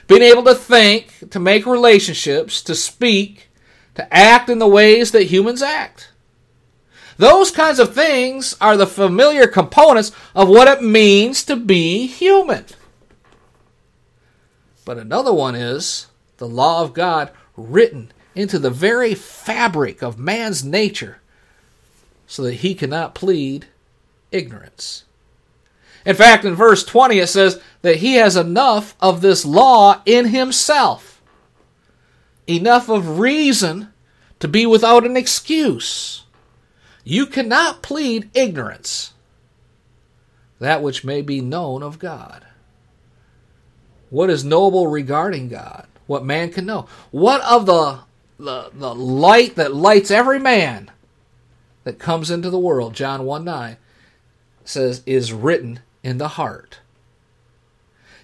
being 0.05 0.21
able 0.21 0.43
to 0.43 0.53
think, 0.53 1.29
to 1.29 1.39
make 1.39 1.65
relationships, 1.65 2.61
to 2.63 2.75
speak, 2.75 3.48
to 3.99 4.13
act 4.13 4.49
in 4.49 4.59
the 4.59 4.67
ways 4.67 5.11
that 5.11 5.25
humans 5.25 5.61
act. 5.61 6.09
Those 7.17 7.51
kinds 7.51 7.79
of 7.79 7.93
things 7.93 8.55
are 8.61 8.77
the 8.77 8.87
familiar 8.87 9.45
components 9.45 10.13
of 10.33 10.47
what 10.47 10.69
it 10.69 10.81
means 10.81 11.43
to 11.43 11.57
be 11.57 12.07
human. 12.07 12.65
But 14.85 14.97
another 14.97 15.33
one 15.33 15.53
is 15.53 16.07
the 16.37 16.47
law 16.47 16.81
of 16.81 16.93
God 16.93 17.31
written 17.57 18.13
into 18.35 18.57
the 18.57 18.69
very 18.69 19.13
fabric 19.13 20.01
of 20.01 20.17
man's 20.17 20.63
nature 20.63 21.19
so 22.25 22.43
that 22.43 22.55
he 22.55 22.73
cannot 22.73 23.15
plead 23.15 23.65
ignorance. 24.31 25.03
In 26.05 26.15
fact, 26.15 26.45
in 26.45 26.55
verse 26.55 26.85
20, 26.85 27.19
it 27.19 27.27
says 27.27 27.61
that 27.81 27.97
he 27.97 28.13
has 28.15 28.37
enough 28.37 28.95
of 29.01 29.19
this 29.19 29.45
law 29.45 30.01
in 30.05 30.27
himself, 30.27 31.08
enough 32.49 32.89
of 32.89 33.19
reason 33.19 33.93
to 34.39 34.47
be 34.47 34.65
without 34.65 35.05
an 35.05 35.15
excuse. 35.15 36.23
You 37.03 37.25
cannot 37.25 37.81
plead 37.81 38.29
ignorance, 38.33 39.13
that 40.59 40.81
which 40.81 41.03
may 41.03 41.21
be 41.21 41.41
known 41.41 41.83
of 41.83 41.99
God. 41.99 42.45
What 44.09 44.29
is 44.29 44.43
noble 44.43 44.87
regarding 44.87 45.49
God? 45.49 45.87
What 46.07 46.25
man 46.25 46.51
can 46.51 46.65
know? 46.65 46.87
What 47.11 47.41
of 47.41 47.65
the, 47.65 47.99
the, 48.39 48.71
the 48.73 48.95
light 48.95 49.55
that 49.55 49.75
lights 49.75 50.09
every 50.09 50.39
man 50.39 50.89
that 51.83 51.99
comes 51.99 52.31
into 52.31 52.49
the 52.49 52.59
world, 52.59 52.95
John 52.95 53.25
1 53.25 53.45
9, 53.45 53.77
says, 54.65 55.03
is 55.05 55.33
written 55.33 55.79
in 56.03 56.17
the 56.17 56.29
heart. 56.29 56.79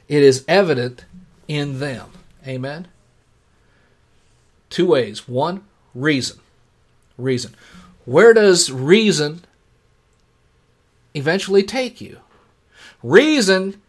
It 0.08 0.24
is 0.24 0.46
evident 0.48 1.06
in 1.48 1.80
them. 1.80 2.12
Amen? 2.48 2.88
Two 4.70 4.88
ways. 4.88 5.28
One, 5.28 5.64
reason. 5.94 6.40
Reason. 7.18 7.56
Where 8.06 8.34
does 8.34 8.72
reason 8.72 9.46
eventually 11.14 11.64
take 11.64 12.02
you? 12.02 12.20
Reason 13.02 13.82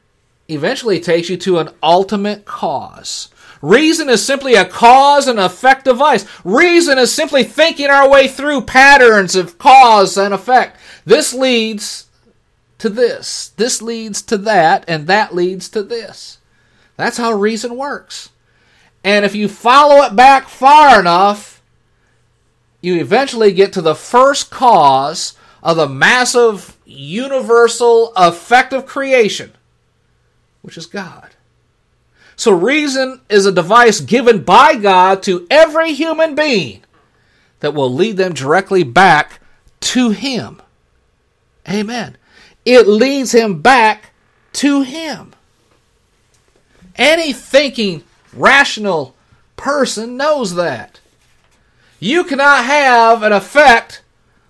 eventually 0.49 1.01
takes 1.01 1.29
you 1.29 1.37
to 1.39 1.59
an 1.59 1.71
ultimate 1.83 2.45
cause. 2.45 3.29
Reason 3.63 4.09
is 4.09 4.25
simply 4.25 4.55
a 4.55 4.65
cause 4.65 5.27
and 5.27 5.41
effect 5.41 5.85
device. 5.85 6.27
Reason 6.45 6.99
is 6.99 7.13
simply 7.13 7.43
thinking 7.43 7.89
our 7.89 8.09
way 8.09 8.29
through 8.29 8.63
patterns 8.63 9.35
of 9.35 9.59
cause 9.59 10.17
and 10.17 10.33
effect. 10.33 10.79
This 11.05 11.33
leads 11.33 12.07
to 12.79 12.89
this. 12.89 13.49
This 13.57 13.81
leads 13.81 14.23
to 14.23 14.39
that, 14.39 14.85
and 14.87 15.07
that 15.07 15.35
leads 15.35 15.69
to 15.71 15.83
this. 15.83 16.39
That's 16.97 17.17
how 17.17 17.33
reason 17.33 17.77
works. 17.77 18.31
And 19.07 19.25
if 19.25 19.37
you 19.37 19.47
follow 19.47 20.03
it 20.03 20.17
back 20.17 20.49
far 20.49 20.99
enough, 20.99 21.63
you 22.81 23.01
eventually 23.01 23.53
get 23.53 23.73
to 23.75 23.81
the 23.81 23.95
first 23.95 24.51
cause 24.51 25.35
of 25.63 25.77
the 25.77 25.89
massive, 25.89 26.77
universal, 26.85 28.13
effect 28.17 28.73
of 28.73 28.85
creation, 28.85 29.53
which 30.63 30.77
is 30.77 30.87
God. 30.87 31.37
So, 32.35 32.51
reason 32.51 33.21
is 33.29 33.47
a 33.47 33.53
device 33.53 34.01
given 34.01 34.43
by 34.43 34.75
God 34.75 35.23
to 35.23 35.47
every 35.53 35.93
human 35.93 36.35
being 36.35 36.83
that 37.61 37.75
will 37.75 37.93
lead 37.93 38.17
them 38.17 38.35
directly 38.35 38.83
back 38.83 39.41
to 39.83 40.11
Him. 40.11 40.61
Amen. 41.69 42.17
It 42.65 42.89
leads 42.89 43.31
him 43.31 43.63
back 43.63 44.11
to 44.55 44.83
Him. 44.83 45.33
Any 46.97 47.33
thinking, 47.33 48.03
rational 48.37 49.15
person 49.57 50.17
knows 50.17 50.55
that. 50.55 51.01
You 51.99 52.25
cannot 52.25 52.65
have 52.65 53.23
an 53.23 53.33
effect 53.33 54.03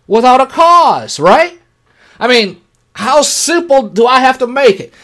without 0.06 0.40
a 0.40 0.46
cause, 0.46 1.20
right? 1.20 1.60
I 2.18 2.28
mean, 2.28 2.60
how 2.94 3.22
simple 3.22 3.88
do 3.88 4.06
I 4.06 4.20
have 4.20 4.38
to 4.38 4.46
make 4.46 4.80
it? 4.80 4.94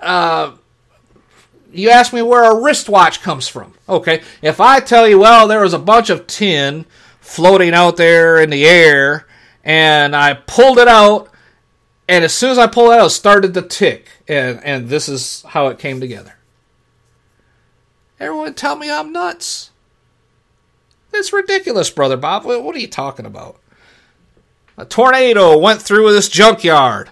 Uh, 0.00 0.52
you 1.72 1.90
ask 1.90 2.12
me 2.12 2.22
where 2.22 2.50
a 2.50 2.60
wristwatch 2.60 3.22
comes 3.22 3.48
from. 3.48 3.74
Okay, 3.88 4.22
if 4.42 4.60
I 4.60 4.80
tell 4.80 5.08
you, 5.08 5.18
well, 5.18 5.46
there 5.46 5.60
was 5.60 5.74
a 5.74 5.78
bunch 5.78 6.10
of 6.10 6.26
tin 6.26 6.86
floating 7.20 7.74
out 7.74 7.96
there 7.96 8.40
in 8.40 8.50
the 8.50 8.64
air, 8.64 9.26
and 9.64 10.16
I 10.16 10.34
pulled 10.34 10.78
it 10.78 10.88
out, 10.88 11.30
and 12.08 12.24
as 12.24 12.32
soon 12.32 12.50
as 12.50 12.58
I 12.58 12.66
pulled 12.66 12.92
it 12.92 12.98
out, 12.98 13.06
it 13.06 13.10
started 13.10 13.54
to 13.54 13.62
tick, 13.62 14.08
and 14.26 14.62
and 14.64 14.88
this 14.88 15.08
is 15.08 15.42
how 15.48 15.68
it 15.68 15.78
came 15.78 16.00
together. 16.00 16.34
Everyone 18.20 18.54
tell 18.54 18.76
me 18.76 18.90
I'm 18.90 19.12
nuts. 19.12 19.70
It's 21.12 21.32
ridiculous, 21.32 21.90
brother 21.90 22.16
Bob. 22.16 22.44
What 22.44 22.76
are 22.76 22.78
you 22.78 22.86
talking 22.86 23.26
about? 23.26 23.58
A 24.76 24.84
tornado 24.84 25.58
went 25.58 25.82
through 25.82 26.12
this 26.12 26.28
junkyard, 26.28 27.10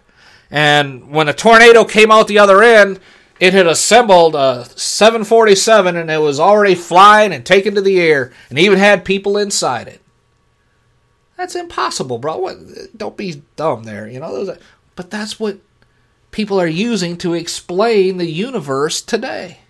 and 0.51 1.11
when 1.11 1.29
a 1.29 1.33
tornado 1.33 1.85
came 1.85 2.13
out 2.13 2.29
the 2.29 2.39
other 2.39 2.63
end, 2.63 3.01
it 3.41 3.55
had 3.55 3.67
assembled 3.67 4.35
a 4.35 4.67
747 4.77 5.97
and 5.97 6.11
it 6.11 6.21
was 6.21 6.41
already 6.41 6.75
flying 6.75 7.33
and 7.33 7.45
taken 7.47 7.75
to 7.75 7.81
the 7.81 8.01
air 8.01 8.33
and 8.51 8.59
even 8.59 8.79
had 8.79 9.05
people 9.05 9.39
inside 9.39 9.89
it. 9.89 10.01
That's 11.37 11.55
impossible, 11.55 12.19
bro. 12.19 12.37
What, 12.39 12.57
don't 12.97 13.17
be 13.17 13.43
dumb 13.55 13.85
there. 13.85 14.09
You 14.09 14.19
know, 14.19 14.57
but 14.97 15.11
that's 15.11 15.39
what 15.39 15.59
people 16.33 16.61
are 16.61 16.67
using 16.67 17.17
to 17.19 17.35
explain 17.35 18.17
the 18.17 18.31
universe 18.31 19.01
today. 19.01 19.61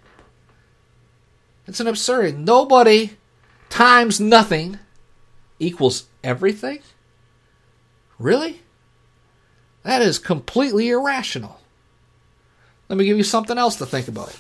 It's 1.69 1.81
an 1.81 1.87
absurdity. 1.87 2.37
Nobody 2.37 3.19
times 3.69 4.19
nothing 4.19 4.79
equals 5.59 6.07
everything? 6.25 6.81
Really? 8.19 8.63
That 9.83 10.01
is 10.01 10.19
completely 10.19 10.89
irrational. 10.89 11.61
Let 12.89 12.99
me 12.99 13.05
give 13.05 13.19
you 13.19 13.23
something 13.23 13.59
else 13.59 13.77
to 13.77 13.87
think 13.87 14.09
about. 14.09 14.35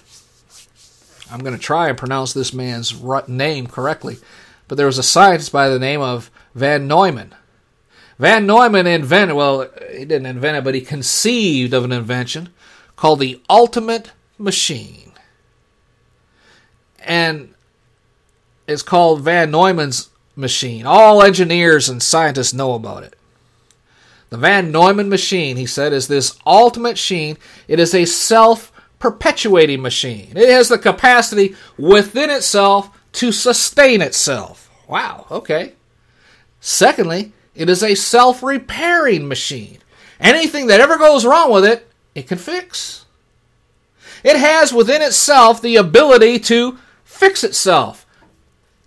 I'm 1.30 1.40
going 1.40 1.54
to 1.54 1.60
try 1.60 1.90
and 1.90 1.98
pronounce 1.98 2.32
this 2.32 2.54
man's 2.54 2.98
name 3.28 3.66
correctly, 3.66 4.16
but 4.66 4.76
there 4.76 4.86
was 4.86 4.98
a 4.98 5.02
scientist 5.02 5.52
by 5.52 5.68
the 5.68 5.78
name 5.78 6.00
of 6.00 6.30
Van 6.54 6.88
Neumann. 6.88 7.34
Van 8.18 8.46
Neumann 8.46 8.86
invented, 8.86 9.36
well, 9.36 9.68
he 9.90 10.06
didn't 10.06 10.26
invent 10.26 10.56
it, 10.56 10.64
but 10.64 10.74
he 10.74 10.80
conceived 10.80 11.74
of 11.74 11.84
an 11.84 11.92
invention 11.92 12.48
called 12.96 13.20
the 13.20 13.40
ultimate 13.50 14.12
machine. 14.38 15.07
And 17.08 17.54
it's 18.68 18.82
called 18.82 19.22
Van 19.22 19.50
Neumann's 19.50 20.10
machine. 20.36 20.86
All 20.86 21.22
engineers 21.22 21.88
and 21.88 22.02
scientists 22.02 22.54
know 22.54 22.74
about 22.74 23.02
it. 23.02 23.16
The 24.30 24.36
Van 24.36 24.70
Neumann 24.70 25.08
machine, 25.08 25.56
he 25.56 25.66
said, 25.66 25.92
is 25.92 26.06
this 26.06 26.38
ultimate 26.46 26.90
machine. 26.90 27.38
It 27.66 27.80
is 27.80 27.94
a 27.94 28.04
self 28.04 28.70
perpetuating 28.98 29.80
machine. 29.80 30.32
It 30.36 30.50
has 30.50 30.68
the 30.68 30.78
capacity 30.78 31.56
within 31.78 32.30
itself 32.30 32.90
to 33.12 33.32
sustain 33.32 34.02
itself. 34.02 34.70
Wow, 34.86 35.26
okay. 35.30 35.72
Secondly, 36.60 37.32
it 37.54 37.70
is 37.70 37.82
a 37.82 37.94
self 37.94 38.42
repairing 38.42 39.28
machine. 39.28 39.78
Anything 40.20 40.66
that 40.66 40.80
ever 40.80 40.98
goes 40.98 41.24
wrong 41.24 41.50
with 41.50 41.64
it, 41.64 41.88
it 42.14 42.26
can 42.26 42.38
fix. 42.38 43.06
It 44.24 44.36
has 44.36 44.72
within 44.72 45.00
itself 45.00 45.62
the 45.62 45.76
ability 45.76 46.40
to 46.40 46.78
fix 47.18 47.42
itself. 47.42 48.06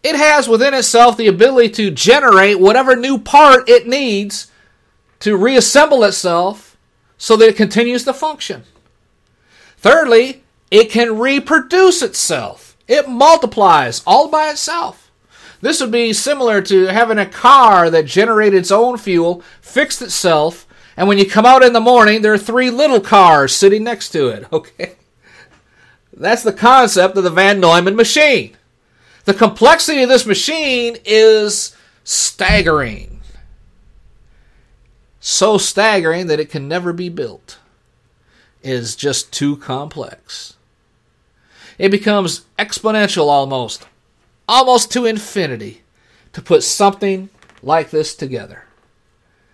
It 0.04 0.16
has 0.16 0.48
within 0.48 0.74
itself 0.74 1.18
the 1.18 1.28
ability 1.28 1.70
to 1.72 1.92
generate 1.92 2.60
whatever 2.60 2.96
new 2.96 3.20
part 3.20 3.70
it 3.70 3.88
needs 3.88 4.50
to 5.20 5.38
reassemble 5.38 6.04
itself 6.04 6.78
so 7.18 7.36
that 7.36 7.50
it 7.50 7.56
continues 7.56 8.06
to 8.06 8.14
function. 8.14 8.64
Thirdly, 9.78 10.44
it 10.72 10.90
can 10.90 11.20
reproduce 11.20 12.02
itself. 12.02 12.78
It 12.88 13.10
multiplies 13.10 14.02
all 14.08 14.30
by 14.30 14.50
itself. 14.50 15.12
This 15.60 15.80
would 15.82 15.92
be 15.92 16.14
similar 16.14 16.62
to 16.64 16.86
having 16.88 17.20
a 17.20 17.26
car 17.26 17.90
that 17.92 18.06
generated 18.06 18.60
its 18.60 18.72
own 18.72 18.98
fuel, 18.98 19.44
fixed 19.62 20.02
itself, 20.02 20.66
and 20.98 21.08
when 21.08 21.18
you 21.18 21.30
come 21.30 21.46
out 21.46 21.64
in 21.64 21.74
the 21.74 21.80
morning, 21.80 22.22
there 22.22 22.34
are 22.34 22.38
three 22.38 22.70
little 22.70 23.00
cars 23.00 23.54
sitting 23.56 23.84
next 23.84 24.10
to 24.10 24.30
it. 24.30 24.48
Okay? 24.54 24.96
That's 26.14 26.44
the 26.44 26.54
concept 26.54 27.18
of 27.18 27.24
the 27.24 27.30
Van 27.30 27.60
Neumann 27.60 27.96
machine. 27.96 28.58
The 29.26 29.34
complexity 29.34 30.04
of 30.04 30.10
this 30.10 30.26
machine 30.26 30.98
is 31.06 31.76
staggering 32.04 33.12
so 35.24 35.60
staggering 35.60 36.26
that 36.28 36.40
it 36.40 36.50
can 36.50 36.68
never 36.68 36.92
be 36.92 37.08
built, 37.08 37.60
It 38.64 38.72
is 38.72 38.96
just 38.96 39.32
too 39.32 39.56
complex. 39.56 40.56
It 41.78 41.90
becomes 41.90 42.46
exponential 42.58 43.28
almost, 43.28 43.88
almost 44.48 44.92
to 44.92 45.06
infinity, 45.06 45.84
to 46.34 46.42
put 46.42 46.64
something 46.64 47.30
like 47.62 47.92
this 47.92 48.16
together. 48.16 48.66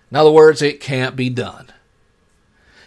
In 0.09 0.15
other 0.15 0.31
words, 0.31 0.61
it 0.61 0.79
can't 0.79 1.17
be 1.17 1.29
done. 1.29 1.67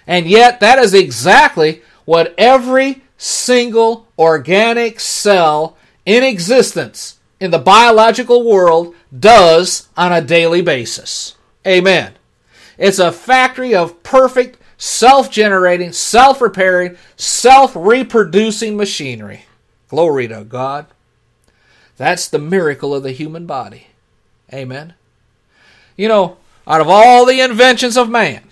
And 0.06 0.26
yet, 0.26 0.60
that 0.60 0.78
is 0.78 0.94
exactly 0.94 1.82
what 2.06 2.34
every 2.38 3.02
single 3.22 4.06
organic 4.18 4.98
cell 4.98 5.76
in 6.06 6.24
existence 6.24 7.18
in 7.38 7.50
the 7.50 7.58
biological 7.58 8.48
world 8.48 8.94
does 9.16 9.88
on 9.94 10.10
a 10.10 10.22
daily 10.22 10.62
basis. 10.62 11.36
Amen. 11.66 12.14
It's 12.78 12.98
a 12.98 13.12
factory 13.12 13.74
of 13.74 14.02
perfect, 14.02 14.56
self 14.78 15.30
generating, 15.30 15.92
self 15.92 16.40
repairing, 16.40 16.96
self 17.16 17.76
reproducing 17.76 18.74
machinery. 18.78 19.44
Glory 19.88 20.26
to 20.28 20.44
God. 20.44 20.86
That's 21.98 22.26
the 22.26 22.38
miracle 22.38 22.94
of 22.94 23.02
the 23.02 23.12
human 23.12 23.44
body. 23.44 23.88
Amen. 24.50 24.94
You 25.94 26.08
know, 26.08 26.38
out 26.66 26.80
of 26.80 26.88
all 26.88 27.26
the 27.26 27.42
inventions 27.42 27.98
of 27.98 28.08
man, 28.08 28.44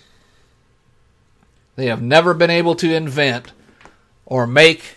they 1.77 1.87
have 1.87 2.03
never 2.03 2.35
been 2.35 2.51
able 2.51 2.75
to 2.75 2.95
invent 2.95 3.53
or 4.29 4.47
make 4.47 4.97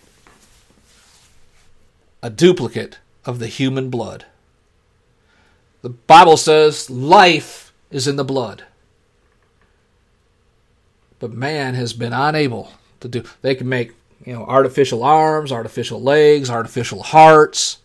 a 2.22 2.30
duplicate 2.30 3.00
of 3.26 3.40
the 3.40 3.48
human 3.48 3.90
blood. 3.90 4.26
The 5.82 5.90
Bible 5.90 6.38
says 6.38 6.90
life 6.90 7.72
is 7.90 8.08
in 8.08 8.18
the 8.18 8.26
blood. 8.26 8.66
But 11.20 11.32
man 11.32 11.76
has 11.76 11.94
been 11.94 12.14
unable 12.14 12.74
to 13.00 13.08
do 13.08 13.24
they 13.42 13.56
can 13.56 13.70
make, 13.70 13.94
you 14.26 14.34
know, 14.34 14.46
artificial 14.46 15.02
arms, 15.02 15.52
artificial 15.52 16.02
legs, 16.02 16.50
artificial 16.50 17.02
hearts, 17.02 17.78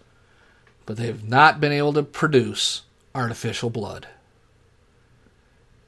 but 0.84 0.96
they 0.96 1.06
have 1.06 1.28
not 1.28 1.60
been 1.60 1.72
able 1.72 1.92
to 1.92 2.02
produce 2.02 2.82
artificial 3.14 3.70
blood. 3.70 4.08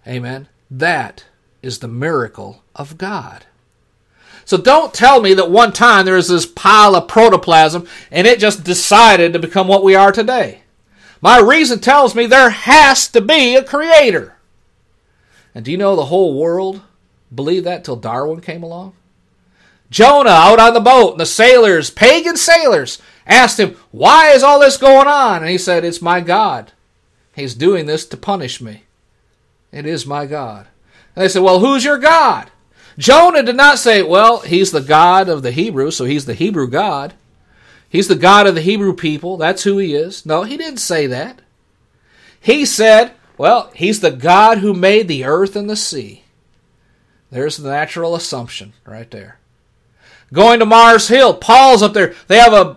Amen. 0.07 0.49
That 0.71 1.25
is 1.63 1.81
the 1.81 1.89
miracle 1.89 2.63
of 2.77 2.97
God. 2.97 3.47
So 4.49 4.57
don't 4.57 4.95
tell 4.95 5.21
me 5.21 5.35
that 5.35 5.51
one 5.51 5.75
time 5.75 6.07
there 6.07 6.15
was 6.15 6.29
this 6.29 6.47
pile 6.47 6.97
of 6.97 7.07
protoplasm 7.07 7.87
and 8.11 8.27
it 8.27 8.39
just 8.39 8.65
decided 8.65 9.35
to 9.35 9.39
become 9.39 9.69
what 9.69 9.85
we 9.85 9.95
are 9.95 10.11
today. 10.11 10.63
My 11.21 11.39
reason 11.39 11.81
tells 11.81 12.15
me 12.15 12.25
there 12.25 12.49
has 12.49 13.09
to 13.09 13.21
be 13.21 13.57
a 13.57 13.63
creator. 13.63 14.37
And 15.55 15.67
do 15.67 15.71
you 15.71 15.77
know 15.77 15.95
the 15.95 16.07
whole 16.07 16.41
world 16.41 16.81
believed 17.35 17.67
that 17.67 17.85
till 17.85 17.97
Darwin 17.97 18.41
came 18.41 18.63
along? 18.63 18.95
Jonah 19.91 20.31
out 20.31 20.59
on 20.59 20.73
the 20.73 20.81
boat, 20.81 21.11
and 21.11 21.21
the 21.21 21.27
sailors, 21.27 21.91
pagan 21.91 22.39
sailors, 22.39 23.03
asked 23.27 23.61
him, 23.61 23.77
Why 23.91 24.31
is 24.31 24.43
all 24.43 24.61
this 24.61 24.79
going 24.79 25.09
on? 25.09 25.43
And 25.43 25.51
he 25.51 25.59
said, 25.59 25.85
It's 25.85 26.01
my 26.01 26.23
God. 26.23 26.73
He's 27.35 27.53
doing 27.53 27.85
this 27.85 28.07
to 28.07 28.17
punish 28.17 28.63
me. 28.63 28.85
It 29.73 29.85
is 29.85 30.07
my 30.07 30.25
God. 30.25 30.69
And 31.15 31.23
they 31.23 31.29
said, 31.29 31.43
Well, 31.43 31.61
who's 31.61 31.85
your 31.85 31.99
God? 31.99 32.51
Jonah 32.99 33.45
did 33.45 33.57
not 33.57 33.79
say, 33.79 34.03
Well, 34.03 34.41
he's 34.41 34.73
the 34.73 34.81
God 34.81 35.29
of 35.29 35.43
the 35.43 35.53
Hebrews, 35.53 35.97
so 35.97 36.05
he's 36.05 36.27
the 36.27 36.35
Hebrew 36.35 36.69
God. 36.69 37.15
He's 37.89 38.09
the 38.09 38.17
God 38.17 38.47
of 38.47 38.55
the 38.55 38.61
Hebrew 38.61 38.93
people. 38.93 39.37
That's 39.39 39.63
who 39.63 39.79
he 39.79 39.95
is. 39.95 40.27
No, 40.27 40.43
he 40.43 40.57
didn't 40.59 40.81
say 40.81 41.07
that. 41.07 41.41
He 42.41 42.67
said, 42.67 43.13
Well, 43.39 43.71
he's 43.75 44.01
the 44.01 44.11
God 44.11 44.59
who 44.59 44.75
made 44.75 45.07
the 45.07 45.25
earth 45.25 45.57
and 45.57 45.71
the 45.71 45.77
sea. 45.77 46.25
There's 47.31 47.57
the 47.57 47.71
natural 47.71 48.15
assumption 48.15 48.73
right 48.85 49.11
there. 49.11 49.39
Going 50.33 50.59
to 50.59 50.67
Mars 50.67 51.09
Hill, 51.09 51.35
Paul's 51.35 51.83
up 51.83 51.95
there. 51.95 52.15
They 52.27 52.39
have 52.39 52.53
a 52.53 52.77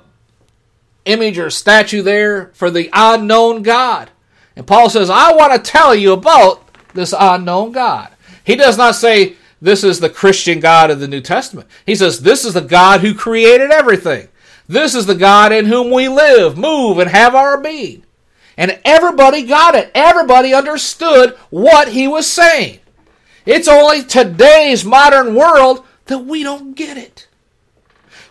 image 1.06 1.40
or 1.40 1.50
statue 1.50 2.02
there 2.04 2.52
for 2.54 2.70
the 2.70 2.90
unknown 2.94 3.64
God. 3.64 4.12
And 4.56 4.68
Paul 4.68 4.90
says, 4.90 5.10
I 5.10 5.34
want 5.34 5.54
to 5.54 5.72
tell 5.72 5.96
you 5.96 6.14
about 6.14 6.64
this 6.94 7.14
unknown 7.18 7.72
God. 7.72 8.10
He 8.44 8.56
does 8.56 8.78
not 8.78 8.96
say, 8.96 9.36
This 9.62 9.84
is 9.84 10.00
the 10.00 10.10
Christian 10.10 10.60
God 10.60 10.90
of 10.90 11.00
the 11.00 11.08
New 11.08 11.22
Testament. 11.22 11.68
He 11.86 11.96
says, 11.96 12.22
This 12.22 12.44
is 12.44 12.56
the 12.56 12.62
God 12.62 13.02
who 13.02 13.14
created 13.14 13.72
everything. 13.72 14.28
This 14.68 14.96
is 14.96 15.06
the 15.06 15.16
God 15.16 15.52
in 15.52 15.66
whom 15.66 15.92
we 15.92 16.08
live, 16.08 16.58
move, 16.58 16.98
and 16.98 17.10
have 17.10 17.36
our 17.36 17.62
being. 17.62 18.04
And 18.58 18.80
everybody 18.84 19.44
got 19.44 19.76
it. 19.76 19.92
Everybody 19.94 20.54
understood 20.54 21.36
what 21.50 21.90
he 21.90 22.08
was 22.08 22.26
saying. 22.26 22.80
It's 23.46 23.68
only 23.68 24.04
today's 24.04 24.84
modern 24.84 25.36
world 25.36 25.86
that 26.06 26.20
we 26.20 26.44
don't 26.44 26.76
get 26.76 26.98
it. 26.98 27.28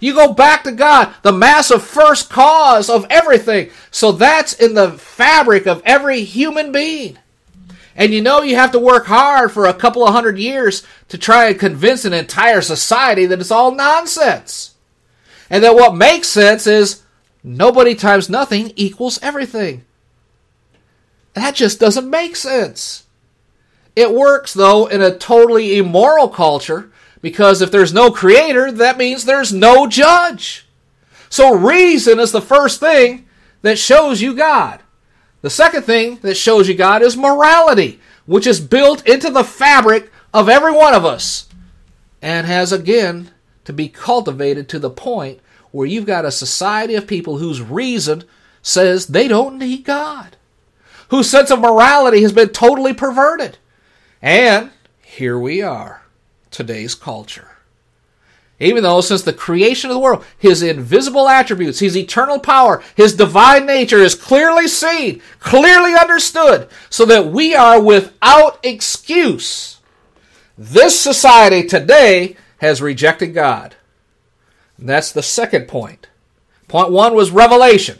You 0.01 0.15
go 0.15 0.33
back 0.33 0.65
to 0.65 0.73
God, 0.73 1.15
the 1.23 1.33
massive 1.33 1.83
first 1.83 2.31
cause 2.31 2.89
of 2.89 3.07
everything. 3.11 3.71
So 3.91 4.13
that's 4.13 4.55
in 4.55 4.75
the 4.75 4.93
fabric 4.93 5.67
of 5.67 5.83
every 5.85 6.25
human 6.25 6.73
being. 6.73 7.19
And 8.01 8.15
you 8.15 8.23
know 8.23 8.41
you 8.41 8.57
have 8.57 8.73
to 8.73 8.79
work 8.79 9.05
hard 9.05 9.53
for 9.53 9.67
a 9.67 9.75
couple 9.75 10.07
of 10.07 10.15
hundred 10.15 10.39
years 10.39 10.83
to 11.09 11.19
try 11.19 11.49
and 11.49 11.61
convince 11.61 12.07
an 12.07 12.15
entire 12.15 12.63
society 12.63 13.27
that 13.27 13.41
it's 13.41 13.51
all 13.51 13.75
nonsense. 13.75 14.75
And 15.51 15.63
that 15.63 15.75
what 15.75 15.95
makes 15.95 16.27
sense 16.27 16.67
is 16.67 17.03
nobody 17.45 17.95
times 17.95 18.31
nothing 18.31 18.73
equals 18.75 19.19
everything. 19.21 19.85
That 21.35 21.55
just 21.55 21.79
doesn't 21.79 22.09
make 22.09 22.37
sense. 22.37 23.05
It 23.95 24.15
works, 24.15 24.55
though, 24.55 24.87
in 24.87 25.03
a 25.03 25.15
totally 25.15 25.77
immoral 25.77 26.31
culture 26.31 26.91
because 27.21 27.61
if 27.61 27.71
there's 27.71 27.93
no 27.93 28.11
creator, 28.11 28.73
that 28.73 28.97
means 28.97 29.27
there's 29.27 29.53
no 29.53 29.87
judge. 29.87 30.67
So 31.29 31.55
reason 31.55 32.19
is 32.19 32.33
the 32.33 32.41
first 32.41 32.81
thing 32.81 33.29
that 33.61 33.79
shows 33.79 34.23
you 34.23 34.35
God. 34.35 34.81
The 35.43 35.51
second 35.51 35.83
thing 35.83 36.17
that 36.17 36.37
shows 36.37 36.69
you 36.69 36.75
God 36.75 37.03
is 37.03 37.17
morality, 37.17 38.01
which 38.27 38.47
is 38.47 38.61
built 38.61 39.07
into 39.09 39.31
the 39.31 39.45
fabric 39.45 40.11
of 40.35 40.49
every 40.49 40.73
one 40.73 40.95
of 40.95 41.05
us 41.05 41.49
and 42.23 42.47
has 42.47 42.73
again 42.73 43.31
to 43.65 43.73
be 43.73 43.89
cultivated 43.89 44.69
to 44.69 44.79
the 44.79 44.91
point 44.91 45.41
where 45.71 45.87
you've 45.87 46.07
got 46.07 46.25
a 46.25 46.31
society 46.31 46.95
of 46.95 47.07
people 47.07 47.39
whose 47.39 47.63
reason 47.63 48.25
says 48.63 49.07
they 49.07 49.29
don't 49.29 49.59
need 49.59 49.85
God, 49.85 50.37
whose 51.09 51.31
sense 51.31 51.51
of 51.51 51.61
morality 51.61 52.23
has 52.23 52.33
been 52.33 52.51
totally 52.51 52.93
perverted. 52.93 53.59
And 54.21 54.71
here 55.01 55.39
we 55.39 55.63
are, 55.63 56.03
today's 56.51 56.95
culture. 56.95 57.50
Even 58.63 58.83
though, 58.83 59.01
since 59.01 59.23
the 59.23 59.33
creation 59.33 59.89
of 59.89 59.95
the 59.95 60.01
world, 60.01 60.23
his 60.39 60.63
invisible 60.63 61.29
attributes, 61.29 61.79
his 61.79 61.97
eternal 61.97 62.39
power, 62.39 62.83
his 62.95 63.17
divine 63.17 63.65
nature 63.65 63.99
is 63.99 64.15
clearly 64.15 64.69
seen, 64.69 65.23
clearly 65.39 65.95
understood, 65.95 66.69
so 66.91 67.07
that 67.07 67.29
we 67.29 67.55
are 67.55 67.81
without 67.81 68.61
excuse. 68.63 69.79
This 70.59 71.01
society 71.01 71.67
today 71.67 72.37
has 72.59 72.83
rejected 72.83 73.29
God. 73.29 73.77
And 74.77 74.87
that's 74.87 75.11
the 75.11 75.23
second 75.23 75.67
point. 75.67 76.09
Point 76.69 76.91
one 76.91 77.15
was 77.15 77.31
revelation. 77.31 77.99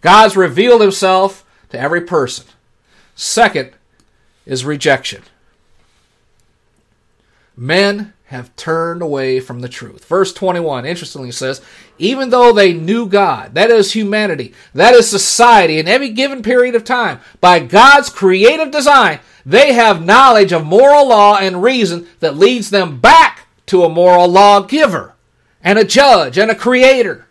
God's 0.00 0.34
revealed 0.34 0.80
himself 0.80 1.44
to 1.68 1.78
every 1.78 2.00
person. 2.00 2.46
Second 3.14 3.72
is 4.46 4.64
rejection. 4.64 5.22
Men 7.54 8.14
have 8.30 8.54
turned 8.54 9.02
away 9.02 9.40
from 9.40 9.58
the 9.58 9.68
truth. 9.68 10.04
Verse 10.04 10.32
21, 10.32 10.86
interestingly, 10.86 11.32
says, 11.32 11.60
even 11.98 12.30
though 12.30 12.52
they 12.52 12.72
knew 12.72 13.08
God, 13.08 13.54
that 13.54 13.72
is 13.72 13.92
humanity, 13.92 14.54
that 14.72 14.94
is 14.94 15.10
society, 15.10 15.80
in 15.80 15.88
every 15.88 16.10
given 16.10 16.40
period 16.40 16.76
of 16.76 16.84
time, 16.84 17.18
by 17.40 17.58
God's 17.58 18.08
creative 18.08 18.70
design, 18.70 19.18
they 19.44 19.72
have 19.72 20.04
knowledge 20.04 20.52
of 20.52 20.64
moral 20.64 21.08
law 21.08 21.38
and 21.38 21.60
reason 21.60 22.06
that 22.20 22.36
leads 22.36 22.70
them 22.70 23.00
back 23.00 23.48
to 23.66 23.82
a 23.82 23.88
moral 23.88 24.28
lawgiver 24.28 25.16
and 25.60 25.76
a 25.76 25.84
judge 25.84 26.38
and 26.38 26.52
a 26.52 26.54
creator. 26.54 27.26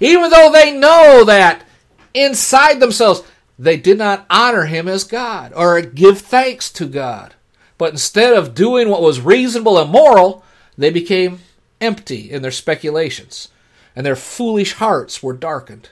Even 0.00 0.30
though 0.30 0.50
they 0.50 0.72
know 0.74 1.22
that 1.22 1.66
inside 2.14 2.80
themselves, 2.80 3.22
they 3.58 3.76
did 3.76 3.98
not 3.98 4.24
honor 4.30 4.64
him 4.64 4.88
as 4.88 5.04
God 5.04 5.52
or 5.54 5.82
give 5.82 6.18
thanks 6.22 6.70
to 6.72 6.86
God. 6.86 7.34
But 7.80 7.92
instead 7.92 8.34
of 8.34 8.54
doing 8.54 8.90
what 8.90 9.00
was 9.00 9.22
reasonable 9.22 9.78
and 9.78 9.90
moral, 9.90 10.44
they 10.76 10.90
became 10.90 11.38
empty 11.80 12.30
in 12.30 12.42
their 12.42 12.50
speculations, 12.50 13.48
and 13.96 14.04
their 14.04 14.16
foolish 14.16 14.74
hearts 14.74 15.22
were 15.22 15.32
darkened. 15.32 15.88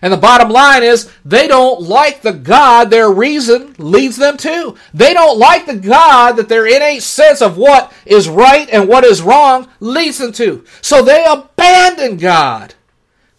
And 0.00 0.12
the 0.12 0.16
bottom 0.16 0.48
line 0.48 0.84
is, 0.84 1.10
they 1.24 1.48
don't 1.48 1.82
like 1.82 2.22
the 2.22 2.32
God 2.32 2.90
their 2.90 3.10
reason 3.10 3.74
leads 3.78 4.16
them 4.16 4.36
to. 4.36 4.76
They 4.94 5.12
don't 5.12 5.40
like 5.40 5.66
the 5.66 5.74
God 5.74 6.36
that 6.36 6.48
their 6.48 6.68
innate 6.68 7.02
sense 7.02 7.42
of 7.42 7.56
what 7.56 7.92
is 8.06 8.28
right 8.28 8.70
and 8.70 8.88
what 8.88 9.02
is 9.02 9.22
wrong 9.22 9.66
leads 9.80 10.18
them 10.18 10.30
to. 10.34 10.64
So 10.82 11.02
they 11.02 11.24
abandon 11.24 12.16
God. 12.16 12.74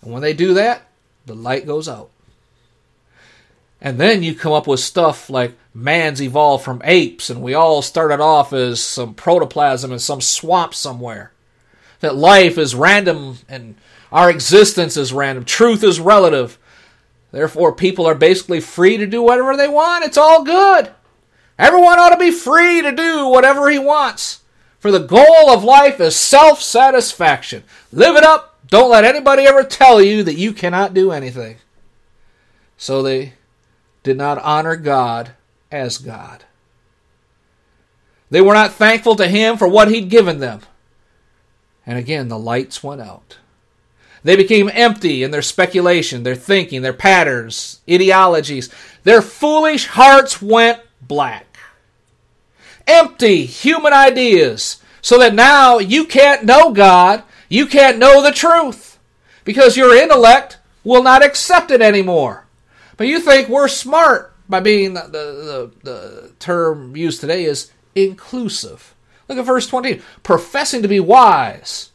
And 0.01 0.11
when 0.11 0.21
they 0.21 0.33
do 0.33 0.55
that, 0.55 0.81
the 1.25 1.33
light 1.33 1.65
goes 1.65 1.87
out. 1.87 2.09
And 3.79 3.97
then 3.97 4.21
you 4.21 4.35
come 4.35 4.51
up 4.51 4.67
with 4.67 4.81
stuff 4.81 5.29
like 5.29 5.53
man's 5.73 6.21
evolved 6.21 6.63
from 6.63 6.81
apes, 6.85 7.29
and 7.29 7.41
we 7.41 7.53
all 7.53 7.81
started 7.81 8.19
off 8.19 8.53
as 8.53 8.81
some 8.81 9.13
protoplasm 9.13 9.91
in 9.91 9.99
some 9.99 10.21
swamp 10.21 10.73
somewhere. 10.73 11.31
That 12.01 12.15
life 12.15 12.57
is 12.57 12.75
random 12.75 13.37
and 13.47 13.75
our 14.11 14.29
existence 14.29 14.97
is 14.97 15.13
random. 15.13 15.45
Truth 15.45 15.83
is 15.83 15.99
relative. 15.99 16.59
Therefore, 17.31 17.73
people 17.73 18.05
are 18.05 18.13
basically 18.13 18.59
free 18.59 18.97
to 18.97 19.07
do 19.07 19.23
whatever 19.23 19.57
they 19.57 19.67
want. 19.67 20.03
It's 20.03 20.17
all 20.17 20.43
good. 20.43 20.91
Everyone 21.57 21.97
ought 21.97 22.09
to 22.09 22.17
be 22.17 22.29
free 22.29 22.81
to 22.81 22.91
do 22.91 23.27
whatever 23.27 23.69
he 23.69 23.79
wants. 23.79 24.41
For 24.79 24.91
the 24.91 24.99
goal 24.99 25.49
of 25.49 25.63
life 25.63 25.99
is 25.99 26.15
self 26.15 26.61
satisfaction. 26.61 27.63
Live 27.91 28.15
it 28.15 28.23
up. 28.23 28.59
Don't 28.67 28.91
let 28.91 29.05
anybody 29.05 29.43
ever 29.43 29.63
tell 29.63 30.01
you 30.01 30.23
that 30.23 30.37
you 30.37 30.51
cannot 30.51 30.93
do 30.93 31.11
anything. 31.11 31.57
So 32.77 33.01
they 33.01 33.33
did 34.03 34.17
not 34.17 34.39
honor 34.39 34.75
God 34.75 35.31
as 35.73 35.97
God. 35.97 36.45
They 38.29 38.41
were 38.41 38.53
not 38.53 38.73
thankful 38.73 39.15
to 39.15 39.27
Him 39.27 39.57
for 39.57 39.67
what 39.67 39.89
He'd 39.89 40.09
given 40.09 40.39
them. 40.39 40.61
And 41.85 41.97
again, 41.97 42.29
the 42.29 42.39
lights 42.39 42.83
went 42.83 43.01
out. 43.01 43.37
They 44.23 44.37
became 44.37 44.71
empty 44.71 45.23
in 45.23 45.31
their 45.31 45.41
speculation, 45.41 46.23
their 46.23 46.35
thinking, 46.35 46.81
their 46.81 46.93
patterns, 46.93 47.81
ideologies. 47.89 48.69
Their 49.03 49.21
foolish 49.21 49.87
hearts 49.87 50.41
went 50.41 50.79
black. 51.01 51.57
Empty 52.87 53.45
human 53.45 53.91
ideas, 53.91 54.81
so 55.01 55.19
that 55.19 55.33
now 55.33 55.79
you 55.79 56.05
can't 56.05 56.45
know 56.45 56.71
God, 56.71 57.23
you 57.49 57.65
can't 57.65 57.97
know 57.97 58.21
the 58.21 58.31
truth, 58.31 58.97
because 59.43 59.75
your 59.75 59.95
intellect 59.95 60.57
will 60.83 61.03
not 61.03 61.25
accept 61.25 61.71
it 61.71 61.81
anymore. 61.81 62.45
But 62.95 63.07
you 63.07 63.19
think 63.19 63.49
we're 63.49 63.67
smart 63.67 64.32
by 64.47 64.59
being 64.59 64.93
the, 64.93 65.01
the, 65.03 65.71
the, 65.83 65.91
the 65.91 66.31
term 66.39 66.95
used 66.95 67.21
today 67.21 67.45
is 67.45 67.71
inclusive. 67.95 68.93
Look 69.27 69.37
at 69.37 69.45
verse 69.45 69.67
20. 69.67 70.01
Professing 70.21 70.81
to 70.81 70.87
be 70.87 70.99
wise, 70.99 71.91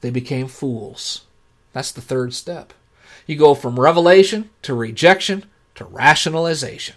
they 0.00 0.10
became 0.10 0.48
fools. 0.48 1.22
That's 1.72 1.92
the 1.92 2.00
third 2.00 2.34
step. 2.34 2.72
You 3.26 3.36
go 3.36 3.54
from 3.54 3.78
revelation 3.78 4.50
to 4.62 4.74
rejection 4.74 5.46
to 5.74 5.84
rationalization. 5.84 6.96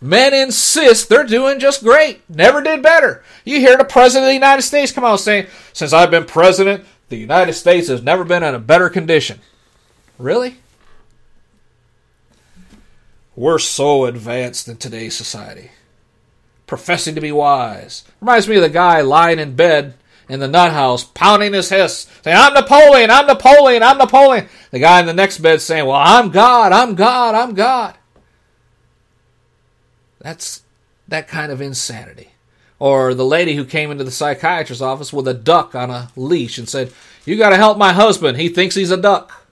Men 0.00 0.34
insist 0.34 1.08
they're 1.08 1.24
doing 1.24 1.58
just 1.58 1.82
great, 1.82 2.28
never 2.28 2.60
did 2.60 2.82
better. 2.82 3.24
You 3.44 3.60
hear 3.60 3.76
the 3.76 3.84
President 3.84 4.24
of 4.24 4.28
the 4.28 4.34
United 4.34 4.62
States 4.62 4.92
come 4.92 5.04
out 5.04 5.20
saying, 5.20 5.46
Since 5.72 5.92
I've 5.92 6.10
been 6.10 6.26
president, 6.26 6.84
the 7.08 7.16
United 7.16 7.54
States 7.54 7.88
has 7.88 8.02
never 8.02 8.24
been 8.24 8.42
in 8.42 8.54
a 8.54 8.58
better 8.58 8.90
condition. 8.90 9.40
Really? 10.18 10.58
We're 13.36 13.58
so 13.58 14.04
advanced 14.04 14.68
in 14.68 14.76
today's 14.76 15.16
society. 15.16 15.70
Professing 16.66 17.14
to 17.14 17.20
be 17.20 17.32
wise. 17.32 18.04
Reminds 18.20 18.48
me 18.48 18.56
of 18.56 18.62
the 18.62 18.68
guy 18.68 19.00
lying 19.00 19.38
in 19.38 19.56
bed 19.56 19.94
in 20.28 20.40
the 20.40 20.48
nut 20.48 20.72
house, 20.72 21.04
pounding 21.04 21.52
his 21.52 21.68
fist, 21.68 22.08
saying, 22.22 22.36
I'm 22.36 22.54
Napoleon, 22.54 23.10
I'm 23.10 23.26
Napoleon, 23.26 23.82
I'm 23.82 23.98
Napoleon. 23.98 24.48
The 24.70 24.78
guy 24.78 25.00
in 25.00 25.06
the 25.06 25.12
next 25.12 25.38
bed 25.38 25.60
saying, 25.60 25.86
Well, 25.86 26.00
I'm 26.00 26.30
God, 26.30 26.72
I'm 26.72 26.94
God, 26.94 27.34
I'm 27.34 27.54
God. 27.54 27.94
That's 30.20 30.62
that 31.08 31.28
kind 31.28 31.52
of 31.52 31.60
insanity. 31.60 32.30
Or 32.78 33.14
the 33.14 33.26
lady 33.26 33.54
who 33.54 33.64
came 33.64 33.90
into 33.90 34.04
the 34.04 34.10
psychiatrist's 34.10 34.82
office 34.82 35.12
with 35.12 35.28
a 35.28 35.34
duck 35.34 35.74
on 35.74 35.90
a 35.90 36.10
leash 36.16 36.56
and 36.56 36.68
said, 36.68 36.92
You 37.26 37.36
got 37.36 37.50
to 37.50 37.56
help 37.56 37.76
my 37.76 37.92
husband. 37.92 38.38
He 38.38 38.48
thinks 38.48 38.74
he's 38.74 38.90
a 38.90 38.96
duck. 38.96 39.46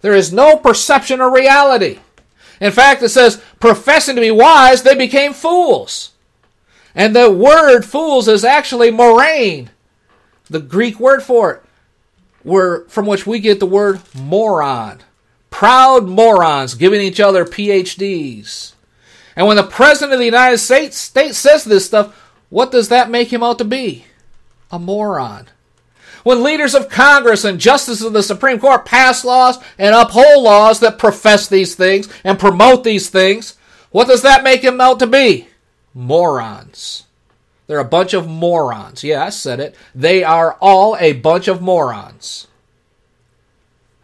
There 0.00 0.14
is 0.14 0.32
no 0.32 0.56
perception 0.56 1.20
of 1.20 1.32
reality. 1.32 2.00
In 2.60 2.72
fact, 2.72 3.02
it 3.02 3.08
says, 3.08 3.42
professing 3.58 4.16
to 4.16 4.20
be 4.20 4.30
wise, 4.30 4.82
they 4.82 4.94
became 4.94 5.32
fools. 5.32 6.10
And 6.94 7.16
the 7.16 7.30
word 7.30 7.82
fools 7.82 8.28
is 8.28 8.44
actually 8.44 8.90
moraine, 8.90 9.70
the 10.48 10.60
Greek 10.60 11.00
word 11.00 11.22
for 11.22 11.52
it, 11.52 11.62
where, 12.42 12.84
from 12.88 13.06
which 13.06 13.26
we 13.26 13.38
get 13.38 13.60
the 13.60 13.66
word 13.66 14.00
moron. 14.14 15.00
Proud 15.50 16.06
morons 16.06 16.74
giving 16.74 17.00
each 17.00 17.20
other 17.20 17.44
PhDs. 17.44 18.72
And 19.36 19.46
when 19.46 19.56
the 19.56 19.62
President 19.62 20.12
of 20.12 20.18
the 20.18 20.24
United 20.24 20.58
States, 20.58 20.96
States 20.96 21.38
says 21.38 21.64
this 21.64 21.86
stuff, 21.86 22.14
what 22.50 22.72
does 22.72 22.88
that 22.88 23.10
make 23.10 23.32
him 23.32 23.42
out 23.42 23.58
to 23.58 23.64
be? 23.64 24.04
A 24.70 24.78
moron. 24.78 25.48
When 26.22 26.42
leaders 26.42 26.74
of 26.74 26.88
Congress 26.88 27.44
and 27.44 27.58
justices 27.58 28.04
of 28.04 28.12
the 28.12 28.22
Supreme 28.22 28.58
Court 28.58 28.84
pass 28.84 29.24
laws 29.24 29.58
and 29.78 29.94
uphold 29.94 30.42
laws 30.42 30.80
that 30.80 30.98
profess 30.98 31.48
these 31.48 31.74
things 31.74 32.08
and 32.24 32.38
promote 32.38 32.84
these 32.84 33.08
things, 33.08 33.56
what 33.90 34.08
does 34.08 34.22
that 34.22 34.44
make 34.44 34.62
them 34.62 34.80
out 34.80 34.98
to 34.98 35.06
be? 35.06 35.48
Morons. 35.94 37.04
They're 37.66 37.78
a 37.78 37.84
bunch 37.84 38.14
of 38.14 38.28
morons. 38.28 39.04
Yeah, 39.04 39.24
I 39.24 39.30
said 39.30 39.60
it. 39.60 39.76
They 39.94 40.24
are 40.24 40.56
all 40.60 40.96
a 40.98 41.12
bunch 41.12 41.46
of 41.48 41.62
morons. 41.62 42.48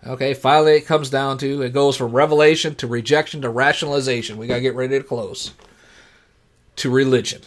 Okay, 0.06 0.34
finally 0.34 0.74
it 0.76 0.86
comes 0.86 1.10
down 1.10 1.38
to 1.38 1.62
it 1.62 1.72
goes 1.72 1.96
from 1.96 2.12
revelation 2.12 2.76
to 2.76 2.86
rejection 2.86 3.42
to 3.42 3.50
rationalization. 3.50 4.36
We 4.36 4.46
got 4.46 4.56
to 4.56 4.60
get 4.60 4.76
ready 4.76 4.96
to 4.98 5.04
close. 5.04 5.52
To 6.76 6.90
religion. 6.90 7.42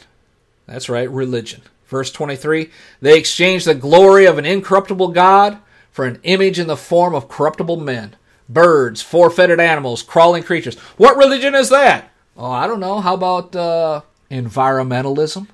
That's 0.66 0.90
right, 0.90 1.10
religion. 1.10 1.62
Verse 1.90 2.12
23 2.12 2.70
They 3.02 3.18
exchanged 3.18 3.68
the 3.68 3.76
glory 3.76 4.26
of 4.26 4.38
an 4.38 4.46
incorruptible 4.46 5.10
God 5.10 5.58
for 5.92 6.06
an 6.06 6.20
image 6.24 6.60
in 6.60 6.68
the 6.68 6.78
form 6.78 7.14
of 7.14 7.28
corruptible 7.28 7.78
men, 7.78 8.16
birds, 8.48 9.02
four 9.02 9.30
footed 9.30 9.60
animals, 9.60 10.04
crawling 10.04 10.44
creatures. 10.44 10.78
What 10.98 11.18
religion 11.18 11.56
is 11.56 11.70
that? 11.70 12.12
Oh, 12.38 12.52
I 12.52 12.68
don't 12.68 12.80
know. 12.80 13.02
How 13.02 13.16
about 13.16 13.56
uh, 13.56 14.02
environmentalism? 14.32 15.48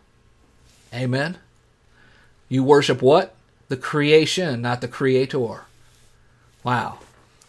Amen. 0.94 1.38
You 2.50 2.64
worship 2.64 3.02
what? 3.02 3.34
The 3.70 3.78
creation, 3.78 4.62
not 4.62 4.82
the 4.82 4.88
creator. 4.88 5.62
Wow. 6.64 7.00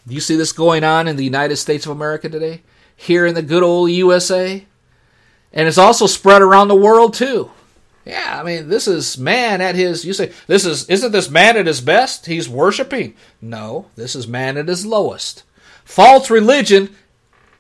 Do 0.07 0.15
you 0.15 0.21
see 0.21 0.37
this 0.37 0.53
going 0.53 0.85
on 0.85 1.09
in 1.09 1.17
the 1.17 1.25
United 1.25 1.57
States 1.57 1.85
of 1.85 1.93
America 1.93 2.29
today? 2.29 2.63
Here 2.97 3.27
in 3.27 3.35
the 3.35 3.43
good 3.43 3.63
old 3.63 3.91
USA? 3.91 4.65
And 5.53 5.69
it's 5.69 5.77
also 5.77 6.07
spread 6.07 6.41
around 6.41 6.69
the 6.69 6.75
world 6.77 7.13
too. 7.15 7.51
Yeah, 8.07 8.41
I 8.41 8.45
mean, 8.45 8.69
this 8.69 8.87
is 8.87 9.19
man 9.19 9.61
at 9.61 9.75
his. 9.75 10.05
You 10.05 10.13
say 10.13 10.31
this 10.47 10.65
is 10.65 10.89
isn't 10.89 11.11
this 11.11 11.29
man 11.29 11.57
at 11.57 11.67
his 11.67 11.81
best? 11.81 12.27
He's 12.27 12.49
worshiping. 12.49 13.17
No, 13.43 13.87
this 13.97 14.15
is 14.15 14.29
man 14.29 14.57
at 14.57 14.69
his 14.69 14.87
lowest. 14.87 15.43
False 15.85 16.31
religion 16.31 16.95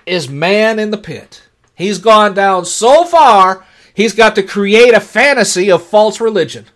is 0.06 0.28
man 0.28 0.78
in 0.78 0.92
the 0.92 0.98
pit. 0.98 1.42
He's 1.74 1.98
gone 1.98 2.32
down 2.32 2.64
so 2.64 3.04
far. 3.04 3.66
He's 3.92 4.14
got 4.14 4.36
to 4.36 4.42
create 4.44 4.94
a 4.94 5.00
fantasy 5.00 5.70
of 5.70 5.82
false 5.82 6.20
religion. 6.20 6.66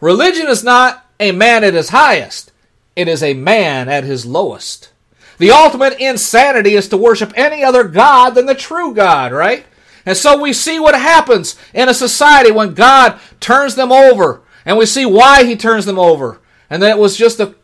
Religion 0.00 0.48
is 0.48 0.64
not 0.64 1.04
a 1.20 1.32
man 1.32 1.64
at 1.64 1.74
his 1.74 1.90
highest. 1.90 2.50
It 2.94 3.08
is 3.08 3.22
a 3.22 3.34
man 3.34 3.90
at 3.90 4.04
his 4.04 4.24
lowest. 4.24 4.90
The 5.36 5.50
ultimate 5.50 6.00
insanity 6.00 6.74
is 6.74 6.88
to 6.88 6.96
worship 6.96 7.32
any 7.36 7.62
other 7.62 7.84
God 7.84 8.30
than 8.30 8.46
the 8.46 8.54
true 8.54 8.94
God, 8.94 9.32
right? 9.32 9.66
And 10.06 10.16
so 10.16 10.40
we 10.40 10.52
see 10.52 10.78
what 10.78 10.94
happens 10.94 11.56
in 11.74 11.88
a 11.88 11.94
society 11.94 12.52
when 12.52 12.74
God 12.74 13.18
turns 13.40 13.74
them 13.74 13.90
over, 13.90 14.40
and 14.64 14.78
we 14.78 14.86
see 14.86 15.04
why 15.04 15.44
he 15.44 15.56
turns 15.56 15.84
them 15.84 15.98
over. 15.98 16.40
And 16.70 16.80
that 16.82 16.98
was 16.98 17.16
just 17.16 17.40
a 17.40 17.54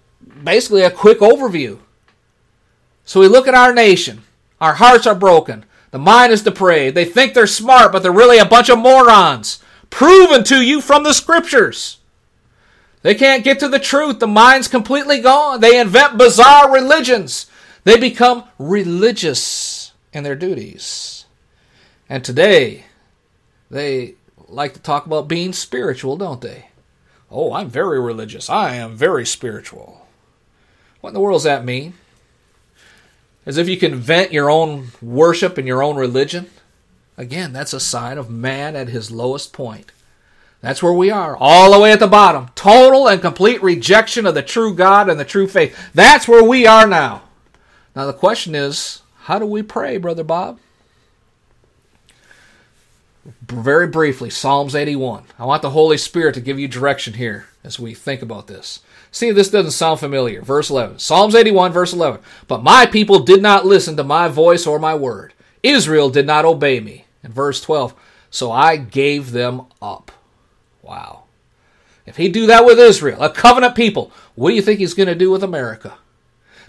basically 0.43 0.83
a 0.83 0.91
quick 0.91 1.21
overview. 1.21 1.79
So 3.05 3.21
we 3.21 3.29
look 3.29 3.47
at 3.47 3.55
our 3.55 3.73
nation. 3.73 4.23
Our 4.61 4.75
hearts 4.75 5.07
are 5.07 5.15
broken. 5.15 5.65
The 5.93 5.99
mind 5.99 6.33
is 6.33 6.43
depraved. 6.43 6.97
They 6.97 7.05
think 7.05 7.35
they're 7.35 7.47
smart, 7.47 7.93
but 7.93 8.03
they're 8.03 8.13
really 8.13 8.39
a 8.39 8.45
bunch 8.45 8.69
of 8.69 8.79
morons. 8.79 9.63
Proven 9.91 10.43
to 10.45 10.63
you 10.63 10.81
from 10.81 11.03
the 11.03 11.13
scriptures. 11.13 11.99
They 13.03 13.15
can't 13.15 13.45
get 13.45 13.59
to 13.61 13.69
the 13.69 13.79
truth. 13.79 14.21
The 14.21 14.27
mind's 14.27 14.69
completely 14.69 15.21
gone. 15.21 15.61
They 15.61 15.79
invent 15.79 16.19
bizarre 16.19 16.73
religions. 16.73 17.47
They 17.85 17.99
become 17.99 18.45
religious 18.59 19.93
in 20.13 20.23
their 20.23 20.37
duties. 20.37 21.22
And 22.13 22.23
today, 22.23 22.85
they 23.71 24.17
like 24.47 24.75
to 24.75 24.81
talk 24.81 25.07
about 25.07 25.29
being 25.29 25.55
spiritual, 25.55 26.19
don't 26.19 26.43
they? 26.43 26.67
Oh, 27.31 27.55
I'm 27.55 27.71
very 27.71 27.99
religious. 27.99 28.51
I 28.51 28.75
am 28.75 28.97
very 28.97 29.25
spiritual. 29.25 30.07
What 31.01 31.09
in 31.09 31.15
the 31.15 31.21
world 31.21 31.37
does 31.37 31.45
that 31.45 31.65
mean? 31.65 31.95
As 33.47 33.57
if 33.57 33.67
you 33.67 33.79
can 33.79 33.93
invent 33.93 34.31
your 34.31 34.51
own 34.51 34.89
worship 35.01 35.57
and 35.57 35.67
your 35.67 35.83
own 35.83 35.97
religion? 35.97 36.51
Again, 37.17 37.55
that's 37.55 37.73
a 37.73 37.81
sign 37.81 38.19
of 38.19 38.29
man 38.29 38.77
at 38.77 38.89
his 38.89 39.11
lowest 39.11 39.55
point. 39.55 39.91
That's 40.61 40.83
where 40.83 40.93
we 40.93 41.11
are, 41.11 41.35
all 41.35 41.73
the 41.73 41.81
way 41.81 41.93
at 41.93 41.99
the 41.99 42.07
bottom. 42.07 42.51
Total 42.55 43.09
and 43.09 43.23
complete 43.23 43.63
rejection 43.63 44.27
of 44.27 44.35
the 44.35 44.43
true 44.43 44.75
God 44.75 45.09
and 45.09 45.19
the 45.19 45.25
true 45.25 45.49
faith. 45.49 45.75
That's 45.95 46.29
where 46.29 46.45
we 46.45 46.67
are 46.67 46.87
now. 46.87 47.23
Now, 47.97 48.05
the 48.05 48.13
question 48.13 48.55
is 48.55 49.01
how 49.21 49.39
do 49.39 49.47
we 49.47 49.63
pray, 49.63 49.97
Brother 49.97 50.25
Bob? 50.25 50.59
Very 53.53 53.87
briefly, 53.87 54.31
Psalms 54.31 54.75
81. 54.75 55.25
I 55.39 55.45
want 55.45 55.63
the 55.63 55.71
Holy 55.71 55.97
Spirit 55.97 56.35
to 56.35 56.41
give 56.41 56.59
you 56.59 56.69
direction 56.69 57.15
here 57.15 57.47
as 57.63 57.79
we 57.79 57.95
think 57.95 58.23
about 58.23 58.47
this. 58.47 58.81
See 59.11 59.31
this 59.31 59.51
doesn't 59.51 59.73
sound 59.73 60.01
familiar. 60.01 60.43
Verse 60.43 60.71
11. 60.71 60.99
Psalms 60.99 61.35
81, 61.35 61.73
verse 61.73 61.93
11. 61.93 62.21
But 62.49 62.63
my 62.63 62.87
people 62.87 63.21
did 63.21 63.43
not 63.43 63.67
listen 63.67 63.97
to 63.97 64.05
my 64.05 64.29
voice 64.29 64.67
or 64.67 64.79
my 64.79 64.95
word. 64.95 65.35
Israel 65.63 66.11
did 66.11 66.27
not 66.27 66.45
obey 66.45 66.81
me. 66.81 67.05
And 67.23 67.33
verse 67.33 67.61
12. 67.61 67.95
So 68.31 68.51
I 68.51 68.77
gave 68.77 69.33
them 69.33 69.67
up. 69.81 70.11
Wow. 70.81 71.25
If 72.07 72.17
he 72.17 72.29
do 72.29 72.47
that 72.47 72.65
with 72.65 72.79
Israel, 72.79 73.23
a 73.23 73.31
covenant 73.31 73.77
people, 73.77 74.11
what 74.35 74.51
do 74.51 74.57
you 74.57 74.63
think 74.63 74.81
he's 74.81 74.95
going 74.95 75.09
to 75.09 75.15
do 75.15 75.31
with 75.31 75.45
America? 75.45 75.95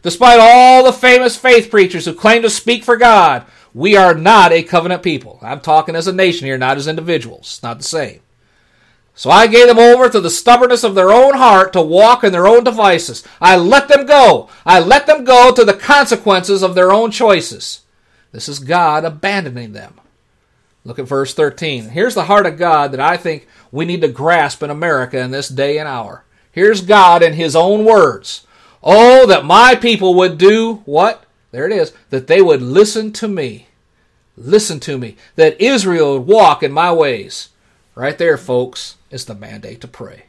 Despite 0.03 0.39
all 0.39 0.83
the 0.83 0.91
famous 0.91 1.37
faith 1.37 1.71
preachers 1.71 2.05
who 2.05 2.13
claim 2.13 2.41
to 2.41 2.49
speak 2.49 2.83
for 2.83 2.97
God, 2.97 3.45
we 3.73 3.95
are 3.95 4.13
not 4.13 4.51
a 4.51 4.63
covenant 4.63 5.03
people. 5.03 5.39
I'm 5.41 5.59
talking 5.59 5.95
as 5.95 6.07
a 6.07 6.13
nation 6.13 6.45
here, 6.45 6.57
not 6.57 6.77
as 6.77 6.87
individuals. 6.87 7.41
It's 7.41 7.63
not 7.63 7.77
the 7.77 7.83
same. 7.83 8.19
So 9.15 9.29
I 9.29 9.47
gave 9.47 9.67
them 9.67 9.79
over 9.79 10.09
to 10.09 10.19
the 10.19 10.29
stubbornness 10.29 10.83
of 10.83 10.95
their 10.95 11.11
own 11.11 11.35
heart 11.35 11.73
to 11.73 11.81
walk 11.81 12.23
in 12.23 12.31
their 12.31 12.47
own 12.47 12.63
devices. 12.63 13.23
I 13.39 13.57
let 13.57 13.87
them 13.87 14.05
go. 14.05 14.49
I 14.65 14.79
let 14.79 15.05
them 15.05 15.23
go 15.23 15.53
to 15.53 15.63
the 15.63 15.73
consequences 15.73 16.63
of 16.63 16.73
their 16.73 16.91
own 16.91 17.11
choices. 17.11 17.81
This 18.31 18.49
is 18.49 18.57
God 18.59 19.05
abandoning 19.05 19.73
them. 19.73 19.99
Look 20.83 20.99
at 20.99 21.07
verse 21.07 21.33
13. 21.33 21.89
Here's 21.89 22.15
the 22.15 22.25
heart 22.25 22.45
of 22.45 22.57
God 22.57 22.91
that 22.91 22.99
I 22.99 23.15
think 23.15 23.47
we 23.71 23.85
need 23.85 24.01
to 24.01 24.07
grasp 24.07 24.63
in 24.63 24.69
America 24.69 25.19
in 25.19 25.31
this 25.31 25.47
day 25.47 25.77
and 25.77 25.87
hour. 25.87 26.25
Here's 26.51 26.81
God 26.81 27.23
in 27.23 27.33
His 27.33 27.55
own 27.55 27.85
words. 27.85 28.45
Oh, 28.83 29.25
that 29.27 29.45
my 29.45 29.75
people 29.75 30.15
would 30.15 30.37
do 30.37 30.81
what? 30.85 31.22
There 31.53 31.67
it 31.67 31.71
is. 31.71 31.93
That 32.09 32.25
they 32.25 32.41
would 32.41 32.63
listen 32.63 33.13
to 33.13 33.27
me. 33.27 33.67
Listen 34.35 34.79
to 34.81 34.97
me. 34.97 35.15
That 35.35 35.61
Israel 35.61 36.17
would 36.17 36.27
walk 36.27 36.63
in 36.63 36.71
my 36.71 36.91
ways. 36.91 37.49
Right 37.93 38.17
there, 38.17 38.37
folks, 38.37 38.97
is 39.11 39.25
the 39.25 39.35
mandate 39.35 39.79
to 39.81 39.87
pray. 39.87 40.23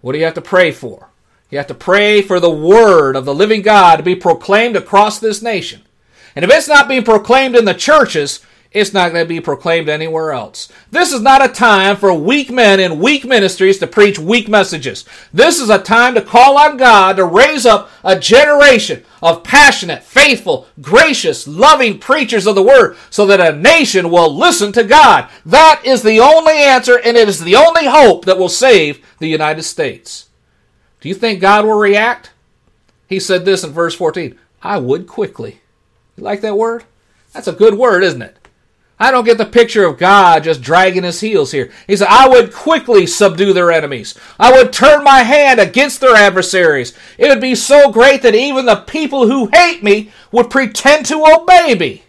What 0.00 0.12
do 0.12 0.18
you 0.18 0.24
have 0.24 0.34
to 0.34 0.40
pray 0.40 0.70
for? 0.70 1.08
You 1.50 1.58
have 1.58 1.66
to 1.66 1.74
pray 1.74 2.22
for 2.22 2.38
the 2.38 2.48
word 2.48 3.16
of 3.16 3.24
the 3.24 3.34
living 3.34 3.60
God 3.60 3.96
to 3.96 4.04
be 4.04 4.14
proclaimed 4.14 4.76
across 4.76 5.18
this 5.18 5.42
nation. 5.42 5.82
And 6.36 6.44
if 6.44 6.50
it's 6.52 6.68
not 6.68 6.86
being 6.86 7.02
proclaimed 7.02 7.56
in 7.56 7.64
the 7.64 7.74
churches, 7.74 8.38
it's 8.72 8.92
not 8.92 9.10
going 9.10 9.24
to 9.24 9.28
be 9.28 9.40
proclaimed 9.40 9.88
anywhere 9.88 10.30
else. 10.30 10.68
This 10.92 11.12
is 11.12 11.20
not 11.20 11.44
a 11.44 11.52
time 11.52 11.96
for 11.96 12.14
weak 12.14 12.52
men 12.52 12.78
in 12.78 13.00
weak 13.00 13.24
ministries 13.24 13.78
to 13.78 13.88
preach 13.88 14.16
weak 14.16 14.48
messages. 14.48 15.04
This 15.32 15.58
is 15.58 15.70
a 15.70 15.78
time 15.78 16.14
to 16.14 16.22
call 16.22 16.56
on 16.56 16.76
God 16.76 17.16
to 17.16 17.24
raise 17.24 17.66
up 17.66 17.90
a 18.04 18.16
generation 18.16 19.04
of 19.20 19.42
passionate, 19.42 20.04
faithful, 20.04 20.68
gracious, 20.80 21.48
loving 21.48 21.98
preachers 21.98 22.46
of 22.46 22.54
the 22.54 22.62
word 22.62 22.96
so 23.10 23.26
that 23.26 23.40
a 23.40 23.56
nation 23.56 24.08
will 24.08 24.32
listen 24.32 24.70
to 24.72 24.84
God. 24.84 25.28
That 25.44 25.82
is 25.84 26.02
the 26.02 26.20
only 26.20 26.54
answer 26.54 26.96
and 26.96 27.16
it 27.16 27.28
is 27.28 27.40
the 27.40 27.56
only 27.56 27.86
hope 27.86 28.24
that 28.26 28.38
will 28.38 28.48
save 28.48 29.04
the 29.18 29.28
United 29.28 29.64
States. 29.64 30.28
Do 31.00 31.08
you 31.08 31.14
think 31.16 31.40
God 31.40 31.64
will 31.64 31.78
react? 31.78 32.30
He 33.08 33.18
said 33.18 33.44
this 33.44 33.64
in 33.64 33.70
verse 33.70 33.96
14 33.96 34.38
I 34.62 34.78
would 34.78 35.08
quickly. 35.08 35.60
You 36.16 36.22
like 36.22 36.42
that 36.42 36.56
word? 36.56 36.84
That's 37.32 37.48
a 37.48 37.52
good 37.52 37.74
word, 37.74 38.04
isn't 38.04 38.22
it? 38.22 38.36
I 39.02 39.10
don't 39.10 39.24
get 39.24 39.38
the 39.38 39.46
picture 39.46 39.86
of 39.86 39.96
God 39.96 40.44
just 40.44 40.60
dragging 40.60 41.04
his 41.04 41.20
heels 41.20 41.52
here. 41.52 41.72
He 41.86 41.96
said, 41.96 42.08
I 42.10 42.28
would 42.28 42.52
quickly 42.52 43.06
subdue 43.06 43.54
their 43.54 43.72
enemies. 43.72 44.14
I 44.38 44.52
would 44.52 44.74
turn 44.74 45.02
my 45.02 45.22
hand 45.22 45.58
against 45.58 46.02
their 46.02 46.14
adversaries. 46.14 46.92
It 47.16 47.28
would 47.28 47.40
be 47.40 47.54
so 47.54 47.90
great 47.90 48.20
that 48.20 48.34
even 48.34 48.66
the 48.66 48.76
people 48.76 49.26
who 49.26 49.48
hate 49.54 49.82
me 49.82 50.12
would 50.30 50.50
pretend 50.50 51.06
to 51.06 51.24
obey 51.24 51.74
me. 51.74 52.02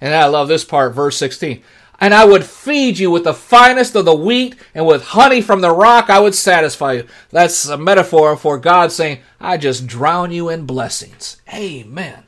And 0.00 0.12
I 0.16 0.26
love 0.26 0.48
this 0.48 0.64
part, 0.64 0.94
verse 0.94 1.16
16. 1.16 1.62
And 2.00 2.12
I 2.12 2.24
would 2.24 2.44
feed 2.44 2.98
you 2.98 3.08
with 3.08 3.22
the 3.22 3.32
finest 3.32 3.94
of 3.94 4.04
the 4.04 4.14
wheat, 4.14 4.56
and 4.74 4.84
with 4.84 5.02
honey 5.02 5.40
from 5.40 5.60
the 5.60 5.70
rock 5.70 6.10
I 6.10 6.18
would 6.18 6.34
satisfy 6.34 6.94
you. 6.94 7.06
That's 7.30 7.66
a 7.66 7.78
metaphor 7.78 8.36
for 8.36 8.58
God 8.58 8.90
saying, 8.90 9.20
I 9.40 9.58
just 9.58 9.86
drown 9.86 10.32
you 10.32 10.48
in 10.48 10.66
blessings. 10.66 11.40
Amen. 11.54 12.24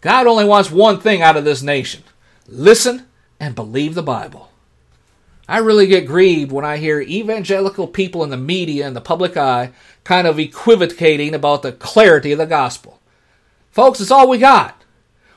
God 0.00 0.28
only 0.28 0.44
wants 0.44 0.70
one 0.70 1.00
thing 1.00 1.22
out 1.22 1.36
of 1.36 1.44
this 1.44 1.60
nation 1.60 2.04
listen 2.46 3.06
and 3.38 3.54
believe 3.54 3.94
the 3.94 4.02
Bible. 4.02 4.50
I 5.48 5.58
really 5.58 5.88
get 5.88 6.06
grieved 6.06 6.52
when 6.52 6.64
I 6.64 6.76
hear 6.76 7.00
evangelical 7.00 7.88
people 7.88 8.22
in 8.22 8.30
the 8.30 8.36
media 8.36 8.86
and 8.86 8.94
the 8.94 9.00
public 9.00 9.36
eye 9.36 9.72
kind 10.04 10.28
of 10.28 10.38
equivocating 10.38 11.34
about 11.34 11.62
the 11.62 11.72
clarity 11.72 12.30
of 12.30 12.38
the 12.38 12.46
gospel. 12.46 13.00
Folks, 13.72 14.00
it's 14.00 14.12
all 14.12 14.28
we 14.28 14.38
got. 14.38 14.80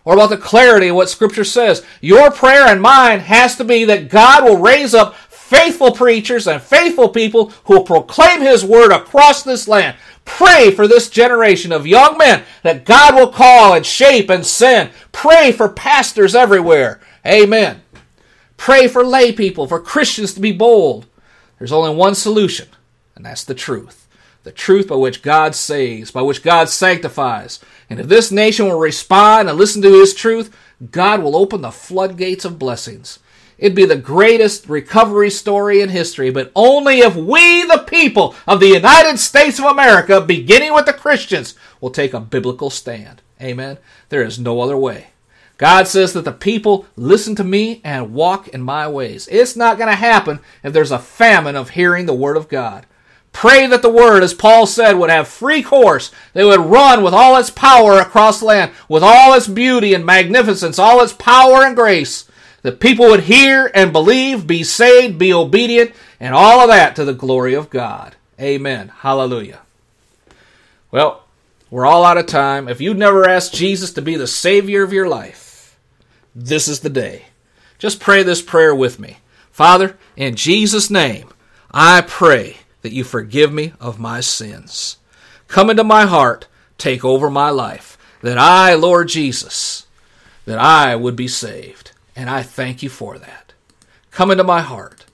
Or 0.05 0.13
about 0.13 0.29
the 0.29 0.37
clarity 0.37 0.89
of 0.89 0.97
what 0.97 1.09
Scripture 1.09 1.43
says. 1.43 1.83
Your 2.01 2.29
prayer 2.29 2.67
and 2.67 2.81
mine 2.81 3.21
has 3.21 3.55
to 3.55 3.63
be 3.63 3.85
that 3.85 4.09
God 4.09 4.43
will 4.43 4.57
raise 4.57 4.93
up 4.93 5.15
faithful 5.15 5.91
preachers 5.91 6.47
and 6.47 6.61
faithful 6.61 7.09
people 7.09 7.51
who 7.65 7.75
will 7.75 7.83
proclaim 7.83 8.41
His 8.41 8.65
word 8.65 8.91
across 8.91 9.43
this 9.43 9.67
land. 9.67 9.95
Pray 10.25 10.71
for 10.71 10.87
this 10.87 11.09
generation 11.09 11.71
of 11.71 11.85
young 11.85 12.17
men 12.17 12.43
that 12.63 12.85
God 12.85 13.15
will 13.15 13.27
call 13.27 13.73
and 13.73 13.85
shape 13.85 14.29
and 14.29 14.45
send. 14.45 14.91
Pray 15.11 15.51
for 15.51 15.69
pastors 15.69 16.35
everywhere. 16.35 17.01
Amen. 17.25 17.81
Pray 18.57 18.87
for 18.87 19.03
lay 19.03 19.31
people, 19.31 19.67
for 19.67 19.79
Christians 19.79 20.33
to 20.33 20.39
be 20.39 20.51
bold. 20.51 21.05
There's 21.59 21.71
only 21.71 21.95
one 21.95 22.15
solution, 22.15 22.67
and 23.15 23.25
that's 23.25 23.43
the 23.43 23.55
truth. 23.55 24.07
The 24.43 24.51
truth 24.51 24.89
by 24.89 24.95
which 24.95 25.21
God 25.21 25.55
saves, 25.55 26.11
by 26.11 26.21
which 26.21 26.43
God 26.43 26.69
sanctifies. 26.69 27.59
And 27.89 27.99
if 27.99 28.07
this 28.07 28.31
nation 28.31 28.67
will 28.67 28.79
respond 28.79 29.49
and 29.49 29.57
listen 29.57 29.81
to 29.81 29.89
His 29.89 30.13
truth, 30.13 30.55
God 30.91 31.21
will 31.21 31.35
open 31.35 31.61
the 31.61 31.71
floodgates 31.71 32.43
of 32.43 32.59
blessings. 32.59 33.19
It'd 33.57 33.75
be 33.75 33.85
the 33.85 33.95
greatest 33.95 34.67
recovery 34.67 35.29
story 35.29 35.81
in 35.81 35.89
history, 35.89 36.29
but 36.29 36.51
only 36.55 36.99
if 36.99 37.15
we, 37.15 37.63
the 37.63 37.85
people 37.87 38.35
of 38.47 38.59
the 38.59 38.67
United 38.67 39.19
States 39.19 39.59
of 39.59 39.65
America, 39.65 40.21
beginning 40.21 40.73
with 40.73 40.85
the 40.85 40.93
Christians, 40.93 41.55
will 41.79 41.91
take 41.91 42.13
a 42.13 42.19
biblical 42.19 42.69
stand. 42.69 43.21
Amen. 43.41 43.77
There 44.09 44.23
is 44.23 44.39
no 44.39 44.61
other 44.61 44.77
way. 44.77 45.07
God 45.57 45.87
says 45.87 46.13
that 46.13 46.25
the 46.25 46.31
people 46.31 46.85
listen 46.95 47.35
to 47.35 47.43
me 47.43 47.79
and 47.83 48.13
walk 48.13 48.47
in 48.49 48.61
my 48.61 48.87
ways. 48.87 49.27
It's 49.31 49.55
not 49.55 49.77
going 49.77 49.89
to 49.89 49.95
happen 49.95 50.39
if 50.63 50.73
there's 50.73 50.91
a 50.91 50.99
famine 50.99 51.55
of 51.55 51.71
hearing 51.71 52.05
the 52.05 52.13
word 52.13 52.37
of 52.37 52.49
God. 52.49 52.85
Pray 53.31 53.65
that 53.67 53.81
the 53.81 53.89
word, 53.89 54.23
as 54.23 54.33
Paul 54.33 54.67
said, 54.67 54.93
would 54.93 55.09
have 55.09 55.27
free 55.27 55.63
course. 55.63 56.11
They 56.33 56.43
would 56.43 56.59
run 56.59 57.03
with 57.03 57.13
all 57.13 57.35
its 57.37 57.49
power 57.49 57.99
across 57.99 58.41
land, 58.41 58.71
with 58.87 59.03
all 59.03 59.33
its 59.33 59.47
beauty 59.47 59.93
and 59.93 60.05
magnificence, 60.05 60.77
all 60.77 61.01
its 61.01 61.13
power 61.13 61.65
and 61.65 61.75
grace. 61.75 62.25
That 62.63 62.79
people 62.79 63.05
would 63.07 63.21
hear 63.21 63.69
and 63.73 63.93
believe, 63.93 64.47
be 64.47 64.63
saved, 64.63 65.17
be 65.17 65.31
obedient, 65.33 65.91
and 66.19 66.33
all 66.33 66.61
of 66.61 66.69
that 66.69 66.95
to 66.95 67.05
the 67.05 67.13
glory 67.13 67.53
of 67.53 67.69
God. 67.69 68.15
Amen. 68.39 68.89
Hallelujah. 68.99 69.61
Well, 70.89 71.23
we're 71.69 71.85
all 71.85 72.05
out 72.05 72.17
of 72.17 72.25
time. 72.25 72.67
If 72.67 72.81
you've 72.81 72.97
never 72.97 73.27
asked 73.27 73.53
Jesus 73.53 73.91
to 73.93 74.01
be 74.01 74.15
the 74.15 74.27
Savior 74.27 74.83
of 74.83 74.93
your 74.93 75.07
life, 75.09 75.77
this 76.35 76.67
is 76.67 76.79
the 76.79 76.89
day. 76.89 77.25
Just 77.79 77.99
pray 77.99 78.23
this 78.23 78.41
prayer 78.41 78.73
with 78.73 78.99
me. 78.99 79.17
Father, 79.51 79.97
in 80.15 80.35
Jesus' 80.35 80.89
name, 80.89 81.29
I 81.71 82.01
pray 82.01 82.57
that 82.81 82.93
you 82.93 83.03
forgive 83.03 83.51
me 83.51 83.73
of 83.79 83.99
my 83.99 84.19
sins. 84.19 84.97
Come 85.47 85.69
into 85.69 85.83
my 85.83 86.05
heart, 86.05 86.47
take 86.77 87.03
over 87.03 87.29
my 87.29 87.49
life, 87.49 87.97
that 88.21 88.37
I, 88.37 88.75
Lord 88.75 89.09
Jesus, 89.09 89.87
that 90.45 90.59
I 90.59 90.95
would 90.95 91.15
be 91.15 91.27
saved. 91.27 91.91
And 92.15 92.29
I 92.29 92.43
thank 92.43 92.83
you 92.83 92.89
for 92.89 93.17
that. 93.17 93.53
Come 94.11 94.31
into 94.31 94.43
my 94.43 94.61
heart, 94.61 95.05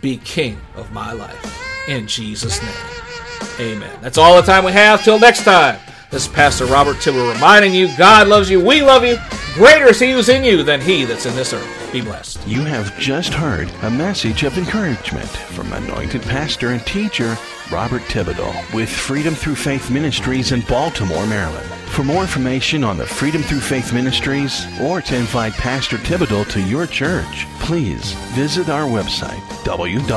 be 0.00 0.18
king 0.18 0.58
of 0.76 0.92
my 0.92 1.12
life. 1.12 1.88
In 1.88 2.06
Jesus' 2.06 2.60
name. 2.62 3.74
Amen. 3.74 3.98
That's 4.02 4.18
all 4.18 4.36
the 4.36 4.42
time 4.42 4.64
we 4.64 4.72
have. 4.72 5.02
Till 5.02 5.18
next 5.18 5.44
time. 5.44 5.78
This 6.10 6.26
is 6.26 6.32
Pastor 6.32 6.66
Robert 6.66 7.00
Tibber 7.00 7.22
reminding 7.28 7.72
you 7.72 7.88
God 7.96 8.26
loves 8.26 8.50
you, 8.50 8.64
we 8.64 8.82
love 8.82 9.04
you. 9.04 9.16
Greater 9.54 9.86
is 9.86 10.00
He 10.00 10.10
who's 10.10 10.28
in 10.28 10.42
you 10.42 10.64
than 10.64 10.80
He 10.80 11.04
that's 11.04 11.24
in 11.24 11.36
this 11.36 11.52
earth. 11.52 11.92
Be 11.92 12.00
blessed. 12.00 12.44
You 12.48 12.62
have 12.62 12.98
just 12.98 13.32
heard 13.32 13.70
a 13.82 13.90
message 13.90 14.42
of 14.42 14.58
encouragement 14.58 15.28
from 15.28 15.72
anointed 15.72 16.22
pastor 16.22 16.70
and 16.70 16.84
teacher 16.84 17.38
Robert 17.70 18.02
Thibodeau 18.02 18.74
with 18.74 18.88
Freedom 18.88 19.34
Through 19.34 19.54
Faith 19.56 19.90
Ministries 19.90 20.52
in 20.52 20.60
Baltimore, 20.62 21.26
Maryland. 21.26 21.66
For 21.90 22.04
more 22.04 22.22
information 22.22 22.84
on 22.84 22.96
the 22.96 23.06
Freedom 23.06 23.42
Through 23.42 23.60
Faith 23.60 23.92
Ministries 23.92 24.66
or 24.80 25.00
to 25.02 25.16
invite 25.16 25.52
Pastor 25.54 25.96
Thibodeau 25.96 26.48
to 26.50 26.60
your 26.62 26.86
church, 26.86 27.46
please 27.60 28.12
visit 28.34 28.68
our 28.68 28.86
website 28.88 29.40
www.ftfm.org. 29.64 30.10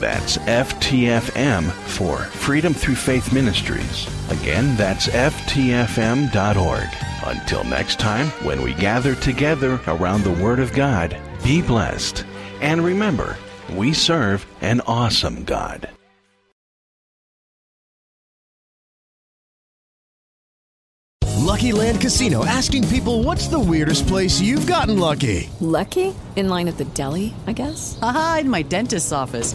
That's 0.00 0.38
FTFM 0.38 1.70
for 1.70 2.16
Freedom 2.16 2.72
Through 2.72 2.94
Faith 2.94 3.32
Ministries. 3.32 4.06
Again, 4.30 4.76
that's 4.76 5.08
FTFM.org. 5.08 6.88
Until 7.22 7.64
next 7.64 7.98
time, 7.98 8.28
when 8.44 8.62
we 8.62 8.72
gather 8.74 9.14
together 9.14 9.78
around 9.88 10.22
the 10.22 10.32
Word 10.32 10.58
of 10.58 10.72
God, 10.72 11.20
be 11.44 11.60
blessed. 11.60 12.24
And 12.60 12.84
remember, 12.84 13.36
we 13.74 13.92
serve 13.92 14.44
an 14.60 14.80
awesome 14.86 15.44
God. 15.44 15.88
Lucky 21.50 21.72
Land 21.72 22.00
Casino 22.00 22.44
asking 22.44 22.86
people 22.88 23.24
what's 23.24 23.48
the 23.48 23.58
weirdest 23.58 24.06
place 24.06 24.40
you've 24.40 24.68
gotten 24.68 24.98
lucky? 24.98 25.50
Lucky? 25.58 26.14
In 26.36 26.48
line 26.48 26.68
at 26.68 26.78
the 26.78 26.84
deli, 26.84 27.34
I 27.46 27.52
guess? 27.52 27.98
Aha, 28.00 28.38
in 28.42 28.48
my 28.48 28.62
dentist's 28.62 29.10
office. 29.10 29.54